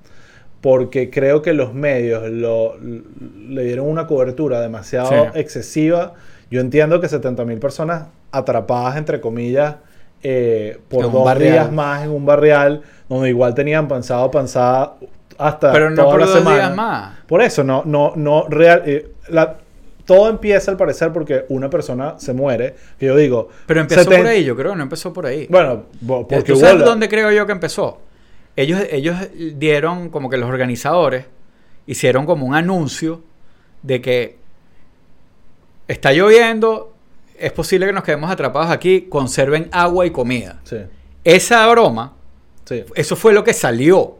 Porque 0.60 1.08
creo 1.10 1.40
que 1.42 1.52
los 1.54 1.72
medios 1.72 2.28
lo, 2.30 2.76
le 2.80 3.64
dieron 3.64 3.86
una 3.88 4.06
cobertura 4.06 4.60
demasiado 4.60 5.08
Sí. 5.10 5.16
excesiva. 5.34 6.14
Yo 6.50 6.60
entiendo 6.60 7.00
que 7.00 7.06
70.000 7.08 7.58
personas 7.60 8.06
atrapadas, 8.32 8.96
entre 8.96 9.20
comillas, 9.20 9.76
eh, 10.22 10.78
por 10.88 11.04
En 11.04 11.12
dos 11.12 11.24
barrial. 11.24 11.52
días 11.52 11.72
más 11.72 12.04
en 12.04 12.10
un 12.10 12.26
barrial, 12.26 12.82
donde 13.08 13.28
igual 13.28 13.54
tenían 13.54 13.86
pensado 13.88 14.30
pensar 14.30 14.94
hasta 15.38 15.72
Pero 15.72 15.90
no 15.90 15.96
toda 15.96 16.10
por 16.10 16.20
la 16.20 16.26
dos 16.26 16.38
semana. 16.38 16.56
días 16.56 16.74
más. 16.76 17.18
Por 17.26 17.42
eso, 17.42 17.62
no, 17.64 17.82
no, 17.86 18.12
no, 18.16 18.46
real, 18.48 18.82
eh, 18.86 19.12
la- 19.28 19.56
todo 20.04 20.30
empieza 20.30 20.70
al 20.70 20.76
parecer 20.78 21.12
porque 21.12 21.44
una 21.50 21.68
persona 21.68 22.14
se 22.18 22.32
muere, 22.32 22.74
que 22.98 23.06
yo 23.06 23.14
digo... 23.16 23.48
Pero 23.66 23.80
empezó 23.82 24.10
seten- 24.10 24.16
por 24.18 24.26
ahí, 24.26 24.42
yo 24.42 24.56
creo 24.56 24.72
que 24.72 24.76
no 24.78 24.82
empezó 24.82 25.12
por 25.12 25.26
ahí. 25.26 25.46
Bueno, 25.50 25.82
porque 26.06 26.42
¿Tú 26.42 26.56
sabes 26.56 26.80
la- 26.80 26.84
dónde 26.86 27.08
creo 27.10 27.30
yo 27.30 27.44
que 27.46 27.52
empezó? 27.52 28.00
Ellos, 28.56 28.80
ellos 28.90 29.16
dieron 29.56 30.08
como 30.08 30.30
que 30.30 30.38
los 30.38 30.48
organizadores 30.48 31.26
hicieron 31.86 32.24
como 32.26 32.46
un 32.46 32.54
anuncio 32.54 33.20
de 33.82 34.00
que 34.00 34.38
está 35.86 36.12
lloviendo, 36.12 36.94
es 37.40 37.52
posible 37.52 37.86
que 37.86 37.92
nos 37.92 38.04
quedemos 38.04 38.30
atrapados 38.30 38.70
aquí, 38.70 39.02
conserven 39.08 39.68
agua 39.72 40.06
y 40.06 40.10
comida. 40.10 40.60
Sí, 40.64 40.76
Esa 41.24 41.66
broma, 41.68 42.14
sí. 42.64 42.84
eso 42.94 43.16
fue 43.16 43.32
lo 43.32 43.44
que 43.44 43.52
salió. 43.52 44.16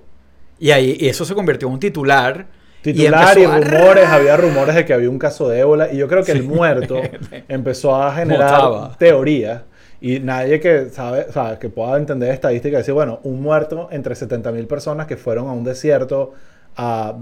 Y 0.59 0.71
ahí 0.73 0.97
y 0.99 1.09
eso 1.09 1.25
se 1.25 1.35
convirtió 1.35 1.69
en 1.69 1.75
un 1.75 1.81
titular. 1.81 2.47
Titular 2.83 3.37
y, 3.39 3.45
a- 3.45 3.59
rumores, 3.59 4.07
había 4.07 4.37
rumores 4.37 4.75
de 4.75 4.85
que 4.85 4.93
había 4.95 5.11
un 5.11 5.19
caso 5.19 5.49
de 5.49 5.61
ébola 5.61 5.93
y 5.93 5.97
yo 5.99 6.07
creo 6.09 6.23
que 6.25 6.33
el 6.33 6.43
muerto 6.45 6.97
empezó 7.49 7.95
a 7.95 8.15
generar 8.15 8.51
Mutaba. 8.63 8.97
teorías 8.99 9.63
y 10.01 10.21
nadie 10.21 10.61
que 10.61 10.89
sabe, 10.91 11.27
o 11.29 11.33
sea, 11.33 11.59
que 11.59 11.69
pueda 11.69 11.97
entender 11.97 12.31
estadística 12.33 12.79
decir, 12.79 12.95
bueno, 12.95 13.19
un 13.25 13.43
muerto 13.43 13.89
entre 13.91 14.15
70 14.15 14.53
mil 14.53 14.67
personas 14.69 15.07
que 15.09 15.17
fueron 15.17 15.49
a 15.49 15.53
un 15.53 15.65
desierto 15.65 16.35
a 16.77 17.17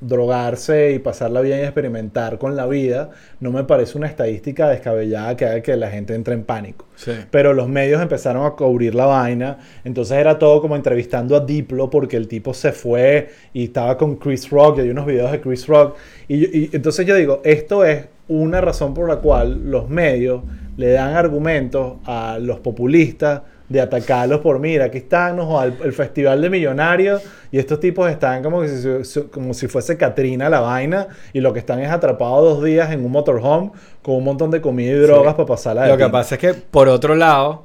drogarse 0.00 0.92
y 0.92 0.98
pasarla 0.98 1.40
bien 1.40 1.60
y 1.60 1.62
experimentar 1.62 2.38
con 2.38 2.54
la 2.54 2.66
vida, 2.66 3.10
no 3.40 3.50
me 3.50 3.64
parece 3.64 3.98
una 3.98 4.06
estadística 4.06 4.68
descabellada 4.68 5.36
que 5.36 5.44
haga 5.44 5.60
que 5.60 5.76
la 5.76 5.90
gente 5.90 6.14
entre 6.14 6.34
en 6.34 6.44
pánico. 6.44 6.86
Sí. 6.94 7.12
Pero 7.30 7.52
los 7.52 7.68
medios 7.68 8.00
empezaron 8.00 8.46
a 8.46 8.50
cubrir 8.50 8.94
la 8.94 9.06
vaina. 9.06 9.58
Entonces 9.84 10.18
era 10.18 10.38
todo 10.38 10.60
como 10.60 10.76
entrevistando 10.76 11.36
a 11.36 11.40
Diplo 11.40 11.90
porque 11.90 12.16
el 12.16 12.28
tipo 12.28 12.54
se 12.54 12.72
fue 12.72 13.30
y 13.52 13.64
estaba 13.64 13.96
con 13.96 14.16
Chris 14.16 14.50
Rock. 14.50 14.78
Y 14.78 14.80
hay 14.82 14.90
unos 14.90 15.06
videos 15.06 15.32
de 15.32 15.40
Chris 15.40 15.66
Rock. 15.66 15.96
Y 16.28 16.74
entonces 16.74 17.04
yo 17.06 17.14
digo, 17.16 17.40
esto 17.44 17.84
es 17.84 18.06
una 18.28 18.60
razón 18.60 18.94
por 18.94 19.08
la 19.08 19.16
cual 19.16 19.70
los 19.70 19.88
medios 19.88 20.42
le 20.76 20.90
dan 20.90 21.16
argumentos 21.16 21.94
a 22.04 22.38
los 22.40 22.60
populistas 22.60 23.42
de 23.68 23.80
atacarlos 23.80 24.40
por, 24.40 24.58
mira, 24.58 24.86
aquí 24.86 24.98
están 24.98 25.36
¿no? 25.36 25.60
al 25.60 25.74
el 25.84 25.92
festival 25.92 26.40
de 26.40 26.48
millonarios 26.50 27.22
y 27.52 27.58
estos 27.58 27.80
tipos 27.80 28.10
están 28.10 28.42
como, 28.42 28.62
que 28.62 28.68
si, 28.68 29.04
su- 29.04 29.30
como 29.30 29.52
si 29.52 29.68
fuese 29.68 29.96
Katrina 29.96 30.48
la 30.48 30.60
vaina 30.60 31.08
y 31.34 31.40
lo 31.40 31.52
que 31.52 31.58
están 31.58 31.78
es 31.80 31.90
atrapados 31.90 32.56
dos 32.56 32.64
días 32.64 32.90
en 32.92 33.04
un 33.04 33.12
motorhome 33.12 33.70
con 34.02 34.14
un 34.16 34.24
montón 34.24 34.50
de 34.50 34.60
comida 34.60 34.90
y 34.92 34.94
drogas 34.96 35.34
para 35.34 35.46
pasarla 35.46 35.82
de 35.82 35.88
Lo 35.90 35.96
que 35.98 36.08
pasa 36.08 36.34
es 36.36 36.40
que 36.40 36.54
por 36.54 36.88
otro 36.88 37.14
lado, 37.14 37.64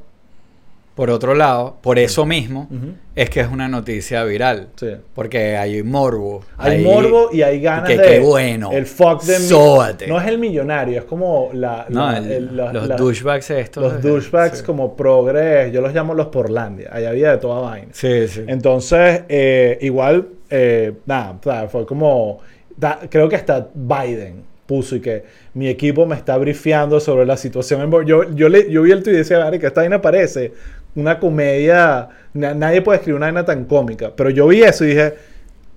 por 0.95 1.09
otro 1.09 1.33
lado, 1.33 1.77
por 1.81 1.97
eso 1.97 2.23
mismo, 2.25 2.67
Ujú. 2.69 2.93
es 3.15 3.29
que 3.29 3.39
es 3.39 3.47
una 3.47 3.67
noticia 3.67 4.23
viral. 4.25 4.67
Sí. 4.75 4.89
Porque 5.15 5.57
hay 5.57 5.81
morbo. 5.81 6.43
Hay 6.57 6.83
morbo 6.83 7.29
y 7.33 7.41
hay 7.41 7.59
ganas 7.61 7.89
que- 7.89 7.97
de. 7.97 8.03
qué 8.07 8.19
bueno. 8.19 8.71
El 8.71 8.85
fuck 8.85 9.23
de. 9.23 9.39
Sóbate. 9.39 10.05
No 10.07 10.19
es 10.21 10.27
el 10.27 10.37
millonario, 10.37 10.99
es 10.99 11.05
como 11.05 11.49
la. 11.53 11.87
No, 11.89 12.11
la- 12.11 12.17
el- 12.19 12.31
el- 12.31 12.57
la- 12.57 12.71
los 12.73 12.87
la- 12.87 12.95
douchebags 12.95 13.49
estos. 13.49 13.83
Los 13.83 14.01
douchebags 14.03 14.59
sí. 14.59 14.63
como 14.63 14.95
progres. 14.95 15.71
Yo 15.73 15.81
los 15.81 15.93
llamo 15.93 16.13
los 16.13 16.27
porlandia. 16.27 16.89
Ahí 16.91 17.05
había 17.05 17.31
de 17.31 17.37
toda 17.39 17.59
vaina. 17.61 17.87
Sí, 17.91 18.27
sí. 18.27 18.43
Entonces, 18.47 19.23
eh, 19.29 19.79
igual, 19.81 20.27
eh, 20.49 20.93
nada, 21.07 21.31
o 21.39 21.43
sea, 21.43 21.67
fue 21.69 21.85
como. 21.87 22.39
da- 22.77 22.99
creo 23.09 23.27
que 23.29 23.35
hasta 23.35 23.67
Biden 23.73 24.43
puso 24.65 24.95
y 24.95 24.99
que 25.01 25.23
mi 25.55 25.67
equipo 25.67 26.05
me 26.05 26.15
está 26.15 26.37
brifeando 26.37 26.99
sobre 26.99 27.25
la 27.25 27.35
situación 27.37 27.81
en 27.81 27.91
yo, 28.07 28.23
yo, 28.33 28.47
le, 28.49 28.71
yo 28.71 28.81
vi 28.81 28.91
el 28.91 29.03
tweet 29.03 29.13
y 29.13 29.17
decía, 29.17 29.39
"Marica, 29.39 29.67
esta 29.67 29.81
vaina 29.81 30.01
parece 30.01 30.53
una 30.95 31.19
comedia. 31.19 32.09
na- 32.33 32.53
nadie 32.55 32.81
puede 32.81 32.97
escribir 32.97 33.17
una 33.17 33.27
vaina 33.27 33.45
tan 33.45 33.65
cómica. 33.65 34.11
Pero 34.15 34.29
yo 34.31 34.47
vi 34.47 34.63
eso 34.63 34.83
y 34.85 34.89
dije. 34.89 35.13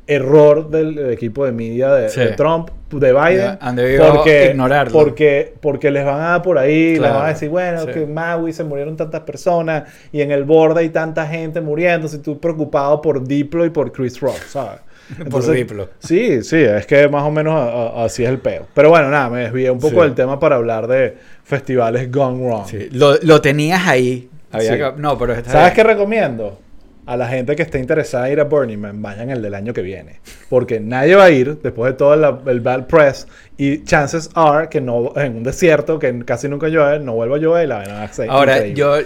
Error 0.09 0.71
del 0.71 1.11
equipo 1.11 1.45
de 1.45 1.51
media 1.51 1.93
de, 1.93 2.09
Sí. 2.09 2.21
de 2.21 2.29
Trump, 2.29 2.71
de 2.93 3.13
Biden, 3.13 3.59
Han 3.61 3.75
debido 3.75 4.25
ignorarlo. 4.25 4.93
porque, 4.93 5.55
porque 5.61 5.91
les 5.91 6.05
van 6.05 6.21
a 6.21 6.29
dar 6.29 6.43
por 6.43 6.59
ahí, 6.59 6.93
les 6.93 7.11
van 7.13 7.25
a 7.25 7.29
decir, 7.31 7.49
bueno, 7.49 7.81
sí. 7.81 7.87
que 7.89 8.07
Maui 8.07 8.53
se 8.53 8.63
murieron 8.63 8.97
tantas 8.97 9.23
personas 9.23 9.83
y 10.13 10.21
en 10.21 10.31
el 10.31 10.45
borde 10.45 10.83
hay 10.83 10.91
tanta 10.91 11.27
gente 11.27 11.61
muriendo, 11.61 12.07
si 12.07 12.19
tú 12.19 12.39
preocupado 12.39 13.03
por 13.03 13.27
Diplo 13.27 13.67
y 13.67 13.71
por 13.71 13.91
Chris 13.91 14.21
Rock, 14.21 14.39
¿sabes? 14.49 14.79
Por 15.29 15.45
Diplo. 15.53 15.89
Sí, 15.99 16.41
sí, 16.45 16.57
es 16.63 16.87
que 16.87 17.09
más 17.09 17.25
o 17.25 17.31
menos 17.33 17.55
a- 17.55 17.65
a- 18.03 18.05
así 18.05 18.23
es 18.23 18.29
el 18.29 18.39
peo. 18.39 18.67
Pero 18.75 18.91
bueno, 18.91 19.09
nada, 19.11 19.29
me 19.29 19.41
desvié 19.41 19.73
un 19.73 19.79
poco 19.81 19.97
Sí. 19.97 20.01
del 20.03 20.15
tema 20.15 20.39
para 20.39 20.55
hablar 20.55 20.87
de 20.87 21.17
festivales 21.43 22.13
gone 22.13 22.45
wrong. 22.45 22.67
Sí. 22.69 22.89
Lo, 22.93 23.17
lo 23.23 23.41
tenías 23.41 23.87
ahí. 23.89 24.29
Había 24.53 24.73
Sí. 24.73 24.79
que- 24.79 24.93
no, 25.01 25.19
pero 25.19 25.33
está 25.35 25.51
¿Sabes 25.53 25.73
qué 25.75 25.83
recomiendo? 25.85 26.61
A 27.09 27.17
la 27.17 27.29
gente 27.29 27.55
que 27.55 27.63
esté 27.63 27.79
interesada 27.79 28.27
en 28.27 28.33
ir 28.33 28.41
a 28.41 28.45
Burning 28.45 28.79
Man, 28.79 29.01
vayan 29.01 29.31
el 29.31 29.41
del 29.41 29.55
año 29.55 29.73
que 29.73 29.81
viene. 29.81 30.19
Porque 30.49 30.81
nadie 30.81 31.15
va 31.15 31.25
a 31.27 31.31
ir 31.31 31.59
después 31.63 31.93
de 31.93 31.97
todo 31.97 32.15
el, 32.15 32.49
el 32.51 32.61
bad 32.61 32.87
press. 32.89 33.29
Y 33.57 33.85
chances 33.85 34.29
are 34.35 34.69
que 34.69 34.81
no, 34.81 35.13
en 35.15 35.37
un 35.37 35.45
desierto 35.45 36.01
que 36.01 36.25
casi 36.25 36.49
nunca 36.49 36.67
llueve, 36.67 36.99
no 36.99 37.15
vuelva 37.15 37.37
a 37.37 37.39
llover 37.39 37.65
y 37.65 37.69
la 37.69 37.77
vaina 37.77 37.95
va 37.95 38.03
a 38.03 38.29
Ahora, 38.33 38.57
increíble. 38.57 38.75
yo 38.81 38.97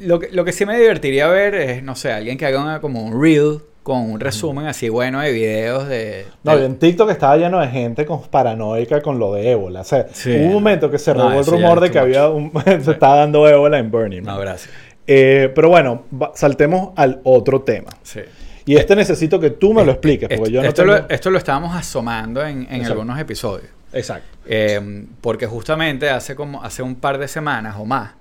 lo, 0.00 0.18
que- 0.18 0.30
lo 0.32 0.44
que 0.44 0.50
sí 0.50 0.66
me 0.66 0.76
divertiría 0.76 1.28
ver 1.28 1.54
es, 1.54 1.82
no 1.84 1.94
sé, 1.94 2.10
alguien 2.10 2.36
que 2.36 2.46
haga 2.46 2.60
una- 2.60 2.80
como 2.80 3.04
un 3.04 3.22
reel 3.22 3.60
con 3.84 4.10
un 4.10 4.18
resumen 4.18 4.66
así 4.66 4.88
bueno 4.88 5.20
de 5.20 5.30
videos 5.30 5.86
de... 5.86 6.26
No, 6.42 6.56
de- 6.56 6.62
y 6.62 6.64
en 6.64 6.78
TikTok 6.78 7.10
estaba 7.10 7.36
lleno 7.36 7.60
de 7.60 7.68
gente 7.68 8.04
con 8.04 8.20
paranoica 8.22 9.00
con 9.02 9.18
lo 9.20 9.32
de 9.34 9.50
ébola. 9.52 9.82
O 9.82 9.84
sea, 9.84 10.06
Sí. 10.12 10.30
hubo 10.30 10.46
un 10.46 10.52
momento 10.54 10.90
que 10.90 10.98
se 10.98 11.14
No, 11.14 11.28
regó 11.28 11.40
el 11.40 11.46
rumor 11.46 11.80
de 11.80 11.90
que 11.92 11.98
había 12.00 12.28
un, 12.28 12.50
se 12.64 12.90
estaba 12.90 13.16
dando 13.18 13.46
ébola 13.46 13.78
en 13.78 13.90
Burning 13.90 14.22
Man. 14.22 14.34
No, 14.34 14.40
gracias. 14.40 14.72
Eh, 15.06 15.52
pero 15.54 15.68
bueno, 15.68 16.04
saltemos 16.34 16.90
al 16.96 17.20
otro 17.24 17.60
tema. 17.62 17.90
Sí. 18.02 18.20
Y 18.66 18.76
este 18.76 18.96
necesito 18.96 19.38
que 19.38 19.50
tú 19.50 19.74
me 19.74 19.84
lo 19.84 19.92
expliques, 19.92 20.28
porque 20.28 20.42
Esto, 20.44 20.50
yo 20.50 20.62
no 20.62 20.68
esto, 20.68 20.82
tengo... 20.82 20.94
lo, 20.96 21.08
esto 21.10 21.30
lo 21.30 21.36
estábamos 21.38 21.76
asomando 21.76 22.44
en, 22.44 22.66
en 22.70 22.84
algunos 22.86 23.18
episodios. 23.20 23.68
Exacto. 23.92 24.26
Eh, 24.46 25.04
porque 25.20 25.46
justamente 25.46 26.08
hace 26.08 26.34
como 26.34 26.64
hace 26.64 26.82
un 26.82 26.94
par 26.94 27.18
de 27.18 27.28
semanas 27.28 27.76
o 27.78 27.84
más 27.84 28.12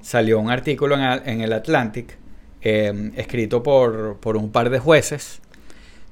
salió 0.00 0.40
un 0.40 0.50
artículo 0.50 0.96
en 0.96 1.42
el 1.42 1.52
Atlantic 1.52 2.16
eh, 2.62 3.10
escrito 3.16 3.62
por, 3.62 4.18
por 4.20 4.36
un 4.36 4.50
par 4.52 4.70
de 4.70 4.78
jueces 4.78 5.40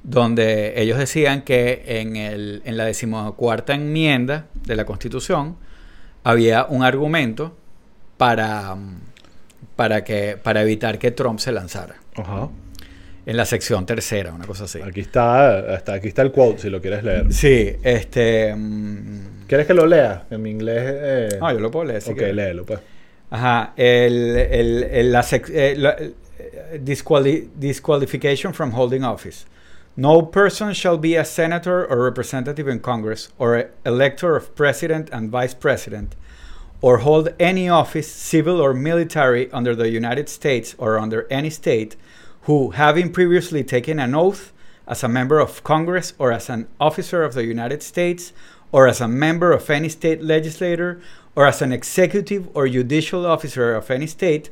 donde 0.03 0.81
ellos 0.81 0.99
decían 0.99 1.43
que 1.43 1.83
en, 1.87 2.17
el, 2.17 2.63
en 2.65 2.77
la 2.77 2.85
decimocuarta 2.87 3.75
enmienda 3.75 4.47
de 4.67 4.77
la 4.77 4.85
Constitución 4.87 5.57
había 6.25 6.65
un 6.65 6.83
argumento 6.85 7.55
para, 8.17 8.75
mm, 8.75 9.01
para, 9.77 10.03
que, 10.05 10.39
para 10.43 10.63
evitar 10.63 10.99
que 10.99 11.11
Trump 11.11 11.39
se 11.39 11.53
lanzara. 11.53 11.97
Ajá. 12.17 12.49
En 13.27 13.37
la 13.37 13.45
sección 13.45 13.85
tercera, 13.85 14.33
una 14.33 14.47
cosa 14.47 14.65
así. 14.65 14.81
Aquí 14.83 15.01
está, 15.01 15.75
hasta 15.75 15.93
aquí 15.93 16.09
está 16.09 16.23
el 16.23 16.33
quote, 16.33 16.63
si 16.63 16.71
lo 16.71 16.81
quieres 16.81 17.05
leer. 17.05 17.33
Sí, 17.33 17.73
este... 17.83 18.55
mm, 18.57 19.47
¿Quieres 19.47 19.67
que 19.67 19.75
lo 19.75 19.85
lea? 19.87 20.25
En 20.31 20.41
mi 20.43 20.51
inglés... 20.51 20.79
Eh... 20.87 21.29
No, 21.41 21.53
yo 21.53 21.61
lo 21.61 21.71
puedo 21.71 21.85
leer. 21.85 22.01
si 22.01 22.11
ok, 22.13 22.17
quieres. 22.17 22.37
léelo, 22.37 22.65
pues. 22.65 22.81
Ajá, 23.31 23.75
el, 23.77 24.37
el, 24.37 24.83
el- 24.85 25.13
la 25.13 25.21
sec- 25.23 25.51
eh, 25.53 25.75
la- 25.77 25.97
eh, 25.99 26.13
disquali- 26.77 27.49
disqualification 27.59 28.53
from 28.53 28.73
holding 28.73 29.05
office. 29.05 29.47
No 29.97 30.23
person 30.23 30.73
shall 30.73 30.99
be 30.99 31.17
a 31.17 31.25
senator 31.25 31.85
or 31.85 32.05
representative 32.05 32.69
in 32.69 32.81
Congress 32.81 33.29
or 33.39 33.71
elector 33.85 34.37
of 34.37 34.55
president 34.55 35.11
and 35.13 35.31
vice 35.31 35.55
president 35.55 36.15
or 36.81 36.99
hold 36.99 37.29
any 37.39 37.69
office, 37.69 38.11
civil 38.11 38.61
or 38.61 38.73
military, 38.73 39.51
under 39.53 39.75
the 39.75 39.91
United 39.91 40.29
States 40.29 40.75
or 40.79 40.99
under 40.99 41.27
any 41.31 41.51
state 41.51 41.97
who, 42.43 42.71
having 42.71 43.13
previously 43.13 43.63
taken 43.63 43.99
an 43.99 44.15
oath 44.15 44.53
as 44.87 45.05
a 45.05 45.09
member 45.09 45.39
of 45.39 45.63
Congress 45.63 46.15
or 46.19 46.33
as 46.33 46.49
an 46.49 46.67
officer 46.81 47.23
of 47.23 47.35
the 47.35 47.45
United 47.45 47.83
States 47.83 48.33
or 48.73 48.89
as 48.89 49.01
a 49.01 49.09
member 49.09 49.53
of 49.53 49.69
any 49.69 49.89
state 49.89 50.23
legislature 50.23 51.01
or 51.37 51.47
as 51.47 51.61
an 51.61 51.73
executive 51.73 52.49
or 52.55 52.67
judicial 52.67 53.27
officer 53.27 53.75
of 53.75 53.91
any 53.91 54.07
state, 54.07 54.51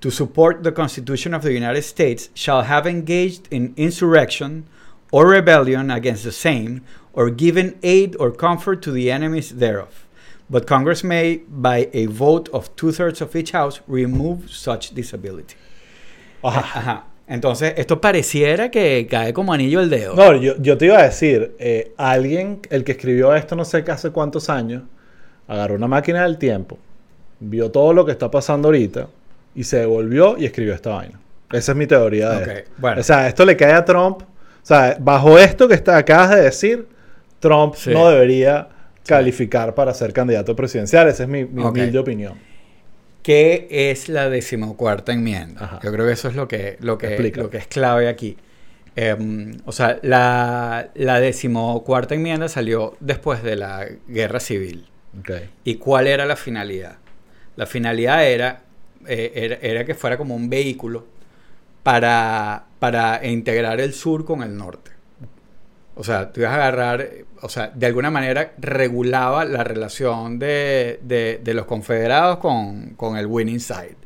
to 0.00 0.10
support 0.10 0.62
the 0.62 0.72
Constitution 0.72 1.34
of 1.34 1.42
the 1.42 1.52
United 1.52 1.82
States 1.82 2.30
shall 2.34 2.62
have 2.62 2.86
engaged 2.86 3.48
in 3.50 3.74
insurrection 3.76 4.64
or 5.10 5.26
rebellion 5.26 5.90
against 5.90 6.24
the 6.24 6.32
same, 6.32 6.82
or 7.12 7.30
given 7.30 7.78
aid 7.82 8.14
or 8.20 8.30
comfort 8.30 8.82
to 8.82 8.92
the 8.92 9.10
enemies 9.10 9.56
thereof. 9.56 10.06
But 10.50 10.66
Congress 10.66 11.02
may, 11.02 11.42
by 11.48 11.88
a 11.92 12.06
vote 12.06 12.48
of 12.50 12.74
two 12.76 12.92
thirds 12.92 13.20
of 13.20 13.34
each 13.34 13.52
house, 13.52 13.80
remove 13.86 14.50
such 14.50 14.94
disability. 14.94 15.56
Ajá. 16.42 16.60
Ajá. 16.60 17.04
Entonces, 17.26 17.74
esto 17.76 18.00
pareciera 18.00 18.70
que 18.70 19.06
cae 19.10 19.34
como 19.34 19.52
anillo 19.52 19.80
al 19.80 19.90
dedo. 19.90 20.14
No, 20.14 20.34
yo, 20.34 20.56
yo 20.58 20.78
te 20.78 20.86
iba 20.86 20.98
a 20.98 21.02
decir, 21.02 21.54
eh, 21.58 21.92
alguien, 21.98 22.60
el 22.70 22.84
que 22.84 22.92
escribió 22.92 23.34
esto 23.34 23.54
no 23.54 23.66
sé 23.66 23.84
hace 23.88 24.10
cuántos 24.10 24.48
años, 24.48 24.84
agarró 25.46 25.74
una 25.74 25.88
máquina 25.88 26.22
del 26.22 26.38
tiempo, 26.38 26.78
vio 27.40 27.70
todo 27.70 27.92
lo 27.92 28.06
que 28.06 28.12
está 28.12 28.30
pasando 28.30 28.68
ahorita 28.68 29.08
y 29.54 29.64
se 29.64 29.78
devolvió 29.78 30.36
y 30.38 30.44
escribió 30.46 30.74
esta 30.74 30.90
vaina. 30.90 31.18
Esa 31.52 31.72
es 31.72 31.78
mi 31.78 31.86
teoría 31.86 32.30
de 32.30 32.42
Ok, 32.42 32.48
esto. 32.48 32.70
bueno. 32.78 33.00
O 33.00 33.04
sea, 33.04 33.26
esto 33.28 33.44
le 33.44 33.56
cae 33.56 33.72
a 33.72 33.84
Trump. 33.84 34.22
O 34.22 34.66
sea, 34.68 34.96
bajo 35.00 35.38
esto 35.38 35.66
que 35.66 35.74
está, 35.74 35.96
acabas 35.96 36.30
de 36.30 36.42
decir, 36.42 36.86
Trump 37.40 37.74
Sí. 37.74 37.90
no 37.90 38.08
debería 38.10 38.68
calificar 39.06 39.74
para 39.74 39.94
ser 39.94 40.12
candidato 40.12 40.54
presidencial. 40.54 41.08
Esa 41.08 41.22
es 41.22 41.28
mi, 41.28 41.44
mi 41.46 41.62
humilde 41.62 41.98
opinión. 41.98 42.34
¿Qué 43.22 43.66
es 43.70 44.08
la 44.08 44.28
decimocuarta 44.30 45.12
enmienda? 45.12 45.64
Ajá. 45.64 45.80
Yo 45.82 45.92
creo 45.92 46.06
que 46.06 46.12
eso 46.12 46.28
es 46.28 46.34
lo 46.34 46.46
que, 46.48 46.76
lo 46.80 46.98
que, 46.98 47.32
lo 47.34 47.50
que 47.50 47.56
es 47.58 47.66
clave 47.66 48.08
aquí. 48.08 48.36
Em, 48.96 49.52
o 49.64 49.72
sea, 49.72 49.98
la, 50.02 50.88
la 50.94 51.20
decimocuarta 51.20 52.14
enmienda 52.14 52.48
salió 52.48 52.96
después 53.00 53.42
de 53.42 53.56
la 53.56 53.86
guerra 54.08 54.40
civil. 54.40 54.86
¿Y 55.64 55.76
cuál 55.76 56.06
era 56.06 56.26
la 56.26 56.36
finalidad? 56.36 56.96
La 57.56 57.66
finalidad 57.66 58.26
era, 58.26 58.62
eh, 59.08 59.32
era, 59.34 59.56
era 59.62 59.84
que 59.84 59.94
fuera 59.94 60.16
como 60.18 60.34
un 60.36 60.48
vehículo 60.50 61.06
para, 61.82 62.64
para 62.78 63.26
integrar 63.26 63.80
el 63.80 63.92
sur 63.94 64.24
con 64.24 64.42
el 64.42 64.56
norte. 64.56 64.90
O 65.94 66.04
sea, 66.04 66.32
tú 66.32 66.40
ibas 66.40 66.52
a 66.52 66.56
agarrar, 66.56 67.00
eh, 67.00 67.24
o 67.42 67.48
sea, 67.48 67.68
de 67.74 67.86
alguna 67.86 68.10
manera 68.10 68.52
regulaba 68.58 69.44
la 69.44 69.64
relación 69.64 70.38
de, 70.38 71.00
de- 71.02 71.40
de 71.42 71.54
los 71.54 71.64
confederados 71.66 72.38
con, 72.38 72.90
con 72.90 73.16
el 73.16 73.26
winning 73.26 73.60
side. 73.60 73.96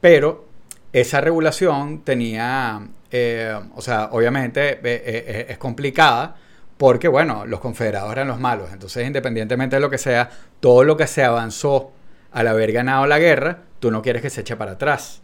Pero 0.00 0.46
esa 0.92 1.20
regulación 1.20 2.02
tenía, 2.02 2.80
eh, 3.10 3.54
o 3.74 3.82
sea, 3.82 4.08
obviamente 4.12 4.70
eh, 4.74 4.78
eh, 4.82 5.00
eh, 5.26 5.46
es 5.50 5.58
complicada 5.58 6.36
porque, 6.78 7.08
bueno, 7.08 7.46
los 7.46 7.60
confederados 7.60 8.10
eran 8.12 8.28
los 8.28 8.40
malos. 8.40 8.70
Entonces, 8.72 9.06
independientemente 9.06 9.76
de 9.76 9.80
lo 9.80 9.90
que 9.90 9.98
sea, 9.98 10.30
todo 10.60 10.82
lo 10.82 10.96
que 10.96 11.06
se 11.06 11.22
avanzó 11.22 11.92
al 12.32 12.48
haber 12.48 12.72
ganado 12.72 13.06
la 13.06 13.18
guerra, 13.18 13.58
tú 13.82 13.90
no 13.90 14.00
quieres 14.00 14.22
que 14.22 14.30
se 14.30 14.42
eche 14.42 14.54
para 14.54 14.72
atrás. 14.72 15.20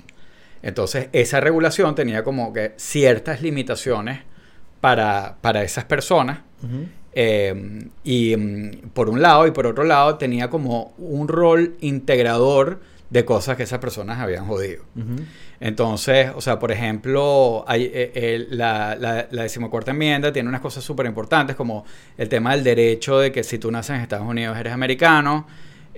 Entonces, 0.62 1.08
esa 1.12 1.38
regulación 1.40 1.94
tenía 1.94 2.24
como 2.24 2.52
que 2.52 2.74
ciertas 2.76 3.40
limitaciones 3.40 4.22
para, 4.80 5.36
para 5.40 5.62
esas 5.62 5.84
personas. 5.84 6.40
Eh, 7.12 7.88
y 8.02 8.36
mm, 8.36 8.88
por 8.92 9.08
un 9.08 9.22
lado 9.22 9.46
y 9.46 9.52
por 9.52 9.68
otro 9.68 9.84
lado 9.84 10.18
tenía 10.18 10.50
como 10.50 10.92
un 10.98 11.28
rol 11.28 11.76
integrador 11.80 12.80
de 13.10 13.24
cosas 13.24 13.56
que 13.56 13.62
esas 13.62 13.78
personas 13.78 14.18
habían 14.18 14.44
jodido. 14.46 14.82
Entonces, 15.60 16.32
o 16.34 16.40
sea, 16.40 16.58
por 16.58 16.72
ejemplo, 16.72 17.64
hay, 17.68 17.88
eh, 17.94 18.46
la, 18.50 18.96
la, 18.98 19.28
la 19.30 19.42
decimocuarta 19.44 19.92
enmienda 19.92 20.32
tiene 20.32 20.48
unas 20.48 20.60
cosas 20.60 20.82
súper 20.82 21.06
importantes 21.06 21.54
como 21.54 21.84
el 22.16 22.28
tema 22.28 22.56
del 22.56 22.64
derecho 22.64 23.20
de 23.20 23.30
que 23.30 23.44
si 23.44 23.58
tú 23.58 23.70
naces 23.70 23.96
en 23.96 24.02
Estados 24.02 24.26
Unidos 24.26 24.58
eres 24.58 24.72
americano, 24.72 25.46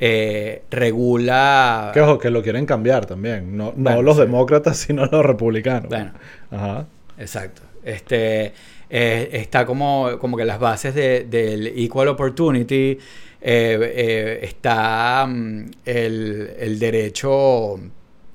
eh, 0.02 0.62
regula... 0.70 1.90
Que 1.92 2.00
ojo, 2.00 2.18
que 2.18 2.30
lo 2.30 2.42
quieren 2.42 2.64
cambiar 2.66 3.04
también. 3.06 3.56
No, 3.56 3.72
los 4.02 4.16
sí. 4.16 4.22
demócratas, 4.22 4.78
sino 4.78 5.04
los 5.06 5.24
republicanos. 5.24 5.88
Bueno, 5.90 6.12
Ajá. 6.50 6.86
Exacto. 7.18 7.62
Este, 7.84 8.52
eh, 8.88 9.28
está 9.32 9.66
como, 9.66 10.18
como 10.18 10.36
que 10.36 10.44
las 10.46 10.58
bases 10.58 10.94
de- 10.94 11.24
del 11.24 11.66
equal 11.78 12.08
opportunity, 12.08 12.98
eh, 13.42 14.40
está 14.42 15.26
mm, 15.28 15.64
el, 15.84 16.50
el 16.58 16.78
derecho, 16.78 17.76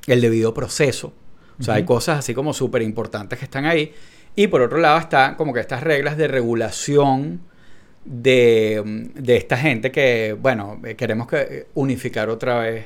el 0.07 0.21
debido 0.21 0.53
proceso. 0.53 1.13
O 1.59 1.63
sea, 1.63 1.75
hay 1.75 1.83
cosas 1.83 2.19
así 2.19 2.33
como 2.33 2.53
súper 2.53 2.81
importantes 2.81 3.39
que 3.39 3.45
están 3.45 3.65
ahí. 3.65 3.93
Y 4.35 4.47
por 4.47 4.61
otro 4.61 4.77
lado 4.77 4.99
están 4.99 5.35
como 5.35 5.53
que 5.53 5.61
estas 5.61 5.81
reglas 5.81 6.17
de 6.17 6.27
regulación 6.27 7.41
de, 8.05 8.81
de 9.15 9.35
esta 9.35 9.57
gente 9.57 9.91
que, 9.91 10.35
bueno, 10.39 10.79
eh, 10.85 10.95
queremos 10.95 11.27
que 11.27 11.67
unificar 11.73 12.29
otra 12.29 12.59
vez 12.59 12.85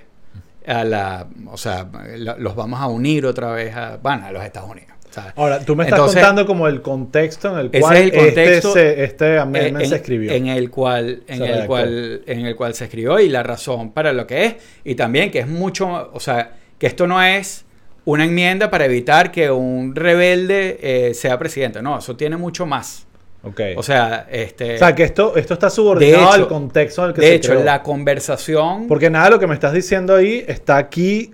a 0.66 0.84
la, 0.84 1.28
o 1.48 1.58
sea, 1.58 1.88
la- 2.18 2.38
los 2.38 2.56
vamos 2.56 2.80
a 2.80 2.88
unir 2.88 3.26
otra 3.26 3.52
vez 3.52 3.76
a, 3.76 3.98
bueno, 3.98 4.26
a 4.26 4.32
los 4.32 4.44
Estados 4.44 4.70
Unidos. 4.70 4.90
¿sabes? 5.10 5.34
Ahora, 5.38 5.60
tú 5.60 5.76
me 5.76 5.86
estás 5.86 5.98
Entonces, 5.98 6.22
contando 6.22 6.46
como 6.46 6.68
el 6.68 6.82
contexto 6.84 7.52
en 7.52 7.58
el 7.66 7.72
cual 7.82 7.98
es 7.98 8.04
el 8.04 8.12
contexto, 8.14 8.68
este, 8.70 8.80
se- 8.96 9.04
este 9.04 9.26
Eh, 9.34 9.40
amendment 9.40 9.84
en, 9.84 9.90
se 9.90 9.96
escribió. 9.96 10.32
en 10.32 10.48
el 10.48 10.70
cual 10.70 11.24
en 11.28 11.42
el 11.44 11.66
cual 11.66 12.22
en 12.28 12.46
el 12.46 12.56
cual 12.56 12.76
se 12.76 12.84
escribió 12.84 13.20
y 13.20 13.28
la 13.28 13.42
razón 13.42 13.92
para 13.92 14.14
lo 14.14 14.28
que 14.28 14.46
es 14.46 14.56
y 14.84 14.94
también 14.94 15.32
que 15.32 15.40
es 15.40 15.48
mucho 15.48 16.12
o 16.14 16.20
sea 16.20 16.52
que 16.78 16.86
esto 16.86 17.08
no 17.08 17.22
es 17.24 17.66
una 18.06 18.24
enmienda 18.26 18.70
para 18.70 18.86
evitar 18.86 19.32
que 19.32 19.50
un 19.50 19.96
rebelde 19.96 20.78
eh, 20.80 21.14
sea 21.16 21.40
presidente 21.40 21.82
no 21.82 21.98
eso 21.98 22.16
tiene 22.16 22.38
mucho 22.38 22.68
más 22.68 23.08
Ok. 23.44 23.62
o 23.78 23.84
sea 23.84 24.28
este 24.30 24.76
O 24.76 24.78
sea, 24.80 24.94
que 24.94 25.04
esto, 25.04 25.36
esto 25.38 25.54
está 25.54 25.70
subordinado 25.70 26.24
de 26.24 26.24
hecho- 26.32 26.34
al 26.44 26.48
contexto 26.48 27.04
en 27.04 27.08
el 27.10 27.16
que 27.16 27.22
de 27.22 27.28
se 27.28 27.36
hecho 27.36 27.52
creó. 27.52 27.64
la 27.64 27.82
conversación 27.84 28.88
Porque 28.88 29.10
nada 29.10 29.26
de 29.26 29.32
lo 29.32 29.40
que 29.40 29.48
me 29.48 29.54
estás 29.54 29.74
diciendo 29.74 30.16
ahí 30.16 30.44
está 30.48 30.76
aquí 30.78 31.32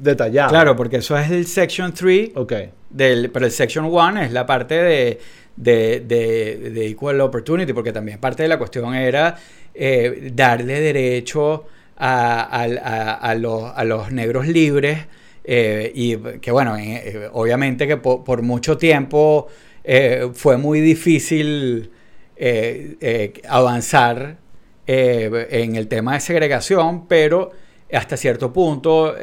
detallado. 0.00 0.50
claro 0.50 0.76
porque 0.76 0.96
eso 0.98 1.16
es 1.18 1.30
el 1.30 1.46
section 1.46 1.92
3 1.94 2.30
Ok. 2.34 2.52
del, 2.90 3.30
pero 3.30 3.46
el 3.46 3.52
Section 3.52 3.84
1 3.86 4.22
es 4.22 4.32
la 4.32 4.44
parte 4.46 4.74
de, 4.74 5.18
de, 5.56 6.00
de- 6.06 6.70
de 6.70 6.86
Equal 6.88 7.20
Opportunity, 7.20 7.72
porque 7.72 7.92
también 7.92 8.18
parte 8.18 8.42
de 8.42 8.48
la 8.48 8.58
cuestión 8.58 8.94
era 8.94 9.36
eh, 9.74 10.30
darle 10.34 10.80
derecho 10.80 11.66
a, 11.96 12.40
a- 12.64 13.14
a 13.14 13.34
los, 13.34 13.64
a 13.74 13.84
los 13.84 14.10
negros 14.10 14.46
libres, 14.48 14.98
eh, 15.44 15.92
y 15.94 16.16
que 16.40 16.50
bueno, 16.50 16.76
eh, 16.76 17.28
obviamente 17.32 17.86
que 17.86 17.96
po- 17.98 18.24
por, 18.24 18.42
mucho 18.42 18.76
tiempo 18.78 19.46
eh, 19.84 20.28
fue 20.34 20.56
muy 20.56 20.80
difícil 20.80 21.90
eh, 22.36 22.96
eh, 23.00 23.32
avanzar 23.48 24.38
en 24.86 25.76
el 25.76 25.86
tema 25.86 26.14
de 26.14 26.20
segregación, 26.20 27.06
pero 27.06 27.50
hasta 27.92 28.16
cierto 28.16 28.52
punto 28.52 29.14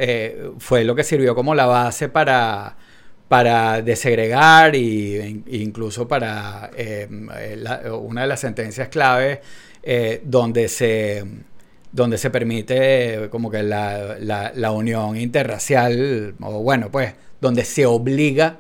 fue 0.60 0.86
lo 0.86 0.96
que 0.96 1.04
sirvió 1.04 1.36
como 1.36 1.54
la 1.54 1.66
base 1.66 2.08
para, 2.08 2.78
para 3.28 3.82
desegregar 3.82 4.76
e 4.76 5.42
incluso 5.48 6.08
para 6.08 6.72
una 8.00 8.22
de 8.22 8.28
las 8.28 8.40
sentencias 8.40 8.88
clave 8.88 9.42
eh, 9.84 10.22
donde 10.24 10.70
se 10.70 11.24
donde 11.92 12.18
se 12.18 12.30
permite 12.30 13.28
como 13.30 13.50
que 13.50 13.64
la- 13.64 14.18
la 14.54 14.72
unión 14.72 15.18
interracial 15.18 16.36
o 16.42 16.62
bueno 16.62 16.90
pues 16.92 17.14
donde 17.42 17.64
se 17.66 17.86
obliga 17.86 18.60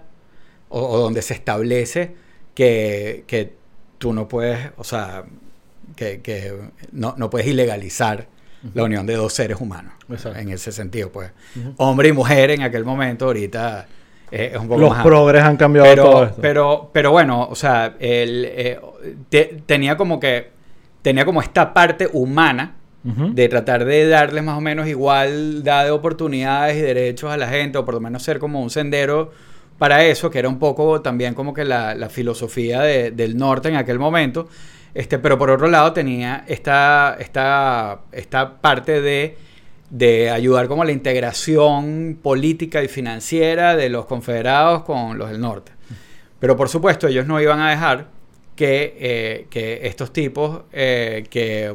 o, 0.69 0.81
o 0.81 0.97
donde 0.99 1.21
se 1.21 1.33
establece 1.33 2.15
que, 2.53 3.23
que 3.27 3.53
tú 3.97 4.13
no 4.13 4.27
puedes 4.27 4.69
o 4.77 4.83
sea 4.83 5.23
que, 5.95 6.21
que 6.21 6.53
no, 6.91 7.15
no 7.17 7.29
puedes 7.29 7.47
ilegalizar 7.47 8.27
la 8.73 8.83
unión 8.83 9.05
de 9.05 9.15
dos 9.15 9.33
seres 9.33 9.61
humanos 9.61 9.93
Exacto. 10.09 10.39
en 10.39 10.49
ese 10.49 10.71
sentido 10.71 11.11
pues 11.11 11.31
hombre 11.77 12.09
y 12.09 12.11
mujer 12.11 12.51
en 12.51 12.61
aquel 12.63 12.83
momento 12.85 13.25
ahorita 13.25 13.87
eh, 14.31 14.51
es 14.53 14.59
un 14.59 14.67
poco 14.67 14.81
Los 14.81 14.89
más 14.89 15.03
progres 15.03 15.43
han 15.43 15.55
cambiado 15.57 15.95
todo 15.95 16.05
pero, 16.11 16.23
esto. 16.25 16.41
pero, 16.41 16.89
pero 16.91 17.11
bueno, 17.11 17.47
o 17.49 17.55
sea, 17.55 17.95
él, 17.99 18.43
eh, 18.49 18.77
te- 19.29 19.61
tenía 19.65 19.95
como 19.95 20.19
que 20.19 20.49
tenía 21.01 21.23
como 21.23 21.41
esta 21.41 21.73
parte 21.73 22.09
humana 22.11 22.75
de 23.03 23.47
tratar 23.47 23.85
de 23.85 24.05
darles 24.05 24.43
más 24.43 24.57
o 24.57 24.61
menos 24.61 24.85
igualdad 24.87 25.85
de 25.85 25.91
oportunidades 25.91 26.75
y 26.75 26.81
derechos 26.81 27.31
a 27.31 27.37
la 27.37 27.47
gente, 27.47 27.77
o 27.77 27.85
por 27.85 27.93
lo 27.93 28.01
menos 28.01 28.21
ser 28.21 28.37
como 28.37 28.61
un 28.61 28.69
sendero 28.69 29.31
para 29.77 30.03
eso, 30.05 30.29
que 30.29 30.39
era 30.39 30.49
un 30.49 30.59
poco 30.59 31.01
también 31.01 31.33
como 31.33 31.53
que 31.53 31.65
la, 31.65 31.95
la 31.95 32.09
filosofía 32.09 32.81
de- 32.81 33.11
del 33.11 33.37
norte 33.37 33.69
en 33.69 33.75
aquel 33.75 33.99
momento. 33.99 34.47
Este, 34.93 35.19
pero 35.19 35.37
por 35.37 35.49
otro 35.51 35.67
lado 35.67 35.93
tenía 35.93 36.43
esta, 36.47 37.17
esta, 37.19 37.99
esta 38.11 38.57
parte 38.61 39.01
de 39.01 39.37
de 39.89 40.29
ayudar 40.29 40.67
como 40.67 40.81
a 40.81 40.85
la 40.85 40.91
integración 40.91 42.19
política 42.21 42.83
y 42.83 42.89
financiera 42.89 43.77
de 43.77 43.87
los 43.87 44.05
confederados 44.05 44.83
con 44.83 45.17
los 45.17 45.29
del 45.29 45.39
norte. 45.39 45.71
Pero 46.39 46.57
por 46.57 46.67
supuesto 46.67 47.07
ellos 47.07 47.25
no 47.25 47.39
iban 47.39 47.61
a 47.61 47.69
dejar 47.69 48.07
que, 48.57 48.97
eh, 48.99 49.47
que 49.49 49.87
estos 49.87 50.11
tipos 50.11 50.63
eh, 50.73 51.23
que, 51.29 51.73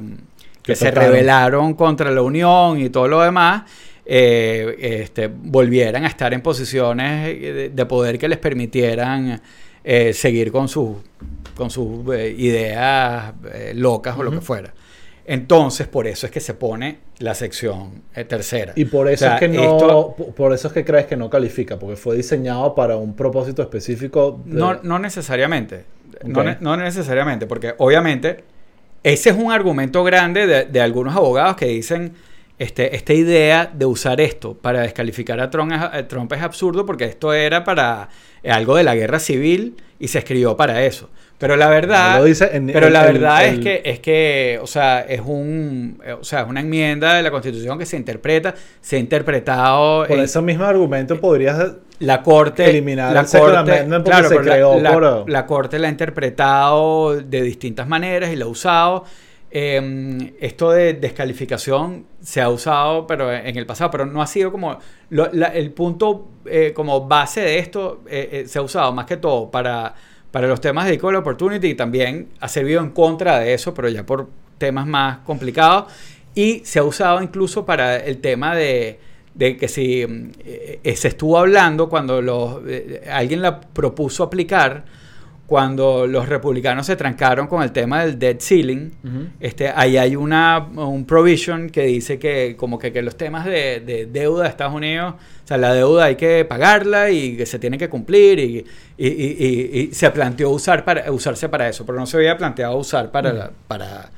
que 0.62 0.76
se 0.76 0.90
rebelaron 0.90 1.72
contra 1.72 2.10
la 2.10 2.20
Unión 2.20 2.78
y 2.78 2.90
todo 2.90 3.08
lo 3.08 3.22
demás, 3.22 3.62
eh, 4.14 4.76
este, 5.02 5.28
volvieran 5.28 6.04
a 6.04 6.08
estar 6.08 6.34
en 6.34 6.42
posiciones 6.42 7.24
de, 7.40 7.70
de 7.70 7.86
poder 7.86 8.18
que 8.18 8.28
les 8.28 8.36
permitieran 8.36 9.40
eh, 9.82 10.12
seguir 10.12 10.52
con 10.52 10.68
sus 10.68 10.96
con 11.56 11.70
sus 11.70 12.14
eh, 12.14 12.34
ideas 12.36 13.32
locas 13.74 14.18
o 14.18 14.22
lo 14.22 14.30
que 14.30 14.40
fuera. 14.42 14.74
Entonces, 15.24 15.86
por 15.86 16.06
eso 16.06 16.26
es 16.26 16.32
que 16.32 16.40
se 16.40 16.52
pone 16.54 16.98
la 17.20 17.34
sección 17.34 18.02
eh, 18.14 18.24
tercera. 18.24 18.72
Y 18.76 18.84
por 18.86 19.08
eso 19.08 19.24
O 19.24 19.28
sea, 19.28 19.34
es 19.36 19.40
que 19.40 19.48
no, 19.48 19.62
esto- 19.62 20.16
por 20.36 20.52
eso 20.52 20.68
es 20.68 20.74
que 20.74 20.84
crees 20.84 21.06
que 21.06 21.16
no 21.16 21.30
califica, 21.30 21.78
porque 21.78 21.96
fue 21.96 22.16
diseñado 22.16 22.74
para 22.74 22.96
un 22.96 23.14
propósito 23.14 23.62
específico. 23.62 24.42
de- 24.44 24.58
No, 24.58 24.80
no 24.82 24.98
necesariamente. 24.98 25.84
No, 26.24 26.44
no 26.60 26.76
necesariamente, 26.76 27.46
porque 27.46 27.74
obviamente 27.78 28.44
ese 29.02 29.30
es 29.30 29.36
un 29.36 29.50
argumento 29.52 30.04
grande 30.04 30.46
de, 30.46 30.64
de 30.66 30.80
algunos 30.82 31.14
abogados 31.16 31.56
que 31.56 31.66
dicen 31.66 32.12
este, 32.62 32.94
esta 32.96 33.12
idea 33.12 33.70
de 33.72 33.84
usar 33.86 34.20
esto 34.20 34.54
para 34.54 34.82
descalificar 34.82 35.40
a 35.40 35.50
Trump, 35.50 35.72
es- 35.72 35.80
a 35.80 36.08
Trump 36.08 36.32
es 36.32 36.42
absurdo 36.42 36.86
porque 36.86 37.04
esto 37.04 37.32
era 37.32 37.64
para 37.64 38.08
eh, 38.42 38.50
algo 38.50 38.76
de 38.76 38.82
la 38.84 38.94
guerra 38.94 39.18
civil 39.18 39.76
y 39.98 40.08
se 40.08 40.18
escribió 40.18 40.56
para 40.56 40.84
eso. 40.84 41.08
Pero 41.38 41.56
la 41.56 41.68
verdad, 41.68 42.12
No 42.14 42.18
lo 42.20 42.24
dice 42.24 42.50
en- 42.52 42.68
pero 42.68 42.88
la 42.88 43.02
verdad 43.04 43.44
el- 43.44 43.54
es 43.54 43.60
que 43.60 43.82
es 43.90 43.98
que, 44.00 44.58
o 44.62 44.66
sea, 44.68 45.00
es 45.00 45.20
un, 45.24 46.00
eh, 46.04 46.12
o 46.12 46.22
sea, 46.22 46.42
es 46.42 46.48
una 46.48 46.60
enmienda 46.60 47.14
de 47.14 47.22
la 47.22 47.30
Constitución 47.32 47.78
que 47.78 47.86
se 47.86 47.96
interpreta, 47.96 48.54
se 48.80 48.96
ha 48.96 48.98
interpretado 49.00 50.06
Por 50.06 50.18
en- 50.18 50.24
ese 50.24 50.40
mismo 50.40 50.64
argumento 50.64 51.20
podrías 51.20 51.72
la 51.98 52.22
corte 52.22 52.68
Eliminar 52.70 53.12
la 53.12 53.20
Amendment 53.60 54.04
porque 54.04 54.28
se 54.28 54.34
la- 54.36 54.40
creó 54.54 54.80
la, 54.80 54.90
la 55.26 55.46
corte 55.46 55.78
la 55.80 55.88
ha 55.88 55.90
interpretado 55.90 57.16
de 57.16 57.42
distintas 57.42 57.86
maneras 57.88 58.30
y 58.32 58.36
la 58.36 58.44
ha 58.44 58.48
usado 58.48 59.04
Eh, 59.54 60.32
esto 60.40 60.70
de 60.70 60.94
descalificación 60.94 62.06
se 62.22 62.40
ha 62.40 62.48
usado 62.48 63.06
pero 63.06 63.30
en 63.30 63.54
el 63.56 63.66
pasado 63.66 63.90
pero 63.90 64.06
no 64.06 64.22
ha 64.22 64.26
sido 64.26 64.50
como 64.50 64.78
lo- 65.10 65.28
la- 65.32 65.48
el 65.48 65.72
punto 65.72 66.28
eh, 66.46 66.72
como 66.74 67.06
base 67.06 67.42
de 67.42 67.58
esto 67.58 68.00
eh, 68.08 68.28
eh, 68.32 68.44
se 68.48 68.58
ha 68.58 68.62
usado 68.62 68.92
más 68.94 69.04
que 69.04 69.18
todo 69.18 69.50
para 69.50 69.94
para 70.30 70.46
los 70.48 70.58
temas 70.62 70.86
de 70.86 70.94
equal 70.94 71.16
opportunity 71.16 71.66
y 71.68 71.74
también 71.74 72.28
ha 72.40 72.48
servido 72.48 72.80
en 72.80 72.90
contra 72.90 73.40
de 73.40 73.52
eso 73.52 73.74
pero 73.74 73.90
ya 73.90 74.06
por 74.06 74.28
temas 74.56 74.86
más 74.86 75.18
complicados. 75.18 75.92
Y 76.34 76.62
se 76.64 76.78
ha 76.78 76.84
usado 76.84 77.20
incluso 77.22 77.66
para 77.66 77.96
el 77.96 78.18
tema 78.22 78.54
de, 78.56 78.98
de 79.34 79.56
que 79.58 79.68
si 79.68 80.06
mm, 80.06 80.30
eh, 80.46 80.80
eh, 80.82 80.96
se 80.96 81.08
estuvo 81.08 81.36
hablando 81.36 81.90
cuando 81.90 82.22
los, 82.22 82.62
alguien 83.10 83.42
la 83.42 83.60
propuso 83.60 84.22
aplicar, 84.24 84.84
cuando 85.52 86.06
los 86.06 86.30
republicanos 86.30 86.86
se 86.86 86.96
trancaron 86.96 87.46
con 87.46 87.62
el 87.62 87.72
tema 87.72 88.02
del 88.06 88.18
debt 88.18 88.40
ceiling, 88.40 88.90
este, 89.38 89.68
ahí 89.68 89.98
hay 89.98 90.16
una, 90.16 90.56
un 90.76 91.04
provision 91.04 91.68
que 91.68 91.82
dice 91.82 92.18
que 92.18 92.56
como 92.56 92.78
que, 92.78 92.90
que 92.90 93.02
los 93.02 93.16
temas 93.18 93.44
de, 93.44 93.80
de 93.84 94.06
deuda 94.06 94.44
de 94.44 94.48
Estados 94.48 94.72
Unidos, 94.74 95.12
o 95.44 95.46
sea, 95.46 95.58
la 95.58 95.74
deuda 95.74 96.04
hay 96.04 96.16
que 96.16 96.46
pagarla 96.46 97.10
y 97.10 97.36
que 97.36 97.44
se 97.44 97.58
tiene 97.58 97.76
que 97.76 97.90
cumplir 97.90 98.38
y, 98.38 98.64
y- 98.96 99.06
y- 99.90 99.90
se 99.92 100.10
planteó 100.10 100.48
usar 100.48 100.86
para, 100.86 101.12
usarse 101.12 101.50
para 101.50 101.68
eso, 101.68 101.84
pero 101.84 101.98
no 101.98 102.06
se 102.06 102.16
había 102.16 102.38
planteado 102.38 102.74
usar 102.78 103.10
para, 103.10 103.50
para, 103.68 104.10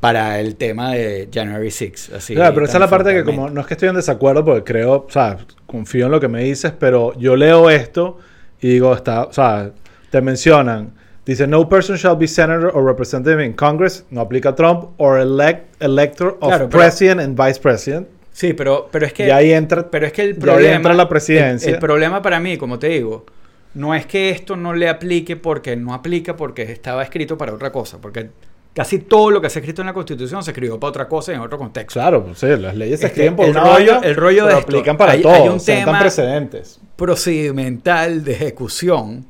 para 0.00 0.38
el 0.38 0.56
tema 0.56 0.92
de 0.92 1.30
January 1.32 1.70
6. 1.70 2.10
Así, 2.14 2.34
Claro, 2.34 2.52
pero 2.52 2.66
esa 2.66 2.74
es 2.76 2.80
la 2.80 2.90
parte 2.90 3.14
que 3.14 3.24
como 3.24 3.48
no 3.48 3.62
es 3.62 3.66
que 3.66 3.72
estoy 3.72 3.88
en 3.88 3.94
desacuerdo 3.94 4.44
porque 4.44 4.64
creo, 4.64 5.06
o 5.08 5.10
sea, 5.10 5.38
confío 5.64 6.04
en 6.04 6.12
lo 6.12 6.20
que 6.20 6.28
me 6.28 6.44
dices, 6.44 6.74
pero 6.78 7.18
yo 7.18 7.36
leo 7.36 7.70
esto 7.70 8.18
y 8.60 8.68
digo, 8.68 8.92
está, 8.94 9.22
o 9.24 9.32
sea, 9.32 9.70
te 10.10 10.20
mencionan, 10.20 10.92
dice, 11.26 11.46
no 11.46 11.68
person 11.68 11.96
shall 11.96 12.16
be 12.16 12.26
senator 12.26 12.70
or 12.74 12.84
representative 12.84 13.44
in 13.44 13.52
Congress, 13.52 14.04
no 14.10 14.20
aplica 14.22 14.54
Trump, 14.54 14.90
or 14.96 15.18
elect, 15.20 15.80
elector 15.82 16.36
of 16.40 16.48
Claro, 16.48 16.68
pero- 16.68 16.78
president 16.82 17.20
and 17.20 17.36
vice 17.38 17.60
president. 17.60 18.06
Sí, 18.32 18.52
pero, 18.54 18.88
pero 18.92 19.04
es 19.06 19.12
que... 19.12 19.26
y 19.26 19.30
ahí 19.30 19.52
entra, 19.52 19.90
Pero 19.90 20.06
es 20.06 20.12
que 20.12 20.22
el 20.22 20.36
problema. 20.36 20.76
entra 20.76 20.94
la 20.94 21.08
presidencia. 21.08 21.68
El, 21.68 21.74
el 21.74 21.80
problema 21.80 22.22
para 22.22 22.38
mí, 22.38 22.56
como 22.56 22.78
te 22.78 22.86
digo, 22.88 23.26
no 23.74 23.94
es 23.96 24.06
que 24.06 24.30
esto 24.30 24.54
no 24.56 24.74
le 24.74 24.88
aplique 24.88 25.34
porque 25.36 25.74
no 25.74 25.92
aplica 25.92 26.36
porque 26.36 26.62
estaba 26.62 27.02
escrito 27.02 27.36
para 27.36 27.52
otra 27.52 27.72
cosa. 27.72 27.98
Porque 28.00 28.30
casi 28.74 29.00
todo 29.00 29.32
lo 29.32 29.40
que 29.40 29.50
se 29.50 29.58
ha 29.58 29.60
escrito 29.60 29.82
en 29.82 29.86
la 29.86 29.92
Constitución 29.92 30.44
se 30.44 30.52
escribió 30.52 30.78
para 30.78 30.90
otra 30.90 31.08
cosa 31.08 31.32
y 31.32 31.34
en 31.34 31.40
otro 31.40 31.58
contexto. 31.58 31.94
claro, 31.98 32.24
pues, 32.24 32.38
sí, 32.38 32.46
las 32.46 32.76
leyes 32.76 33.00
se 33.00 33.08
escriben 33.08 33.34
por 33.34 33.46
el 33.46 33.50
una 33.50 33.64
rollo- 33.64 34.02
el 34.04 34.14
rollo 34.14 34.42
de 34.44 34.48
pero 34.50 34.58
esto, 34.60 34.70
aplican 34.70 34.96
para 34.96 35.12
hay- 35.12 35.22
todo, 35.22 35.32
hay 35.34 35.48
un 35.48 35.58
tema- 35.64 35.98
precedentes. 35.98 36.80
Procedimental 36.94 38.22
de 38.22 38.32
ejecución, 38.34 39.26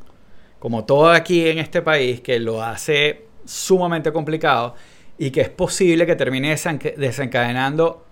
como 0.59 0.85
todo 0.85 1.11
aquí 1.11 1.49
en 1.49 1.59
este 1.59 1.83
país, 1.83 2.21
que 2.21 2.39
lo 2.41 2.63
hace 2.63 3.27
sumamente 3.45 4.13
complicado 4.13 4.75
y 5.19 5.31
que 5.31 5.41
es 5.41 5.49
posible 5.49 6.07
que 6.07 6.17
termine 6.17 6.51
desenca- 6.55 6.95
desencadenando 6.97 8.05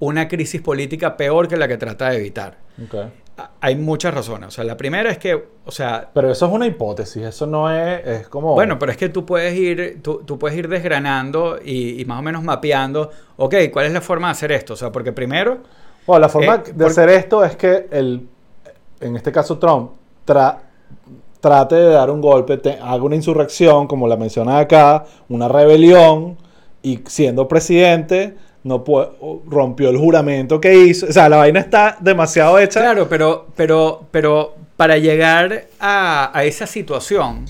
una 0.00 0.26
crisis 0.28 0.60
política 0.60 1.16
peor 1.16 1.48
que 1.48 1.56
la 1.56 1.68
que 1.68 1.76
trata 1.76 2.10
de 2.10 2.16
evitar. 2.16 2.58
Ok. 2.84 2.94
Ah, 3.38 3.50
Hay 3.60 3.76
muchas 3.76 4.12
razones. 4.12 4.48
O 4.48 4.50
sea, 4.50 4.64
la 4.64 4.76
primera 4.76 5.10
es 5.10 5.16
que, 5.18 5.34
o 5.64 5.70
sea, 5.70 6.10
Pero 6.12 6.30
eso 6.30 6.46
es 6.46 6.52
una 6.52 6.66
hipótesis, 6.66 7.22
eso 7.22 7.46
no 7.46 7.72
es, 7.72 8.06
es 8.06 8.28
como... 8.28 8.54
bueno, 8.54 8.78
pero 8.78 8.92
es 8.92 8.98
que 8.98 9.08
tú 9.08 9.24
puedes 9.24 9.54
ir, 9.56 10.00
tú, 10.02 10.22
tú 10.26 10.38
puedes 10.38 10.58
ir 10.58 10.68
desgranando 10.68 11.58
y, 11.64 12.00
y 12.00 12.04
más 12.04 12.18
o 12.18 12.22
menos 12.22 12.42
mapeando, 12.42 13.10
ok, 13.36 13.54
¿cuál 13.72 13.86
es 13.86 13.92
la 13.92 14.00
forma 14.02 14.26
de 14.28 14.32
hacer 14.32 14.52
esto? 14.52 14.74
O 14.74 14.76
sea, 14.76 14.90
porque 14.92 15.12
primero, 15.12 15.60
Bueno, 16.06 16.20
la 16.20 16.28
forma 16.28 16.56
Eh, 16.56 16.62
de 16.66 16.74
por- 16.74 16.86
hacer 16.90 17.08
esto 17.10 17.44
es 17.44 17.56
que 17.56 17.86
el, 17.90 18.28
en 19.00 19.16
este 19.16 19.32
caso 19.32 19.56
Trump 19.58 19.92
tra- 20.26 20.58
trate 21.42 21.74
de 21.74 21.88
dar 21.90 22.08
un 22.10 22.22
golpe, 22.22 22.56
te- 22.56 22.78
haga 22.80 23.02
una 23.02 23.16
insurrección, 23.16 23.86
como 23.86 24.08
la 24.08 24.16
menciona 24.16 24.58
acá, 24.60 25.04
una 25.28 25.48
rebelión, 25.48 26.38
y 26.82 27.00
siendo 27.06 27.46
presidente 27.46 28.34
no 28.64 28.82
rompió 29.48 29.90
el 29.90 29.98
juramento 29.98 30.60
que 30.60 30.72
hizo. 30.74 31.06
O 31.06 31.12
sea, 31.12 31.28
la 31.28 31.36
vaina 31.38 31.60
está 31.60 31.98
demasiado 32.00 32.58
hecha. 32.58 32.80
claro, 32.80 33.08
pero, 33.08 33.48
pero, 33.56 34.04
pero 34.10 34.54
para 34.76 34.96
llegar 34.98 35.66
a, 35.80 36.30
a 36.36 36.44
esa 36.44 36.66
situación, 36.66 37.44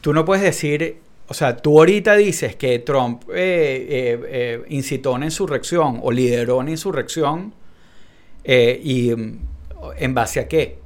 tú 0.00 0.12
no 0.12 0.24
puedes 0.24 0.44
decir, 0.44 0.98
o 1.28 1.34
sea, 1.34 1.56
tú 1.56 1.78
ahorita 1.78 2.14
dices 2.16 2.56
que 2.56 2.78
Trump 2.78 3.22
eh, 3.30 3.34
eh, 3.34 4.20
eh, 4.28 4.62
incitó 4.68 5.12
una 5.12 5.24
insurrección 5.26 6.00
o 6.02 6.10
lideró 6.12 6.58
una 6.58 6.70
insurrección 6.70 7.52
y 8.44 9.12
mm, 9.14 9.38
en 9.98 10.14
base 10.14 10.40
a 10.40 10.48
qué. 10.48 10.77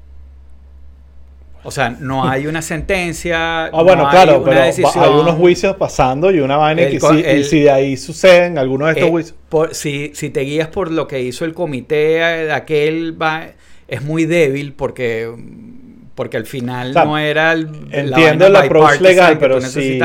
O 1.64 1.70
sea, 1.70 1.90
no 1.90 2.28
hay 2.28 2.46
una 2.48 2.60
sentencia. 2.60 3.66
Ah, 3.66 3.82
bueno, 3.82 4.02
no 4.04 4.08
claro, 4.10 4.32
hay 4.32 4.36
una 4.38 4.44
pero 4.50 4.60
decisión. 4.62 5.04
hay 5.04 5.10
unos 5.10 5.34
juicios 5.36 5.76
pasando 5.76 6.30
y 6.32 6.40
una 6.40 6.56
vaina 6.56 6.82
El 6.82 6.98
que 6.98 7.38
y 7.38 7.44
si 7.44 7.60
de 7.60 7.70
ahí 7.70 7.96
suceden 7.96 8.58
algunos 8.58 8.88
de 8.88 8.92
estos 8.92 9.06
Eh, 9.06 9.10
juicios. 9.10 9.36
por- 9.48 9.74
si, 9.74 10.10
si 10.14 10.30
te 10.30 10.40
guías 10.40 10.68
por 10.68 10.90
lo 10.90 11.06
que 11.06 11.20
hizo 11.22 11.44
el 11.44 11.54
comité 11.54 12.50
aquel, 12.52 13.20
va, 13.20 13.46
es 13.86 14.02
muy 14.02 14.24
débil 14.24 14.72
porque, 14.72 15.30
porque 16.14 16.36
al 16.36 16.46
final 16.46 16.90
O 16.90 16.92
sea, 16.94 17.04
no 17.04 17.18
era 17.18 17.52
el, 17.52 17.68
Entiendo 17.92 18.46
el 18.46 18.56
approach 18.56 19.00
legal, 19.00 19.38
pero 19.38 19.60
si, 19.60 20.00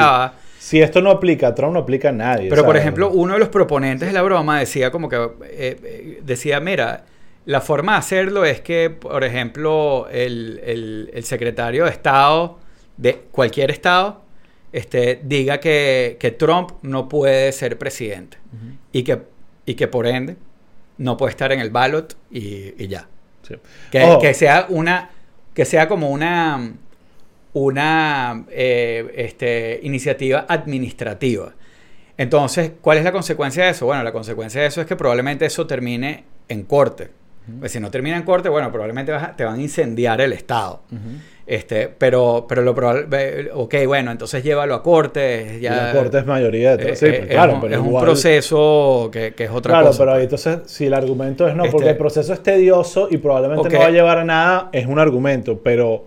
si 0.59 0.81
esto 0.81 1.01
no 1.01 1.09
aplica 1.11 1.47
a 1.47 1.55
Trump, 1.55 1.73
no 1.73 1.79
aplica 1.79 2.09
a 2.09 2.11
nadie. 2.11 2.49
Pero, 2.49 2.65
por 2.65 2.77
ejemplo, 2.77 3.09
uno 3.09 3.33
de 3.33 3.39
los 3.39 3.49
proponentes 3.49 4.07
de 4.07 4.13
la 4.13 4.21
broma 4.21 4.59
decía 4.59 4.91
como 4.91 5.09
que, 5.09 5.15
eh, 5.15 5.29
eh, 5.83 6.19
decía, 6.23 6.59
mira, 6.59 7.05
la 7.47 7.61
forma 7.61 7.93
de 7.93 7.97
hacerlo 7.99 8.45
es 8.45 8.61
que, 8.61 8.89
por 8.91 9.23
ejemplo, 9.23 10.07
el, 10.11 10.59
el- 10.63 11.09
el 11.13 11.23
secretario 11.23 11.85
de 11.85 11.91
Estado 11.91 12.59
de 12.97 13.15
cualquier 13.31 13.71
Estado 13.71 14.21
este, 14.71 15.19
diga 15.23 15.59
que, 15.59 16.17
que 16.19 16.31
Trump 16.31 16.71
no 16.83 17.07
puede 17.09 17.51
ser 17.53 17.77
presidente 17.77 18.37
y, 18.91 19.03
que, 19.03 19.21
y 19.65 19.73
que 19.75 19.87
por 19.87 20.05
ende 20.07 20.35
no 20.97 21.15
puede 21.17 21.31
estar 21.31 21.51
en 21.51 21.59
el 21.61 21.69
ballot 21.71 22.15
y, 22.31 22.73
y 22.83 22.87
ya. 22.87 23.07
sí. 23.47 23.55
Que, 23.91 24.03
Ojo. 24.03 24.19
que 24.19 24.33
sea 24.33 24.65
una 24.69 25.09
que 25.53 25.65
sea 25.65 25.87
como 25.87 26.09
una 26.11 26.73
una 27.53 28.45
eh, 28.51 29.11
este, 29.15 29.79
iniciativa 29.83 30.45
administrativa. 30.47 31.53
Entonces, 32.17 32.71
¿cuál 32.81 32.97
es 32.99 33.03
la 33.03 33.11
consecuencia 33.11 33.63
de 33.65 33.71
eso? 33.71 33.85
Bueno, 33.85 34.03
la 34.03 34.11
consecuencia 34.11 34.61
de 34.61 34.67
eso 34.67 34.81
es 34.81 34.87
que 34.87 34.95
probablemente 34.95 35.45
eso 35.45 35.65
termine 35.65 36.25
en 36.49 36.63
corte. 36.63 37.09
Pues 37.59 37.71
si 37.71 37.79
no 37.79 37.89
termina 37.89 38.17
en 38.17 38.23
corte, 38.23 38.49
bueno, 38.49 38.71
probablemente 38.71 39.11
vas 39.11 39.23
a- 39.23 39.35
te 39.35 39.45
van 39.45 39.55
a 39.59 39.61
incendiar 39.61 40.19
el 40.21 40.33
Estado. 40.33 40.81
Este, 41.45 41.87
pero, 41.87 42.45
pero 42.49 42.61
lo 42.61 42.75
probable, 42.75 43.49
ok, 43.53 43.73
bueno, 43.85 44.11
entonces 44.11 44.43
llévalo 44.43 44.75
a 44.75 44.83
corte. 44.83 45.55
Y 45.57 45.61
Ya, 45.61 45.87
la 45.87 45.93
corte 45.93 46.17
es 46.19 46.25
mayoría 46.25 46.71
de 46.75 46.77
todo. 46.83 46.87
eh, 46.91 46.95
Sí, 46.97 47.05
eh, 47.05 47.09
pues, 47.09 47.21
es 47.21 47.27
claro, 47.27 47.53
un, 47.53 47.61
pero 47.61 47.73
es 47.75 47.79
un 47.79 47.99
proceso 48.01 49.09
que, 49.13 49.33
que 49.33 49.45
es 49.45 49.49
otra 49.51 49.71
Claro, 49.71 49.87
cosa. 49.87 49.99
pero 49.99 50.11
ahí 50.13 50.27
pues. 50.27 50.45
entonces, 50.45 50.71
si 50.71 50.87
el 50.87 50.93
argumento 50.93 51.47
es 51.47 51.55
no, 51.55 51.63
Este- 51.63 51.71
porque 51.71 51.89
el 51.91 51.97
proceso 51.97 52.33
es 52.33 52.43
tedioso 52.43 53.07
y 53.09 53.15
probablemente 53.17 53.69
no 53.69 53.79
va 53.79 53.85
a 53.85 53.91
llevar 53.91 54.17
a 54.17 54.25
nada, 54.25 54.69
es 54.73 54.85
un 54.85 54.99
argumento. 54.99 55.59
Pero, 55.63 56.03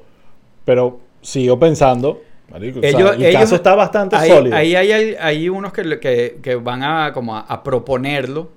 pero 0.66 1.00
sigo 1.22 1.58
pensando, 1.58 2.20
marico, 2.50 2.80
o 2.80 2.82
sea, 2.82 2.90
Ellos- 2.90 3.14
el 3.16 3.24
ellos- 3.24 3.40
caso 3.40 3.54
está 3.54 3.74
bastante 3.74 4.16
ahí, 4.16 4.28
sólido. 4.30 4.54
Ahí 4.56 4.74
hay, 4.76 4.92
hay, 4.92 5.16
hay 5.18 5.48
unos 5.48 5.72
que, 5.72 5.98
que, 6.00 6.38
que 6.42 6.54
van 6.56 6.82
a, 6.82 7.12
como 7.14 7.34
a, 7.34 7.40
a 7.40 7.62
proponerlo 7.62 8.50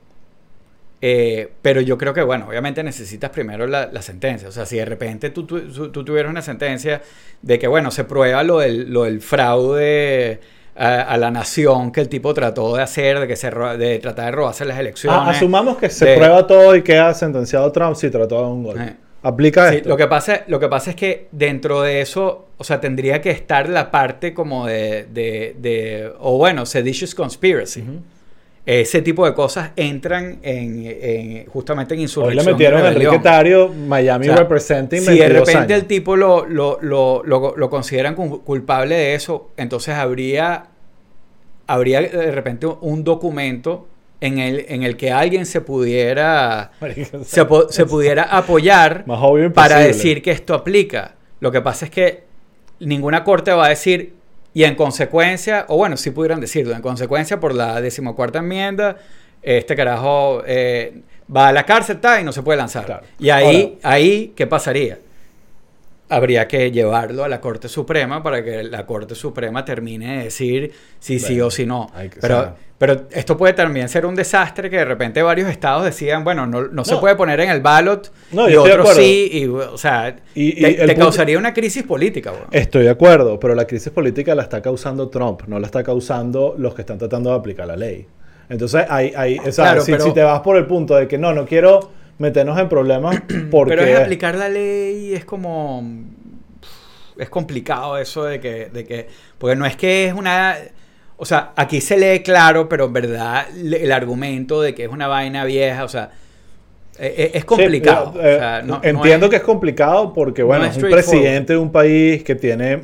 Eh, 1.06 1.50
pero 1.62 1.82
yo 1.82 1.98
creo 1.98 2.14
que, 2.14 2.22
bueno, 2.22 2.46
obviamente 2.48 2.82
necesitas 2.82 3.30
primero 3.30 3.68
la, 3.68 3.90
la 3.92 4.02
sentencia. 4.02 4.48
O 4.48 4.54
sea, 4.54 4.66
si 4.66 4.78
de 4.78 4.86
repente 4.86 5.32
tú, 5.32 5.46
tú, 5.46 5.92
tú, 5.92 6.06
tuvieras 6.06 6.30
una 6.30 6.42
sentencia 6.42 7.02
de 7.42 7.60
que, 7.60 7.68
bueno, 7.68 7.92
se 7.92 8.06
prueba 8.06 8.42
lo 8.42 8.60
del, 8.60 8.90
lo 8.90 9.04
del 9.04 9.20
fraude 9.20 10.40
a, 10.78 11.02
a, 11.02 11.18
la 11.18 11.30
nación 11.30 11.92
que 11.92 12.00
el 12.00 12.08
tipo 12.08 12.34
trató 12.34 12.78
de 12.78 12.84
hacer, 12.84 13.20
de, 13.20 13.28
que 13.28 13.36
se, 13.36 13.52
de 13.52 14.00
tratar 14.00 14.28
de 14.28 14.32
robarse 14.32 14.64
las 14.64 14.80
elecciones. 14.80 15.20
Ah, 15.22 15.32
asumamos 15.32 15.76
que 15.76 15.90
se 15.90 16.06
de, 16.06 16.16
prueba 16.16 16.48
todo 16.48 16.74
y 16.74 16.82
queda 16.82 17.14
sentenciado 17.14 17.70
Trump 17.74 17.98
si 17.98 18.10
trató 18.10 18.40
de 18.40 18.48
un 18.48 18.64
gol. 18.64 18.80
Eh, 18.80 18.96
Aplica 19.24 19.72
sí, 19.72 19.76
esto. 19.78 19.90
Lo 19.90 19.98
que, 19.98 20.08
pasa, 20.08 20.44
lo 20.48 20.58
que 20.62 20.70
pasa 20.70 20.92
es 20.92 20.96
que 20.96 21.28
dentro 21.34 21.82
de 21.82 22.00
eso, 22.00 22.48
o 22.58 22.64
sea, 22.64 22.80
tendría 22.80 23.20
que 23.20 23.32
estar 23.32 23.68
la 23.68 23.92
parte 23.92 24.34
como 24.34 24.68
de, 24.68 25.06
de, 25.14 25.54
de 25.60 26.14
o 26.22 26.38
bueno, 26.38 26.66
seditious 26.66 27.14
conspiracy. 27.14 27.82
Uh 27.82 27.86
-huh. 27.86 28.00
Ese 28.66 29.02
tipo 29.02 29.26
de 29.26 29.34
cosas 29.34 29.72
entran 29.76 30.40
en, 30.42 30.86
en 30.86 31.46
justamente 31.48 31.96
en 31.96 32.02
insurrección. 32.02 32.40
Hoy 32.40 32.46
le 32.46 32.52
metieron 32.54 32.82
a 32.82 32.90
Enrique 32.90 33.20
Tario, 33.20 33.68
Miami 33.70 34.30
o 34.30 34.34
sea, 34.34 34.38
Representing. 34.38 35.02
Si 35.02 35.18
de 35.18 35.28
repente 35.28 35.74
años. 35.74 35.82
el 35.82 35.86
tipo 35.86 36.16
lo, 36.16 36.46
lo, 36.46 36.80
lo, 36.82 37.24
lo, 37.26 37.56
lo 37.58 37.70
consideran 37.70 38.16
culpable 38.16 38.96
de 38.96 39.16
eso, 39.16 39.52
entonces 39.58 39.96
habría, 39.96 40.68
habría 41.68 42.02
de 42.02 42.32
repente 42.32 42.66
un 42.66 43.04
documento 43.04 43.88
en 44.22 44.40
el, 44.40 44.66
en 44.70 44.84
el 44.84 44.96
que 44.96 45.12
alguien 45.12 45.46
se 45.46 45.60
pudiera, 45.60 46.72
se, 47.26 47.46
se, 47.70 47.86
pudiera 47.86 48.24
apoyar 48.24 49.04
para 49.54 49.80
decir 49.80 50.22
que 50.22 50.32
esto 50.32 50.54
aplica. 50.54 51.16
Lo 51.42 51.52
que 51.52 51.60
pasa 51.60 51.84
es 51.84 51.92
que 51.92 52.24
ninguna 52.80 53.26
corte 53.26 53.52
va 53.52 53.66
a 53.66 53.70
decir, 53.70 54.14
y 54.54 54.64
en 54.64 54.76
consecuencia, 54.76 55.66
o 55.68 55.78
bueno, 55.78 55.98
sí 55.98 56.12
pudieran 56.12 56.40
decirlo, 56.40 56.76
en 56.76 56.82
consecuencia 56.82 57.40
por 57.40 57.54
la 57.56 57.82
decimocuarta 57.82 58.40
enmienda, 58.40 58.98
este 59.42 59.76
carajo 59.76 60.44
eh, 60.46 61.02
va 61.36 61.50
a 61.50 61.52
la 61.52 61.66
cárcel 61.66 61.98
está, 61.98 62.22
y 62.22 62.24
no 62.24 62.32
se 62.32 62.44
puede 62.44 62.58
lanzar. 62.58 62.86
Claro. 62.86 63.04
Y 63.20 63.30
ahí, 63.30 63.78
Ahora, 63.84 63.96
ahí, 63.96 64.34
¿qué 64.36 64.48
pasaría? 64.48 65.00
Habría 66.14 66.48
que 66.48 66.72
llevarlo 66.72 67.24
a 67.24 67.28
la 67.28 67.42
Corte 67.42 67.68
Suprema 67.68 68.22
para 68.22 68.44
que 68.44 68.64
la 68.64 68.86
Corte 68.86 69.16
Suprema 69.16 69.66
termine 69.66 70.18
de 70.18 70.24
decir 70.26 70.72
si 71.00 71.16
bueno, 71.16 71.28
sí 71.28 71.42
o 71.42 71.52
si 71.52 71.66
no. 71.66 71.92
Que, 71.94 72.20
pero, 72.20 72.38
o 72.38 72.42
sea, 72.42 72.56
pero 72.78 73.04
esto 73.12 73.38
puede 73.38 73.54
también 73.54 73.88
ser 73.88 74.06
un 74.06 74.14
desastre 74.14 74.70
que 74.70 74.78
de 74.78 74.86
repente 74.86 75.22
varios 75.22 75.50
estados 75.50 75.86
decían, 75.86 76.24
bueno, 76.24 76.46
no, 76.46 76.64
no, 76.64 76.68
no. 76.70 76.86
se 76.86 76.98
puede 76.98 77.16
poner 77.16 77.40
en 77.40 77.50
el 77.50 77.62
ballot 77.62 78.12
no, 78.32 78.50
y 78.50 78.56
otros 78.56 78.94
sí, 78.96 79.30
y, 79.32 79.46
o 79.46 79.78
sea, 79.78 80.16
y, 80.36 80.62
te, 80.62 80.74
te 80.74 80.88
punto, 80.88 81.00
causaría 81.00 81.38
una 81.38 81.54
crisis 81.54 81.84
política. 81.84 82.32
Bueno. 82.32 82.48
Estoy 82.52 82.84
de 82.84 82.90
acuerdo, 82.90 83.40
pero 83.40 83.56
la 83.56 83.66
crisis 83.66 83.92
política 83.92 84.36
la 84.36 84.44
está 84.44 84.62
causando 84.62 85.10
Trump, 85.10 85.44
no 85.48 85.60
la 85.60 85.66
está 85.66 85.82
causando 85.82 86.56
los 86.58 86.76
que 86.76 86.82
están 86.82 86.98
tratando 86.98 87.30
de 87.30 87.38
aplicar 87.38 87.68
la 87.68 87.78
ley. 87.78 88.06
Entonces, 88.50 88.86
hay, 88.90 89.14
hay, 89.16 89.40
o 89.40 89.52
sea, 89.52 89.66
claro, 89.66 89.82
si, 89.82 89.92
pero, 89.92 90.04
si 90.04 90.14
te 90.14 90.22
vas 90.22 90.42
por 90.42 90.58
el 90.58 90.66
punto 90.66 90.96
de 90.96 91.08
que 91.08 91.18
no, 91.18 91.34
no 91.34 91.46
quiero 91.46 91.90
meternos 92.18 92.58
en 92.60 92.70
problemas 92.70 93.22
porque... 93.52 93.76
Pero 93.76 93.84
es 93.84 94.00
aplicar 94.00 94.36
la 94.36 94.50
ley, 94.50 95.14
es 95.14 95.26
como... 95.26 95.84
Es 97.18 97.30
complicado 97.30 97.98
eso 97.98 98.24
de 98.24 98.40
que, 98.40 98.70
de 98.74 98.86
que... 98.86 99.08
Porque 99.38 99.56
no 99.56 99.66
es 99.66 99.76
que 99.76 100.08
es 100.08 100.14
una... 100.14 100.58
O 101.18 101.26
sea, 101.26 101.54
aquí 101.56 101.80
se 101.80 101.98
lee 101.98 102.24
claro, 102.24 102.68
pero 102.68 102.86
en 102.86 102.94
verdad 102.94 103.46
el 103.56 103.92
argumento 103.92 104.62
de 104.62 104.74
que 104.74 104.86
es 104.86 104.90
una 104.90 105.08
vaina 105.08 105.46
vieja, 105.46 105.84
o 105.84 105.88
sea, 105.88 106.12
es 107.00 107.46
complicado. 107.46 108.14
Sí, 108.14 108.20
eh, 108.22 108.36
o 108.36 108.40
sea, 108.40 108.62
no, 108.62 108.76
entiendo 108.84 109.20
no 109.20 109.26
es, 109.26 109.30
que 109.32 109.36
es 109.38 109.42
complicado 109.42 110.14
porque, 110.14 110.44
bueno, 110.44 110.66
es, 110.66 110.78
es 110.78 110.84
un 110.84 110.90
presidente 110.90 111.54
de 111.54 111.60
un 111.60 111.72
país 111.72 112.24
que 112.24 112.36
tiene 112.36 112.76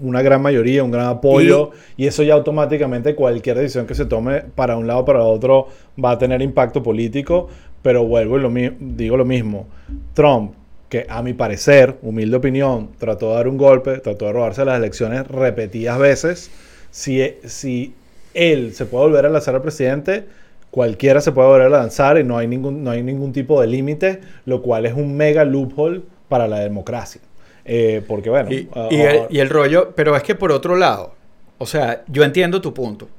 una 0.00 0.22
gran 0.22 0.42
mayoría, 0.42 0.82
un 0.82 0.90
gran 0.90 1.06
apoyo, 1.06 1.70
y, 1.96 2.04
y, 2.04 2.06
eso 2.08 2.22
ya 2.22 2.34
automáticamente 2.34 3.14
cualquier 3.14 3.58
decisión 3.58 3.86
que 3.86 3.94
se 3.94 4.06
tome 4.06 4.40
para 4.40 4.76
un 4.76 4.86
lado 4.86 5.00
o 5.00 5.04
para 5.04 5.22
otro 5.22 5.68
va 6.02 6.12
a 6.12 6.18
tener 6.18 6.42
impacto 6.42 6.82
político. 6.82 7.48
Pero 7.84 8.02
vuelvo 8.06 8.38
y 8.38 8.40
lo 8.40 8.50
digo 8.80 9.18
lo 9.18 9.26
mismo. 9.26 9.68
Trump, 10.14 10.54
que 10.88 11.04
a 11.06 11.22
mi 11.22 11.34
parecer, 11.34 11.98
humilde 12.00 12.38
opinión, 12.38 12.88
trató 12.98 13.28
de 13.28 13.34
dar 13.34 13.46
un 13.46 13.58
golpe, 13.58 13.98
trató 13.98 14.24
de 14.24 14.32
robarse 14.32 14.64
las 14.64 14.78
elecciones 14.78 15.28
repetidas 15.28 15.98
veces. 15.98 16.50
Si, 16.90 17.22
si 17.44 17.92
él 18.32 18.72
se 18.72 18.86
puede 18.86 19.04
volver 19.04 19.26
a 19.26 19.28
lanzar 19.28 19.54
al 19.54 19.60
presidente, 19.60 20.24
cualquiera 20.70 21.20
se 21.20 21.32
puede 21.32 21.46
volver 21.46 21.66
a 21.66 21.68
lanzar 21.68 22.16
y 22.16 22.24
no 22.24 22.38
hay 22.38 22.48
ningún, 22.48 22.82
no 22.82 22.90
hay 22.90 23.02
ningún 23.02 23.34
tipo 23.34 23.60
de 23.60 23.66
límite, 23.66 24.22
lo 24.46 24.62
cual 24.62 24.86
es 24.86 24.94
un 24.94 25.14
mega 25.14 25.44
loophole 25.44 26.00
para 26.30 26.48
la 26.48 26.60
democracia. 26.60 27.20
Eh, 27.66 28.02
porque 28.08 28.30
bueno... 28.30 28.50
Y, 28.50 28.66
uh, 28.74 28.88
y, 28.90 29.00
el, 29.02 29.20
y, 29.28 29.40
el, 29.40 29.50
rollo, 29.50 29.92
pero 29.94 30.16
es 30.16 30.22
que 30.22 30.34
por 30.34 30.52
otro 30.52 30.74
lado, 30.74 31.12
o 31.58 31.66
sea, 31.66 32.02
yo 32.08 32.24
entiendo 32.24 32.62
tu 32.62 32.72
punto 32.72 33.10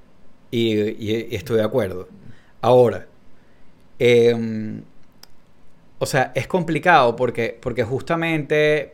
y, 0.49 0.73
y 0.73 1.35
estoy 1.35 1.57
de 1.57 1.63
acuerdo. 1.63 2.07
Ahora, 2.61 3.05
eh, 3.99 4.81
o 5.99 6.05
sea, 6.05 6.31
es 6.35 6.47
complicado 6.47 7.15
porque, 7.15 7.57
porque 7.59 7.83
justamente 7.83 8.93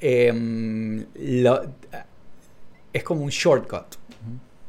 eh, 0.00 1.04
lo, 1.14 1.62
es 2.92 3.04
como 3.04 3.22
un 3.22 3.30
shortcut 3.30 3.96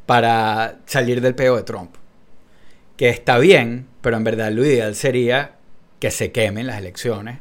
para 0.05 0.79
salir 0.85 1.21
del 1.21 1.35
peo 1.35 1.55
de 1.55 1.63
Trump. 1.63 1.95
Que 2.97 3.09
está 3.09 3.39
bien, 3.39 3.87
pero 4.01 4.17
en 4.17 4.23
verdad 4.23 4.51
lo 4.51 4.63
ideal 4.63 4.95
sería 4.95 5.55
que 5.99 6.11
se 6.11 6.31
quemen 6.31 6.67
las 6.67 6.77
elecciones 6.77 7.39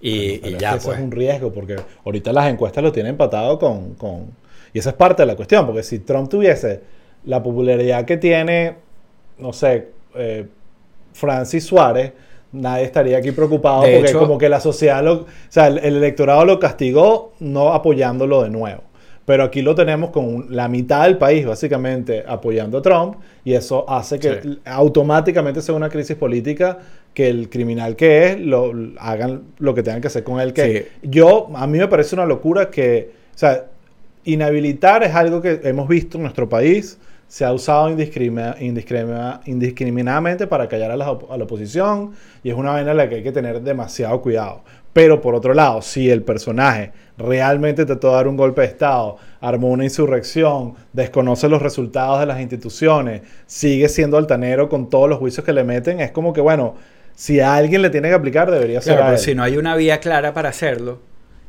y, 0.00 0.38
bueno, 0.38 0.56
y 0.56 0.60
ya. 0.60 0.74
Es 0.74 0.84
pues. 0.84 0.98
es 0.98 1.04
un 1.04 1.10
riesgo 1.10 1.52
porque 1.52 1.76
ahorita 2.04 2.32
las 2.32 2.50
encuestas 2.50 2.82
lo 2.82 2.92
tienen 2.92 3.10
empatado 3.10 3.58
con, 3.58 3.94
con. 3.94 4.30
Y 4.72 4.78
esa 4.78 4.90
es 4.90 4.96
parte 4.96 5.22
de 5.22 5.26
la 5.26 5.36
cuestión, 5.36 5.66
porque 5.66 5.82
si 5.82 6.00
Trump 6.00 6.28
tuviese 6.28 6.80
la 7.24 7.42
popularidad 7.42 8.04
que 8.04 8.16
tiene, 8.16 8.74
no 9.38 9.52
sé, 9.52 9.88
eh, 10.14 10.46
Francis 11.16 11.64
Suárez, 11.64 12.12
nadie 12.52 12.84
estaría 12.84 13.18
aquí 13.18 13.32
preocupado 13.32 13.82
de 13.82 13.94
porque 13.94 14.10
hecho, 14.10 14.18
como 14.18 14.36
que 14.38 14.48
la 14.48 14.60
sociedad, 14.60 15.02
lo, 15.02 15.12
o 15.14 15.26
sea, 15.48 15.68
el, 15.68 15.78
el, 15.78 15.96
electorado 15.96 16.44
lo 16.44 16.60
castigó 16.60 17.32
no 17.40 17.72
apoyándolo 17.72 18.42
de 18.42 18.50
nuevo. 18.50 18.82
Pero 19.24 19.42
aquí 19.42 19.60
lo 19.60 19.74
tenemos 19.74 20.10
con 20.10 20.46
la 20.50 20.68
mitad 20.68 21.02
del 21.04 21.18
país 21.18 21.44
básicamente 21.44 22.22
apoyando 22.28 22.78
a 22.78 22.82
Trump 22.82 23.16
y 23.44 23.54
eso 23.54 23.88
hace 23.90 24.20
que 24.20 24.40
sí. 24.40 24.58
automáticamente 24.64 25.60
sea 25.62 25.74
una 25.74 25.88
crisis 25.88 26.14
política 26.14 26.78
que 27.12 27.28
el 27.28 27.48
criminal 27.48 27.96
que 27.96 28.28
es 28.28 28.40
lo 28.40 28.72
hagan 28.98 29.42
lo 29.58 29.74
que 29.74 29.82
tengan 29.82 30.00
que 30.00 30.06
hacer 30.06 30.22
con 30.22 30.38
él. 30.38 30.52
Que 30.52 30.90
sí. 31.02 31.08
yo 31.08 31.48
a 31.56 31.66
mí 31.66 31.78
me 31.78 31.88
parece 31.88 32.14
una 32.14 32.24
locura 32.24 32.70
que, 32.70 33.10
o 33.34 33.38
sea, 33.38 33.64
inhabilitar 34.24 35.02
es 35.02 35.14
algo 35.14 35.40
que 35.40 35.60
hemos 35.64 35.88
visto 35.88 36.18
en 36.18 36.22
nuestro 36.22 36.48
país 36.48 36.98
se 37.28 37.44
ha 37.44 37.52
usado 37.52 37.90
indiscrimin 37.90 38.54
indiscrimin 38.60 39.16
indiscriminadamente 39.46 40.46
para 40.46 40.68
callar 40.68 40.90
a 40.90 40.96
la, 40.96 41.06
a 41.06 41.36
la, 41.36 41.44
oposición 41.44 42.12
y 42.42 42.50
es 42.50 42.56
una 42.56 42.72
vaina 42.72 42.92
en 42.92 42.96
la 42.96 43.08
que 43.08 43.16
hay 43.16 43.22
que 43.22 43.32
tener 43.32 43.60
demasiado 43.62 44.20
cuidado. 44.22 44.62
Pero 44.92 45.20
por 45.20 45.34
otro 45.34 45.52
lado, 45.52 45.82
si 45.82 46.08
el 46.08 46.22
personaje 46.22 46.92
realmente 47.18 47.84
trató 47.84 48.08
de 48.08 48.14
dar 48.14 48.28
un 48.28 48.36
golpe 48.36 48.62
de 48.62 48.68
Estado, 48.68 49.18
armó 49.40 49.68
una 49.68 49.84
insurrección, 49.84 50.74
desconoce 50.92 51.48
los 51.50 51.60
resultados 51.60 52.20
de 52.20 52.26
las 52.26 52.40
instituciones, 52.40 53.20
sigue 53.44 53.90
siendo 53.90 54.16
altanero 54.16 54.70
con 54.70 54.88
todos 54.88 55.08
los 55.08 55.18
juicios 55.18 55.44
que 55.44 55.52
le 55.52 55.64
meten, 55.64 56.00
es 56.00 56.12
como 56.12 56.32
que, 56.32 56.40
bueno, 56.40 56.76
si 57.14 57.40
a 57.40 57.54
alguien 57.56 57.82
le 57.82 57.90
tiene 57.90 58.08
que 58.08 58.14
aplicar, 58.14 58.50
debería 58.50 58.80
ser 58.80 58.94
claro, 58.96 59.10
a 59.10 59.12
él. 59.14 59.18
si 59.18 59.34
no 59.34 59.42
hay 59.42 59.58
una 59.58 59.76
vía 59.76 60.00
clara 60.00 60.32
para 60.32 60.48
hacerlo, 60.48 61.00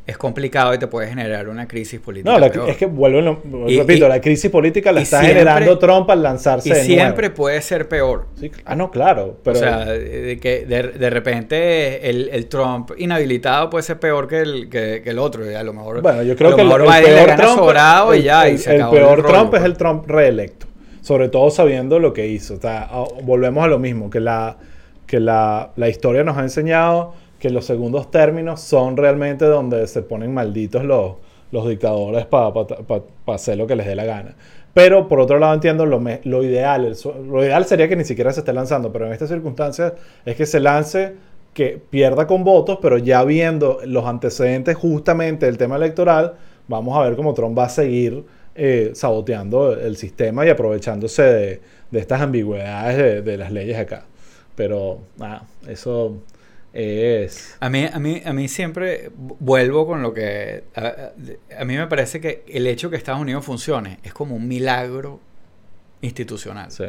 es 0.08 0.18
complicado 0.18 0.74
y 0.74 0.78
te 0.78 0.88
puede 0.88 1.10
generar 1.10 1.50
una 1.50 1.68
crisis 1.68 2.00
política. 2.00 2.32
No, 2.32 2.40
la, 2.40 2.48
es 2.48 2.78
que 2.78 2.86
vuelvo, 2.86 3.20
lo, 3.20 3.70
y, 3.70 3.78
repito, 3.78 4.06
y, 4.06 4.10
la 4.10 4.22
crisis 4.22 4.50
política 4.50 4.94
la 4.94 5.02
está 5.02 5.20
siempre, 5.20 5.40
generando 5.40 5.78
Trump 5.78 6.10
al 6.10 6.24
lanzarse. 6.24 6.70
Y 6.70 6.74
siempre 6.86 7.28
nuevo. 7.28 7.36
puede 7.36 7.62
ser 7.62 7.90
peor. 7.90 8.28
Sí, 8.40 8.50
ah, 8.64 8.74
no, 8.74 8.90
claro. 8.90 9.38
Pero... 9.44 9.58
O 9.58 9.60
sea, 9.60 9.84
de 9.84 10.40
que 10.42 10.66
de, 10.66 10.84
de 10.84 11.10
repente 11.10 12.10
el, 12.10 12.30
el, 12.30 12.48
Trump 12.48 12.92
inhabilitado 12.98 13.70
puede 13.70 13.84
ser 13.84 14.00
peor 14.00 14.30
que 14.30 14.40
el, 14.40 14.70
que, 14.70 15.02
que 15.04 15.10
el 15.10 15.20
otro. 15.20 15.50
Y 15.50 15.54
a 15.54 15.64
lo 15.64 15.74
mejor, 15.74 16.02
bueno, 16.02 16.24
yo 16.24 16.38
creo 16.38 16.56
que 16.56 16.62
el, 16.62 16.72
va 16.72 17.02
peor 17.02 17.36
Trump, 17.36 17.58
sobrado 17.58 18.16
y 18.16 18.24
ya. 18.24 18.48
El, 18.48 18.56
y 18.56 18.58
se 18.60 18.78
el 18.78 18.88
peor 18.90 19.26
Trump 19.26 19.54
es 19.56 19.64
el 19.64 19.76
Trump 19.76 20.08
reelecto. 20.08 20.68
Sobre 21.02 21.28
todo 21.28 21.50
sabiendo 21.50 22.00
lo 22.00 22.14
que 22.14 22.28
hizo. 22.28 22.54
O 22.54 22.62
sea, 22.62 22.90
volvemos 23.24 23.62
a 23.62 23.68
lo 23.68 23.78
mismo, 23.78 24.10
que 24.10 24.22
la, 24.22 24.56
que 25.06 25.20
la, 25.20 25.72
la 25.76 25.90
historia 25.90 26.24
nos 26.24 26.38
ha 26.38 26.44
enseñado 26.44 27.14
que 27.40 27.50
los 27.50 27.66
segundos 27.66 28.10
términos 28.12 28.62
son 28.62 28.98
realmente 28.98 29.46
donde 29.46 29.88
se 29.88 30.02
ponen 30.02 30.34
malditos 30.34 30.84
los, 30.84 31.14
los 31.52 31.68
dictadores 31.68 32.26
para 32.26 32.54
pa, 32.54 32.68
pa, 32.68 33.02
pa 33.26 33.36
hacer 33.36 33.58
lo 33.58 33.68
que 33.68 33.76
les 33.76 33.86
dé 33.86 33.96
la 33.96 34.06
gana. 34.06 34.36
Pero 34.74 35.08
por 35.08 35.20
otro 35.20 35.40
lado 35.40 35.56
entiendo 35.56 35.86
lo, 35.86 36.00
me, 36.00 36.22
lo 36.24 36.44
ideal. 36.44 36.86
El, 36.86 36.96
lo 37.28 37.44
ideal 37.44 37.66
sería 37.66 37.88
que 37.88 37.96
ni 37.96 38.04
siquiera 38.04 38.32
se 38.32 38.42
esté 38.42 38.54
lanzando, 38.54 38.92
pero 38.92 39.08
en 39.08 39.14
estas 39.14 39.30
circunstancias 39.30 39.94
es 40.26 40.36
que 40.36 40.46
se 40.46 40.60
lance, 40.60 41.16
que 41.54 41.82
pierda 41.90 42.28
con 42.28 42.44
votos, 42.44 42.78
pero 42.80 43.00
ya 43.00 43.24
viendo 43.24 43.80
los 43.86 44.06
antecedentes 44.06 44.78
justamente 44.78 45.48
del 45.48 45.58
tema 45.58 45.78
electoral, 45.78 46.36
vamos 46.68 46.96
a 46.96 47.02
ver 47.02 47.16
cómo 47.16 47.34
Trump 47.34 47.58
va 47.58 47.66
a 47.66 47.70
seguir 47.70 48.24
eh, 48.54 48.92
saboteando 48.94 49.74
el 49.74 49.98
sistema 49.98 50.46
y 50.46 50.50
aprovechándose 50.50 51.24
de, 51.24 51.62
de 51.90 52.00
estas 52.00 52.22
ambigüedades 52.22 52.98
de, 52.98 53.22
de, 53.24 53.38
las 53.38 53.52
leyes 53.52 53.80
acá. 53.80 54.04
Pero 54.56 55.00
nada, 55.18 55.44
eso 55.68 56.18
es... 56.78 57.58
A 57.60 57.70
mí, 57.70 57.88
a, 57.92 57.98
mí, 57.98 58.22
a 58.24 58.34
mí 58.34 58.48
siempre 58.48 59.10
vuelvo 59.16 59.88
con 59.88 60.02
lo 60.04 60.14
que... 60.14 60.64
A, 60.76 61.12
a, 61.60 61.66
mí 61.66 61.76
me 61.76 61.88
parece 61.88 62.22
que 62.22 62.44
el 62.48 62.68
hecho 62.68 62.90
que 62.90 62.96
Estados 62.96 63.20
Unidos 63.20 63.44
funcione 63.44 63.98
es 64.04 64.14
como 64.14 64.36
un 64.36 64.48
milagro 64.48 65.20
institucional. 66.02 66.70
Sí. 66.72 66.86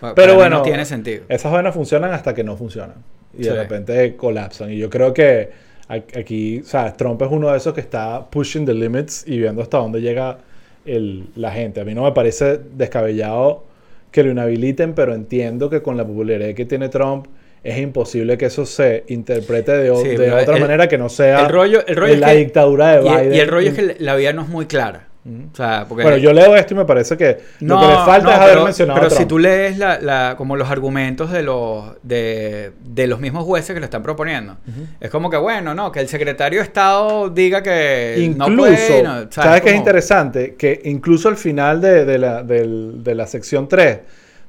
Para 0.00 0.14
Pero 0.14 0.32
mí 0.32 0.38
bueno, 0.40 0.58
no 0.58 0.62
tiene 0.62 0.84
sentido. 0.84 1.24
Esas 1.28 1.50
vainas 1.50 1.74
funcionan 1.74 2.12
hasta 2.12 2.34
que 2.34 2.44
no 2.44 2.56
funcionan. 2.56 2.96
Y 3.36 3.44
de 3.44 3.54
repente 3.54 4.14
colapsan. 4.16 4.72
Y 4.72 4.78
yo 4.78 4.90
creo 4.90 5.14
que 5.14 5.50
aquí, 5.88 6.60
o 6.60 6.64
sea, 6.64 6.92
Trump 6.92 7.20
es 7.22 7.28
uno 7.30 7.50
de 7.50 7.56
esos 7.56 7.72
que 7.72 7.80
está 7.80 8.28
pushing 8.28 8.66
the 8.66 8.74
limits 8.74 9.24
y 9.26 9.38
viendo 9.38 9.62
hasta 9.62 9.78
dónde 9.78 10.00
llega 10.00 10.38
el- 10.84 11.28
la 11.34 11.50
gente. 11.50 11.80
A 11.80 11.84
mí 11.84 11.94
no 11.94 12.04
me 12.04 12.12
parece 12.12 12.58
descabellado 12.58 13.64
que 14.10 14.22
lo 14.22 14.30
inhabiliten, 14.30 14.94
pero 14.94 15.14
entiendo 15.14 15.70
que 15.70 15.82
con 15.82 15.96
la 15.96 16.06
popularidad 16.06 16.54
que 16.54 16.64
tiene 16.66 16.88
Trump 16.88 17.26
es 17.64 17.78
imposible 17.78 18.38
que 18.38 18.46
eso 18.46 18.64
se 18.66 19.04
interprete 19.08 19.72
de, 19.72 19.96
Sí, 19.96 20.08
de 20.16 20.32
otra 20.32 20.54
el- 20.56 20.60
manera 20.60 20.88
que 20.88 20.98
no 20.98 21.08
sea 21.08 21.40
el 21.40 21.48
rollo- 21.48 21.84
el 21.86 21.96
rollo 21.96 22.14
es 22.14 22.20
la 22.20 22.28
que- 22.32 22.36
dictadura 22.36 22.96
de 22.96 23.00
Biden. 23.00 23.34
y 23.34 23.38
el 23.38 23.48
rollo 23.48 23.68
es 23.70 23.74
que 23.74 23.96
la 23.98 24.14
vida 24.16 24.32
no 24.32 24.42
es 24.42 24.48
muy 24.48 24.66
clara. 24.66 25.04
O 25.52 25.54
sea, 25.54 25.84
porque... 25.86 26.04
Bueno, 26.04 26.16
yo 26.16 26.32
leo 26.32 26.56
esto 26.56 26.72
y 26.72 26.76
me 26.78 26.86
parece 26.86 27.14
que 27.18 27.36
No, 27.60 27.74
lo 27.74 27.80
que 27.82 27.86
le 27.88 27.94
falta 27.96 28.22
no, 28.22 28.30
es 28.30 28.36
haber 28.38 28.48
pero, 28.54 28.64
mencionado 28.64 28.94
pero 28.98 29.06
a 29.06 29.08
Trump. 29.10 29.20
si 29.20 29.26
tú 29.28 29.38
lees 29.38 29.76
la, 29.76 30.00
la- 30.00 30.34
como 30.38 30.56
los 30.56 30.70
argumentos 30.70 31.30
de 31.30 31.42
los 31.42 31.84
de, 32.02 32.70
de 32.82 33.06
los 33.08 33.20
mismos 33.20 33.44
jueces 33.44 33.74
que 33.74 33.80
lo 33.80 33.84
están 33.84 34.02
proponiendo, 34.02 34.56
es 35.00 35.10
como 35.10 35.28
que 35.28 35.36
bueno, 35.36 35.74
no, 35.74 35.92
que 35.92 36.00
el 36.00 36.08
secretario 36.08 36.60
de 36.60 36.64
Estado 36.64 37.28
diga 37.28 37.62
que 37.62 38.14
Incluso, 38.20 38.48
no 38.50 38.56
puede, 38.56 39.02
no, 39.02 39.10
¿sabes? 39.12 39.34
¿sabes 39.34 39.60
qué 39.60 39.70
es 39.70 39.76
interesante? 39.76 40.54
Que 40.56 40.80
incluso 40.84 41.28
al 41.28 41.36
final 41.36 41.82
de, 41.82 42.06
de 42.06 42.16
la, 42.18 42.42
de 42.42 43.14
la 43.14 43.26
sección 43.26 43.68
3 43.68 43.98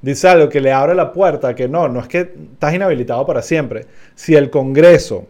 dice 0.02 0.28
algo 0.28 0.50
que 0.50 0.62
le 0.62 0.72
abre 0.72 0.96
la 0.96 1.12
puerta, 1.14 1.56
que 1.56 1.68
no, 1.68 1.88
no 1.88 2.00
es 2.00 2.08
que 2.08 2.20
estás 2.54 2.74
inhabilitado 2.74 3.26
para 3.26 3.42
siempre. 3.42 3.86
Si 4.16 4.36
el 4.36 4.50
Congreso 4.50 5.26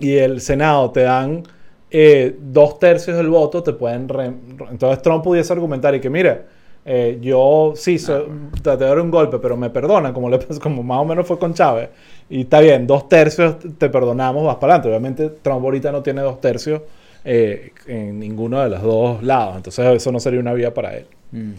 y 0.00 0.16
el 0.16 0.40
Senado 0.40 0.90
te 0.90 1.02
dan 1.02 1.42
eh, 1.90 2.36
dos 2.40 2.78
tercios 2.78 3.16
del 3.16 3.28
voto, 3.28 3.62
te 3.62 3.72
pueden... 3.74 4.08
re- 4.08 4.32
Entonces 4.70 5.02
Trump 5.02 5.22
pudiese 5.22 5.52
argumentar 5.52 5.94
y 5.94 6.00
que, 6.00 6.08
mira, 6.08 6.42
eh, 6.84 7.18
yo 7.20 7.74
sí 7.76 7.98
soy- 7.98 8.24
traté 8.62 8.84
de 8.84 8.90
dar 8.90 8.98
un 9.00 9.10
golpe, 9.10 9.38
pero 9.38 9.56
me 9.56 9.68
perdonan, 9.70 10.12
como, 10.14 10.30
le, 10.30 10.38
como 10.62 10.82
más 10.82 10.98
o 11.00 11.04
menos 11.04 11.26
fue 11.26 11.38
con 11.38 11.52
Chávez. 11.54 11.90
Y 12.30 12.42
está 12.42 12.60
bien, 12.60 12.86
dos 12.86 13.08
tercios 13.10 13.56
te 13.78 13.90
perdonamos, 13.90 14.44
vas 14.46 14.56
para 14.56 14.74
adelante. 14.74 14.88
Obviamente 14.88 15.28
Trump 15.42 15.62
ahorita 15.64 15.92
no 15.92 16.02
tiene 16.02 16.22
dos 16.22 16.40
tercios 16.40 16.80
eh, 17.24 17.72
en 17.86 18.18
ninguno 18.18 18.60
de 18.62 18.70
los 18.70 18.82
dos 18.82 19.22
lados. 19.22 19.56
Entonces 19.56 19.84
eso 19.94 20.10
no 20.10 20.18
sería 20.18 20.40
una 20.40 20.54
vía 20.54 20.72
para 20.72 20.96
él. 20.96 21.06
Mm. 21.32 21.52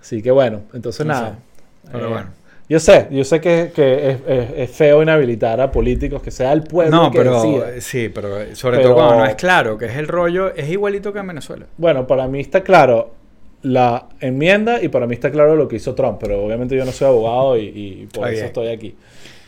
Así 0.00 0.20
que 0.20 0.30
bueno, 0.32 0.62
entonces 0.74 1.06
No 1.06 1.12
nada. 1.12 1.30
sé. 1.30 1.55
Pero 1.92 2.06
Eh, 2.06 2.08
bueno. 2.08 2.26
Yo 2.68 2.80
sé, 2.80 3.06
yo 3.12 3.22
sé 3.22 3.40
que, 3.40 3.70
que 3.72 4.10
es, 4.10 4.18
es- 4.26 4.50
es 4.56 4.70
feo 4.72 5.00
inhabilitar 5.00 5.60
a 5.60 5.70
políticos, 5.70 6.20
que 6.20 6.32
sea 6.32 6.52
el 6.52 6.62
pueblo 6.64 6.96
No, 6.96 7.10
que 7.12 7.18
pero 7.18 7.40
decida. 7.40 7.80
sí, 7.80 8.08
pero 8.08 8.54
sobre 8.56 8.78
Pero- 8.78 8.88
todo 8.90 8.94
cuando 8.96 9.16
no 9.18 9.26
es 9.26 9.36
claro, 9.36 9.78
que 9.78 9.84
es 9.86 9.96
el 9.96 10.08
rollo, 10.08 10.52
es 10.52 10.68
igualito 10.68 11.12
que 11.12 11.20
en 11.20 11.28
Venezuela. 11.28 11.66
Bueno, 11.76 12.08
para 12.08 12.26
mí 12.26 12.40
está 12.40 12.62
claro 12.62 13.12
la 13.62 14.06
enmienda 14.20 14.82
y 14.82 14.88
para 14.88 15.06
mí 15.06 15.14
está 15.14 15.30
claro 15.30 15.54
lo 15.54 15.68
que 15.68 15.76
hizo 15.76 15.94
Trump, 15.94 16.18
pero 16.20 16.44
obviamente 16.44 16.76
yo 16.76 16.84
no 16.84 16.90
soy 16.90 17.06
abogado 17.06 17.56
y, 17.56 17.66
y 17.66 18.08
por 18.12 18.28
eso 18.28 18.44
estoy 18.46 18.68
aquí. 18.68 18.96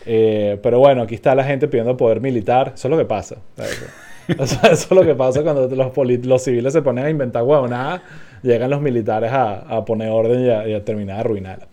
Eh, 0.06 0.58
pero 0.62 0.78
bueno, 0.78 1.02
aquí 1.02 1.14
está 1.16 1.34
la 1.34 1.42
gente 1.44 1.66
pidiendo 1.68 1.96
poder 1.96 2.20
militar, 2.20 2.72
eso 2.76 2.86
es 2.88 2.90
lo 2.90 2.96
que 2.98 3.04
pasa. 3.04 3.36
O 4.38 4.46
sea, 4.46 4.70
eso 4.72 4.84
es 4.84 4.90
lo 4.90 5.04
que 5.06 5.14
pasa 5.14 5.42
cuando 5.42 5.66
los, 5.68 6.42
civiles 6.42 6.72
se 6.74 6.82
ponen 6.82 7.06
a 7.06 7.08
inventar 7.10 7.42
huevonadas, 7.44 8.02
llegan 8.42 8.68
los 8.68 8.82
militares 8.82 9.32
a, 9.32 9.60
a 9.60 9.84
poner 9.86 10.10
orden 10.10 10.44
y 10.44 10.50
a, 10.50 10.68
y 10.68 10.74
a 10.74 10.84
terminar 10.84 11.16
de 11.16 11.20
arruinarla. 11.20 11.66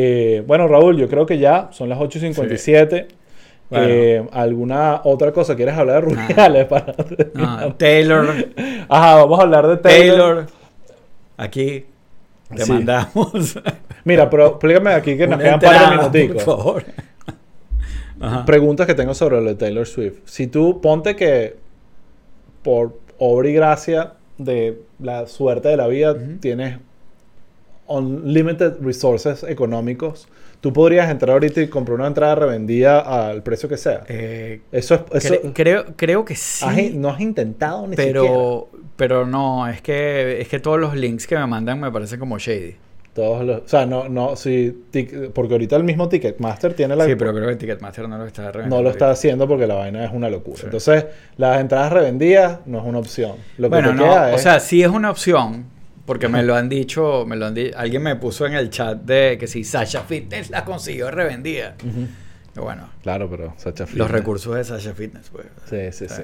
Eh, 0.00 0.44
bueno, 0.46 0.68
Raúl, 0.68 0.96
yo 0.96 1.08
creo 1.08 1.26
que 1.26 1.38
ya 1.38 1.70
son 1.72 1.88
las 1.88 1.98
8.57. 1.98 3.06
Bueno. 3.68 3.86
Eh, 3.88 4.24
¿Alguna 4.32 5.00
otra 5.02 5.32
cosa 5.32 5.56
quieres 5.56 5.76
hablar 5.76 6.04
de 6.04 6.10
Rubiales 6.12 6.66
para? 6.68 6.94
Taylor, 7.76 8.32
Ajá, 8.88 9.14
vamos 9.16 9.40
a 9.40 9.42
hablar 9.42 9.66
de 9.66 9.76
Taylor. 9.78 10.16
Taylor, 10.18 10.46
aquí 11.36 11.84
te 12.54 12.64
Sí. 12.64 12.72
mandamos. 12.72 13.58
Mira, 14.04 14.30
pero 14.30 14.46
explícame 14.46 14.92
aquí 14.92 15.16
que 15.18 15.26
nos 15.26 15.40
quedan 15.40 15.58
par 15.58 15.90
de 15.90 15.96
minuticos. 15.96 16.44
Por 16.44 16.56
favor. 16.56 16.84
Ajá. 18.20 18.44
Preguntas 18.44 18.86
que 18.86 18.94
tengo 18.94 19.14
sobre 19.14 19.36
lo 19.40 19.48
de 19.48 19.54
Taylor 19.56 19.86
Swift. 19.86 20.20
Si 20.26 20.46
tú 20.46 20.80
ponte 20.80 21.16
que 21.16 21.56
por 22.62 22.98
obra 23.18 23.48
y 23.48 23.52
gracia 23.52 24.12
de 24.38 24.80
la 25.00 25.26
suerte 25.26 25.68
de 25.68 25.76
la 25.76 25.88
vida 25.88 26.14
tienes 26.40 26.78
unlimited 27.88 28.74
resources 28.80 29.42
económicos, 29.44 30.28
tú 30.60 30.72
podrías 30.72 31.10
entrar 31.10 31.32
ahorita 31.32 31.60
y 31.62 31.68
comprar 31.68 31.96
una 31.98 32.06
entrada 32.08 32.34
revendida 32.34 33.00
al 33.00 33.42
precio 33.42 33.68
que 33.68 33.76
sea. 33.76 34.02
Eh, 34.08 34.60
Eso 34.72 35.04
es... 35.12 35.24
Eso, 35.24 35.34
cre- 35.42 35.52
creo, 35.54 35.84
creo 35.96 36.24
que 36.24 36.34
sí. 36.36 36.64
has 36.64 36.94
no 36.94 37.10
has 37.10 37.20
intentado 37.20 37.86
ni 37.86 37.96
siquiera. 37.96 38.20
pero, 38.20 38.68
pero 38.96 39.26
no, 39.26 39.66
es 39.68 39.80
que, 39.82 40.40
es 40.40 40.48
que 40.48 40.58
todos 40.60 40.78
los 40.78 40.94
links 40.94 41.26
que 41.26 41.36
me 41.36 41.46
mandan 41.46 41.80
me 41.80 41.90
parecen 41.90 42.18
como 42.20 42.38
shady. 42.38 42.76
Todos 43.14 43.44
los, 43.44 43.62
o 43.62 43.68
sea, 43.68 43.84
no, 43.84 44.08
no, 44.08 44.34
tic- 44.34 45.32
porque 45.32 45.54
ahorita 45.54 45.74
el 45.74 45.82
mismo 45.82 46.08
Ticketmaster 46.08 46.74
tiene 46.74 46.94
la... 46.94 47.04
Sí, 47.04 47.16
pero 47.16 47.34
creo 47.34 47.48
que 47.48 47.56
Ticketmaster 47.56 48.08
no 48.08 48.16
lo 48.16 48.26
está 48.26 48.42
revendiendo 48.52 48.76
No 48.76 48.82
lo 48.82 48.90
está 48.90 49.10
haciendo 49.10 49.48
porque 49.48 49.66
la 49.66 49.74
vaina 49.74 50.04
es 50.04 50.12
una 50.12 50.30
locura. 50.30 50.56
Sí. 50.58 50.66
Entonces, 50.66 51.06
las 51.36 51.60
entradas 51.60 51.92
revendidas 51.92 52.60
no 52.66 52.78
es 52.78 52.84
una 52.84 52.98
opción. 52.98 53.32
Lo 53.56 53.68
que 53.68 53.74
Bueno, 53.74 53.92
no, 53.92 54.04
queda 54.04 54.26
o 54.28 54.36
es- 54.36 54.42
sea, 54.42 54.60
sí 54.60 54.82
es 54.84 54.88
una 54.88 55.10
opción, 55.10 55.64
porque 56.08 56.26
me 56.26 56.42
lo 56.42 56.56
han 56.56 56.70
dicho, 56.70 57.24
me 57.26 57.36
lo 57.36 57.44
han 57.46 57.54
di- 57.54 57.70
alguien 57.76 58.02
me 58.02 58.16
puso 58.16 58.46
en 58.46 58.54
el 58.54 58.70
chat 58.70 58.98
de 59.02 59.36
que 59.38 59.46
si 59.46 59.62
Sasha 59.62 60.02
Fitness 60.04 60.48
la 60.48 60.64
consiguió 60.64 61.10
revendida. 61.10 61.76
Y 62.56 62.58
bueno, 62.60 62.88
Claro, 63.02 63.28
pero 63.30 63.52
Sacha 63.58 63.84
los 63.84 63.90
Fitness. 63.90 64.10
recursos 64.10 64.54
de 64.56 64.64
Sasha 64.64 64.94
Fitness, 64.94 65.28
pues. 65.30 65.46
Sí, 65.68 65.92
sí, 65.92 66.08
sí. 66.12 66.22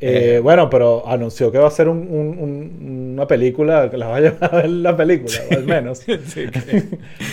Eh, 0.00 0.36
Eh, 0.36 0.40
bueno, 0.40 0.70
pero 0.70 1.02
anunció 1.08 1.50
que 1.50 1.58
va 1.58 1.64
a 1.64 1.68
hacer 1.68 1.88
un- 1.88 1.98
un- 2.08 2.38
un- 2.38 3.10
una 3.14 3.26
película, 3.26 3.90
que 3.90 3.96
las 3.96 4.08
va 4.08 4.16
a 4.16 4.20
llevar 4.20 4.54
a 4.54 4.56
ver 4.58 4.68
la 4.70 4.96
película, 4.96 5.34
o 5.50 5.54
al 5.54 5.64
menos. 5.64 5.98
Sí. 6.26 6.46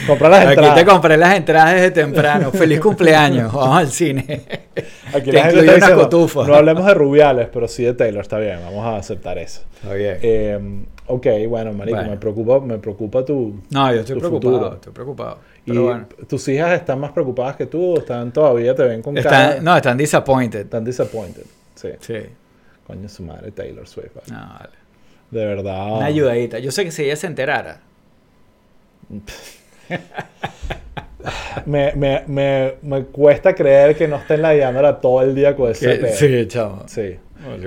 Comprar 0.07 0.31
las 0.31 0.41
Aquí 0.41 0.49
entradas. 0.53 0.75
te 0.75 0.85
compré 0.85 1.17
las 1.17 1.35
entradas 1.35 1.73
desde 1.75 1.91
temprano. 1.91 2.51
Feliz 2.51 2.79
cumpleaños. 2.79 3.53
Vamos 3.53 3.77
al 3.77 3.87
cine. 3.89 4.41
Aquí 5.13 5.29
te 5.29 5.33
la 5.33 5.43
gente 5.43 5.59
está 5.59 5.75
diciendo, 5.75 6.03
cotufa. 6.03 6.47
No 6.47 6.55
hablemos 6.55 6.85
de 6.87 6.93
Rubiales, 6.95 7.47
pero 7.53 7.67
sí 7.67 7.83
de 7.83 7.93
Taylor, 7.93 8.21
está 8.23 8.39
bien, 8.39 8.57
vamos 8.65 8.83
a 8.83 8.97
aceptar 8.97 9.37
eso. 9.37 9.61
Está 9.81 9.93
bien. 9.93 10.17
Eh, 10.23 10.59
ok, 11.05 11.27
bueno, 11.47 11.71
marico, 11.73 11.97
Bueno. 11.97 12.11
me 12.11 12.17
preocupa, 12.17 12.59
me 12.61 12.77
preocupa 12.79 13.23
tu... 13.23 13.61
no, 13.69 13.93
yo 13.93 13.99
estoy 13.99 14.17
preocupado. 14.19 14.53
futuro. 14.53 14.73
Estoy 14.73 14.91
preocupado. 14.93 15.37
Y 15.67 15.77
bueno. 15.77 16.07
tus 16.27 16.47
hijas 16.47 16.73
están 16.73 16.99
más 16.99 17.11
preocupadas 17.11 17.55
que 17.55 17.67
tú, 17.67 17.93
o 17.93 17.99
están 17.99 18.31
todavía, 18.33 18.73
te 18.75 18.83
ven 18.83 19.01
con 19.03 19.15
Están, 19.17 19.31
cara... 19.49 19.61
no, 19.61 19.75
están 19.77 19.97
disappointed. 19.97 20.61
Están 20.61 20.83
disappointed. 20.83 21.43
Sí. 21.75 21.89
Sí. 21.99 22.15
Coño, 22.87 23.09
su 23.09 23.23
madre, 23.23 23.51
Taylor 23.51 23.87
Swift. 23.87 24.15
vale. 24.15 24.31
No, 24.31 24.53
vale. 24.53 24.69
De 25.31 25.45
verdad. 25.45 25.97
Una 25.97 26.05
ayudadita. 26.05 26.59
Yo 26.59 26.71
sé 26.71 26.83
que 26.85 26.91
si 26.91 27.03
ella 27.03 27.15
se 27.15 27.27
enterara. 27.27 27.79
Me, 31.65 31.93
me, 31.95 32.23
me, 32.27 32.75
me 32.83 33.05
cuesta 33.05 33.55
creer 33.55 33.95
que 33.97 34.07
no 34.07 34.17
estén 34.17 34.41
ladeándola 34.43 34.99
todo 35.01 35.23
el 35.23 35.33
día 35.33 35.55
con 35.55 35.71
ese 35.71 35.95
pedo. 35.95 36.13
sí, 36.15 36.47
chavo. 36.47 36.83
Sí. 36.87 37.15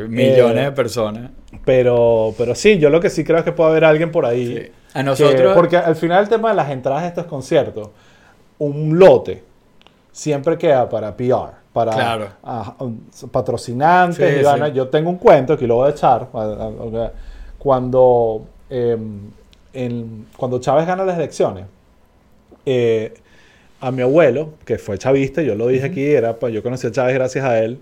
Millones 0.08 0.58
Eh, 0.62 0.64
de 0.66 0.72
personas. 0.72 1.30
Pero, 1.64 2.32
pero 2.38 2.54
sí, 2.54 2.78
yo 2.78 2.88
lo 2.90 3.00
que 3.00 3.10
sí 3.10 3.24
creo 3.24 3.38
es 3.38 3.44
que 3.44 3.50
puede 3.52 3.70
haber 3.70 3.84
alguien 3.84 4.12
por 4.12 4.24
ahí. 4.26 4.46
Sí. 4.56 4.72
A 4.94 4.98
que- 5.00 5.04
nosotros. 5.04 5.54
porque 5.56 5.76
al 5.76 5.96
final 5.96 6.22
el 6.22 6.28
tema 6.28 6.50
de 6.50 6.54
las 6.56 6.70
entradas 6.70 7.02
de 7.02 7.08
estos 7.08 7.24
conciertos, 7.26 7.90
un 8.58 8.96
lote 8.98 9.42
siempre 10.12 10.56
queda 10.56 10.88
para 10.88 11.16
PR, 11.16 11.54
para 11.79 11.93
Claro. 11.93 12.29
patrocinantes. 13.31 14.16
Sí, 14.16 14.41
y 14.41 14.45
sí. 14.45 14.72
Yo 14.74 14.89
tengo 14.89 15.11
un 15.11 15.16
cuento 15.16 15.57
que 15.57 15.64
lo 15.66 15.76
voy 15.76 15.89
a 15.89 15.91
echar. 15.93 16.29
Cuando, 17.59 18.47
em, 18.68 19.20
en- 19.72 20.26
cuando 20.37 20.59
Chávez 20.61 20.87
gana 20.87 21.05
las 21.05 21.16
elecciones, 21.16 21.66
eh, 22.66 23.14
a 23.81 23.91
mi 23.93 24.03
abuelo, 24.03 24.55
que 24.64 24.76
fue 24.79 24.99
chavista, 24.99 25.41
yo 25.43 25.55
lo 25.55 25.68
dije 25.68 25.87
aquí, 25.87 26.05
era, 26.05 26.37
pa- 26.39 26.49
yo 26.49 26.62
conocí 26.64 26.87
a 26.89 26.91
Chávez 26.91 27.14
gracias 27.14 27.45
a 27.45 27.61
él, 27.61 27.79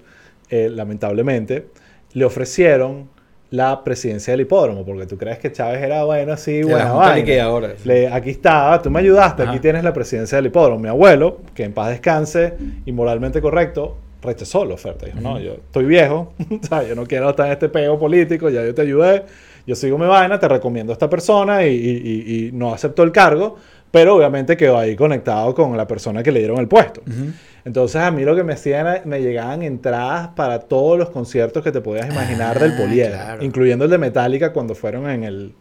eh, 0.51 0.69
lamentablemente, 0.71 1.69
le 2.13 2.25
ofrecieron 2.27 3.09
la 3.51 3.85
presidencia 3.85 4.33
del 4.33 4.41
hipódromo, 4.41 4.85
porque 4.85 5.07
tú 5.07 5.17
crees 5.17 5.39
que 5.39 5.53
Chávez 5.53 5.81
era 5.83 6.05
bueno, 6.05 6.33
así, 6.33 6.53
de 6.55 6.63
la 6.65 6.69
buena 6.69 6.85
Junta 6.91 6.99
vaina. 7.07 7.17
Liquidadora, 7.17 7.69
sí. 7.77 7.89
Le- 7.89 8.09
aquí 8.09 8.31
está, 8.31 8.81
tú 8.83 8.91
me 8.91 8.99
ayudaste, 9.01 9.43
aquí 9.43 9.53
Ajá. 9.53 9.61
tienes 9.61 9.85
la 9.85 9.93
presidencia 9.93 10.37
del 10.37 10.47
hipódromo. 10.47 10.81
Mi 10.81 10.89
abuelo, 10.89 11.39
que 11.55 11.63
en 11.65 11.73
paz 11.73 11.91
descanse 11.91 12.55
y 12.85 12.91
moralmente 12.93 13.41
correcto, 13.41 13.97
rechazó 14.21 14.65
la 14.65 14.75
oferta. 14.75 15.07
Dijo, 15.07 15.21
no, 15.21 15.39
yo 15.39 15.53
estoy 15.55 15.85
viejo, 15.85 16.33
o 16.63 16.67
sea, 16.67 16.83
yo 16.83 16.95
no 16.97 17.07
quiero 17.07 17.31
estar 17.31 17.47
en 17.47 17.53
este 17.53 17.69
pego 17.69 17.99
político, 17.99 18.51
ya 18.51 18.65
yo 18.65 18.75
te 18.75 18.83
ayudé, 18.83 19.23
yo 19.67 19.75
sigo 19.77 19.97
mi 19.99 20.07
vaina, 20.07 20.39
te 20.41 20.49
recomiendo 20.49 20.93
a 20.93 20.95
esta 20.95 21.09
persona 21.09 21.65
y, 21.65 21.75
y- 21.75 22.03
y- 22.05 22.47
y 22.49 22.53
no 22.53 22.75
aceptó 22.75 23.05
el 23.05 23.13
cargo, 23.13 23.57
pero 23.93 24.17
obviamente 24.17 24.57
quedó 24.57 24.77
ahí 24.79 24.97
conectado 24.97 25.55
con 25.55 25.77
la 25.77 25.87
persona 25.87 26.23
que 26.23 26.33
le 26.33 26.41
dieron 26.41 26.59
el 26.59 26.67
puesto. 26.67 27.01
Ujú. 27.03 27.31
Entonces 27.67 28.01
a 28.01 28.11
mí 28.13 28.23
lo 28.25 28.35
que 28.37 28.45
me 28.45 28.53
hacían, 28.55 28.87
era- 28.87 29.03
me 29.05 29.21
llegaban 29.21 29.63
entradas 29.63 30.29
para 30.29 30.61
todos 30.61 30.97
los 30.99 31.11
conciertos 31.11 31.63
que 31.65 31.73
te 31.73 31.81
podías 31.83 32.09
imaginar 32.09 32.59
del 32.59 32.73
Ah, 32.73 32.77
Poliedro, 32.79 33.13
claro. 33.15 33.45
incluyendo 33.45 33.85
el 33.85 33.91
de 33.91 33.99
Metallica 33.99 34.53
cuando 34.53 34.75
fueron 34.75 35.11
en 35.11 35.25
el 35.25 35.53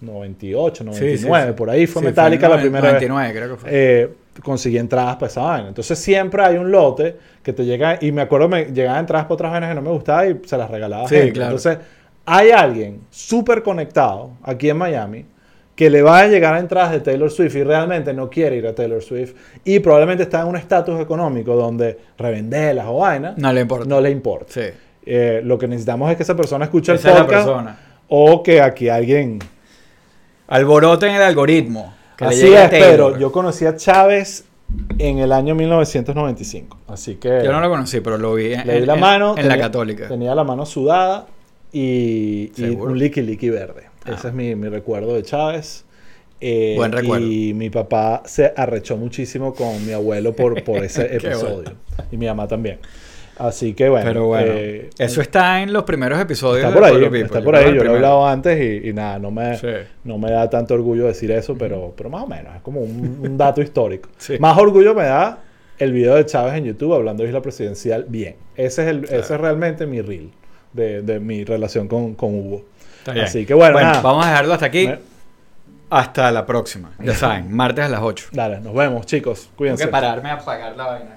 98, 0.00 0.84
99, 0.84 1.16
Sí, 1.16 1.24
sí, 1.24 1.46
sí. 1.48 1.52
por 1.56 1.70
ahí 1.70 1.86
fue 1.86 2.02
Metallica 2.02 2.48
la 2.48 2.60
primera 2.60 2.86
99, 2.92 3.32
creo 3.34 3.48
que 3.50 3.56
fue. 3.56 3.70
vez. 3.70 3.78
Eh, 4.08 4.14
conseguí 4.42 4.76
entradas 4.78 5.16
para 5.16 5.26
esa 5.28 5.40
vaina. 5.40 5.68
Entonces 5.68 5.98
siempre 5.98 6.42
hay 6.44 6.58
un 6.58 6.70
lote 6.70 7.16
que 7.42 7.52
te 7.52 7.64
llega, 7.64 7.98
y 8.00 8.12
me 8.12 8.22
acuerdo 8.22 8.48
me 8.48 8.66
llegaban 8.66 9.00
entradas 9.00 9.24
para 9.24 9.34
otras 9.34 9.52
vainas 9.52 9.70
que 9.70 9.74
no 9.74 9.82
me 9.82 9.90
gustaban 9.90 10.40
y 10.44 10.46
se 10.48 10.56
las 10.58 10.70
regalaba 10.70 11.08
gente. 11.08 11.32
claro. 11.32 11.56
Entonces 11.56 11.78
hay 12.26 12.50
alguien 12.50 13.00
súper 13.10 13.62
conectado 13.62 14.32
aquí 14.42 14.68
en 14.68 14.76
Miami 14.76 15.24
que 15.76 15.90
le 15.90 16.02
va 16.02 16.20
a 16.20 16.26
llegar 16.26 16.54
a 16.54 16.58
entradas 16.58 16.90
de 16.90 17.00
Taylor 17.00 17.30
Swift 17.30 17.54
y 17.54 17.62
realmente 17.62 18.12
no 18.14 18.28
quiere 18.30 18.56
ir 18.56 18.66
a 18.66 18.74
Taylor 18.74 19.02
Swift 19.02 19.34
y 19.64 19.78
probablemente 19.78 20.22
está 20.24 20.40
en 20.40 20.48
un 20.48 20.56
estatus 20.56 20.98
económico 21.00 21.54
donde 21.54 21.98
revendelas 22.18 22.86
o 22.88 22.96
vainas, 22.98 23.36
No 23.38 23.52
le 23.52 23.60
importa. 23.60 23.84
no 23.86 24.00
le 24.00 24.10
importa. 24.10 24.52
Sí. 24.54 24.62
Eh, 25.04 25.40
lo 25.44 25.56
que 25.58 25.68
necesitamos 25.68 26.10
es 26.10 26.16
que 26.16 26.22
esa 26.24 26.34
persona 26.34 26.64
escuche 26.64 26.92
Esa 26.94 27.08
el 27.10 27.14
es 27.14 27.20
la 27.20 27.26
podcast 27.26 27.46
persona. 27.46 27.78
o 28.08 28.42
que 28.42 28.60
aquí 28.60 28.88
alguien... 28.88 29.38
Alboroten 30.48 31.12
el 31.14 31.22
algoritmo. 31.22 31.94
que 32.16 32.24
Así 32.24 32.52
es, 32.54 32.68
pero 32.70 33.18
yo 33.18 33.30
conocí 33.32 33.66
a 33.66 33.76
Chávez 33.76 34.44
en 34.98 35.18
el 35.18 35.32
año 35.32 35.54
1995, 35.54 36.78
así 36.88 37.16
que... 37.16 37.42
Yo 37.44 37.52
no 37.52 37.60
lo 37.60 37.68
conocí, 37.68 38.00
pero 38.00 38.16
lo 38.18 38.34
vi 38.34 38.54
en, 38.54 38.66
Le 38.66 38.80
di 38.80 38.86
la 38.86 38.96
mano. 38.96 39.30
en 39.36 39.46
la 39.48 39.54
tenía- 39.54 39.66
católica. 39.66 40.08
Tenía 40.08 40.34
la 40.34 40.44
mano 40.44 40.64
sudada 40.66 41.26
y, 41.72 42.52
y 42.56 42.64
un 42.70 42.98
liqui 42.98 43.22
liqui 43.22 43.50
verde. 43.50 43.84
Ah. 44.06 44.14
Ese 44.14 44.28
es 44.28 44.34
mi, 44.34 44.54
mi 44.54 44.68
recuerdo 44.68 45.14
de 45.14 45.22
Chávez. 45.22 45.84
Eh, 46.40 46.74
Buen 46.76 46.92
recuerdo. 46.92 47.26
Y 47.26 47.54
mi 47.54 47.70
papá 47.70 48.22
se 48.26 48.52
arrechó 48.56 48.96
muchísimo 48.96 49.54
con 49.54 49.84
mi 49.86 49.92
abuelo 49.92 50.34
por, 50.34 50.62
por 50.64 50.84
ese 50.84 51.02
episodio. 51.16 51.72
Y 52.10 52.16
mi 52.16 52.26
mamá 52.26 52.46
también. 52.46 52.78
Así 53.38 53.74
que 53.74 53.88
bueno. 53.90 54.06
pero 54.06 54.26
bueno, 54.28 54.52
eh, 54.54 54.88
eso 54.98 55.20
está 55.20 55.62
en 55.62 55.70
los 55.72 55.82
primeros 55.84 56.18
episodios 56.18 56.64
está 56.66 56.74
por 56.74 56.84
ahí. 56.84 56.94
People. 57.02 57.20
Está 57.20 57.42
por 57.42 57.54
ahí. 57.54 57.74
Yo 57.74 57.84
lo 57.84 57.92
he 57.92 57.94
hablado 57.96 58.26
antes 58.26 58.58
y, 58.84 58.88
y 58.88 58.92
nada, 58.94 59.18
no 59.18 59.30
me, 59.30 59.56
Sí. 59.58 59.66
no 60.04 60.16
me 60.18 60.30
da 60.30 60.48
tanto 60.48 60.72
orgullo 60.72 61.06
decir 61.06 61.30
eso, 61.30 61.54
pero, 61.56 61.92
pero 61.96 62.08
más 62.08 62.22
o 62.22 62.26
menos. 62.26 62.54
Es 62.56 62.62
como 62.62 62.80
un, 62.80 63.18
un 63.22 63.36
dato 63.36 63.60
histórico. 63.62 64.08
Sí. 64.16 64.38
Más 64.38 64.56
orgullo 64.56 64.94
me 64.94 65.04
da 65.04 65.40
el 65.78 65.92
video 65.92 66.14
de 66.14 66.24
Chávez 66.24 66.54
en 66.54 66.64
YouTube 66.64 66.94
hablando 66.94 67.22
de 67.22 67.28
Isla 67.28 67.42
Presidencial 67.42 68.06
bien. 68.08 68.36
Ese 68.56 68.82
es, 68.84 68.88
el, 68.88 69.04
ese 69.04 69.18
es 69.18 69.28
realmente 69.40 69.86
mi 69.86 70.00
reel 70.00 70.30
de, 70.72 71.02
de 71.02 71.20
mi 71.20 71.44
relación 71.44 71.88
con, 71.88 72.14
con 72.14 72.34
Hugo. 72.34 72.64
Así 73.12 73.46
que 73.46 73.54
bueno, 73.54 73.80
nada. 73.80 74.00
vamos 74.00 74.24
a 74.26 74.30
dejarlo 74.30 74.54
hasta 74.54 74.66
aquí. 74.66 74.86
Me- 74.88 74.98
Hasta 75.90 76.30
la 76.32 76.44
próxima. 76.46 76.90
Ya 76.98 77.14
saben, 77.16 77.52
martes 77.54 77.84
a 77.84 77.88
las 77.88 78.00
8. 78.00 78.28
Dale, 78.32 78.60
nos 78.60 78.74
vemos, 78.74 79.06
chicos. 79.06 79.42
Tengo 79.42 79.56
Cuídense. 79.56 79.84
que 79.84 79.90
pararme 79.90 80.30
a 80.30 80.34
apagar 80.34 80.76
la 80.76 80.86
vaina. 80.86 81.10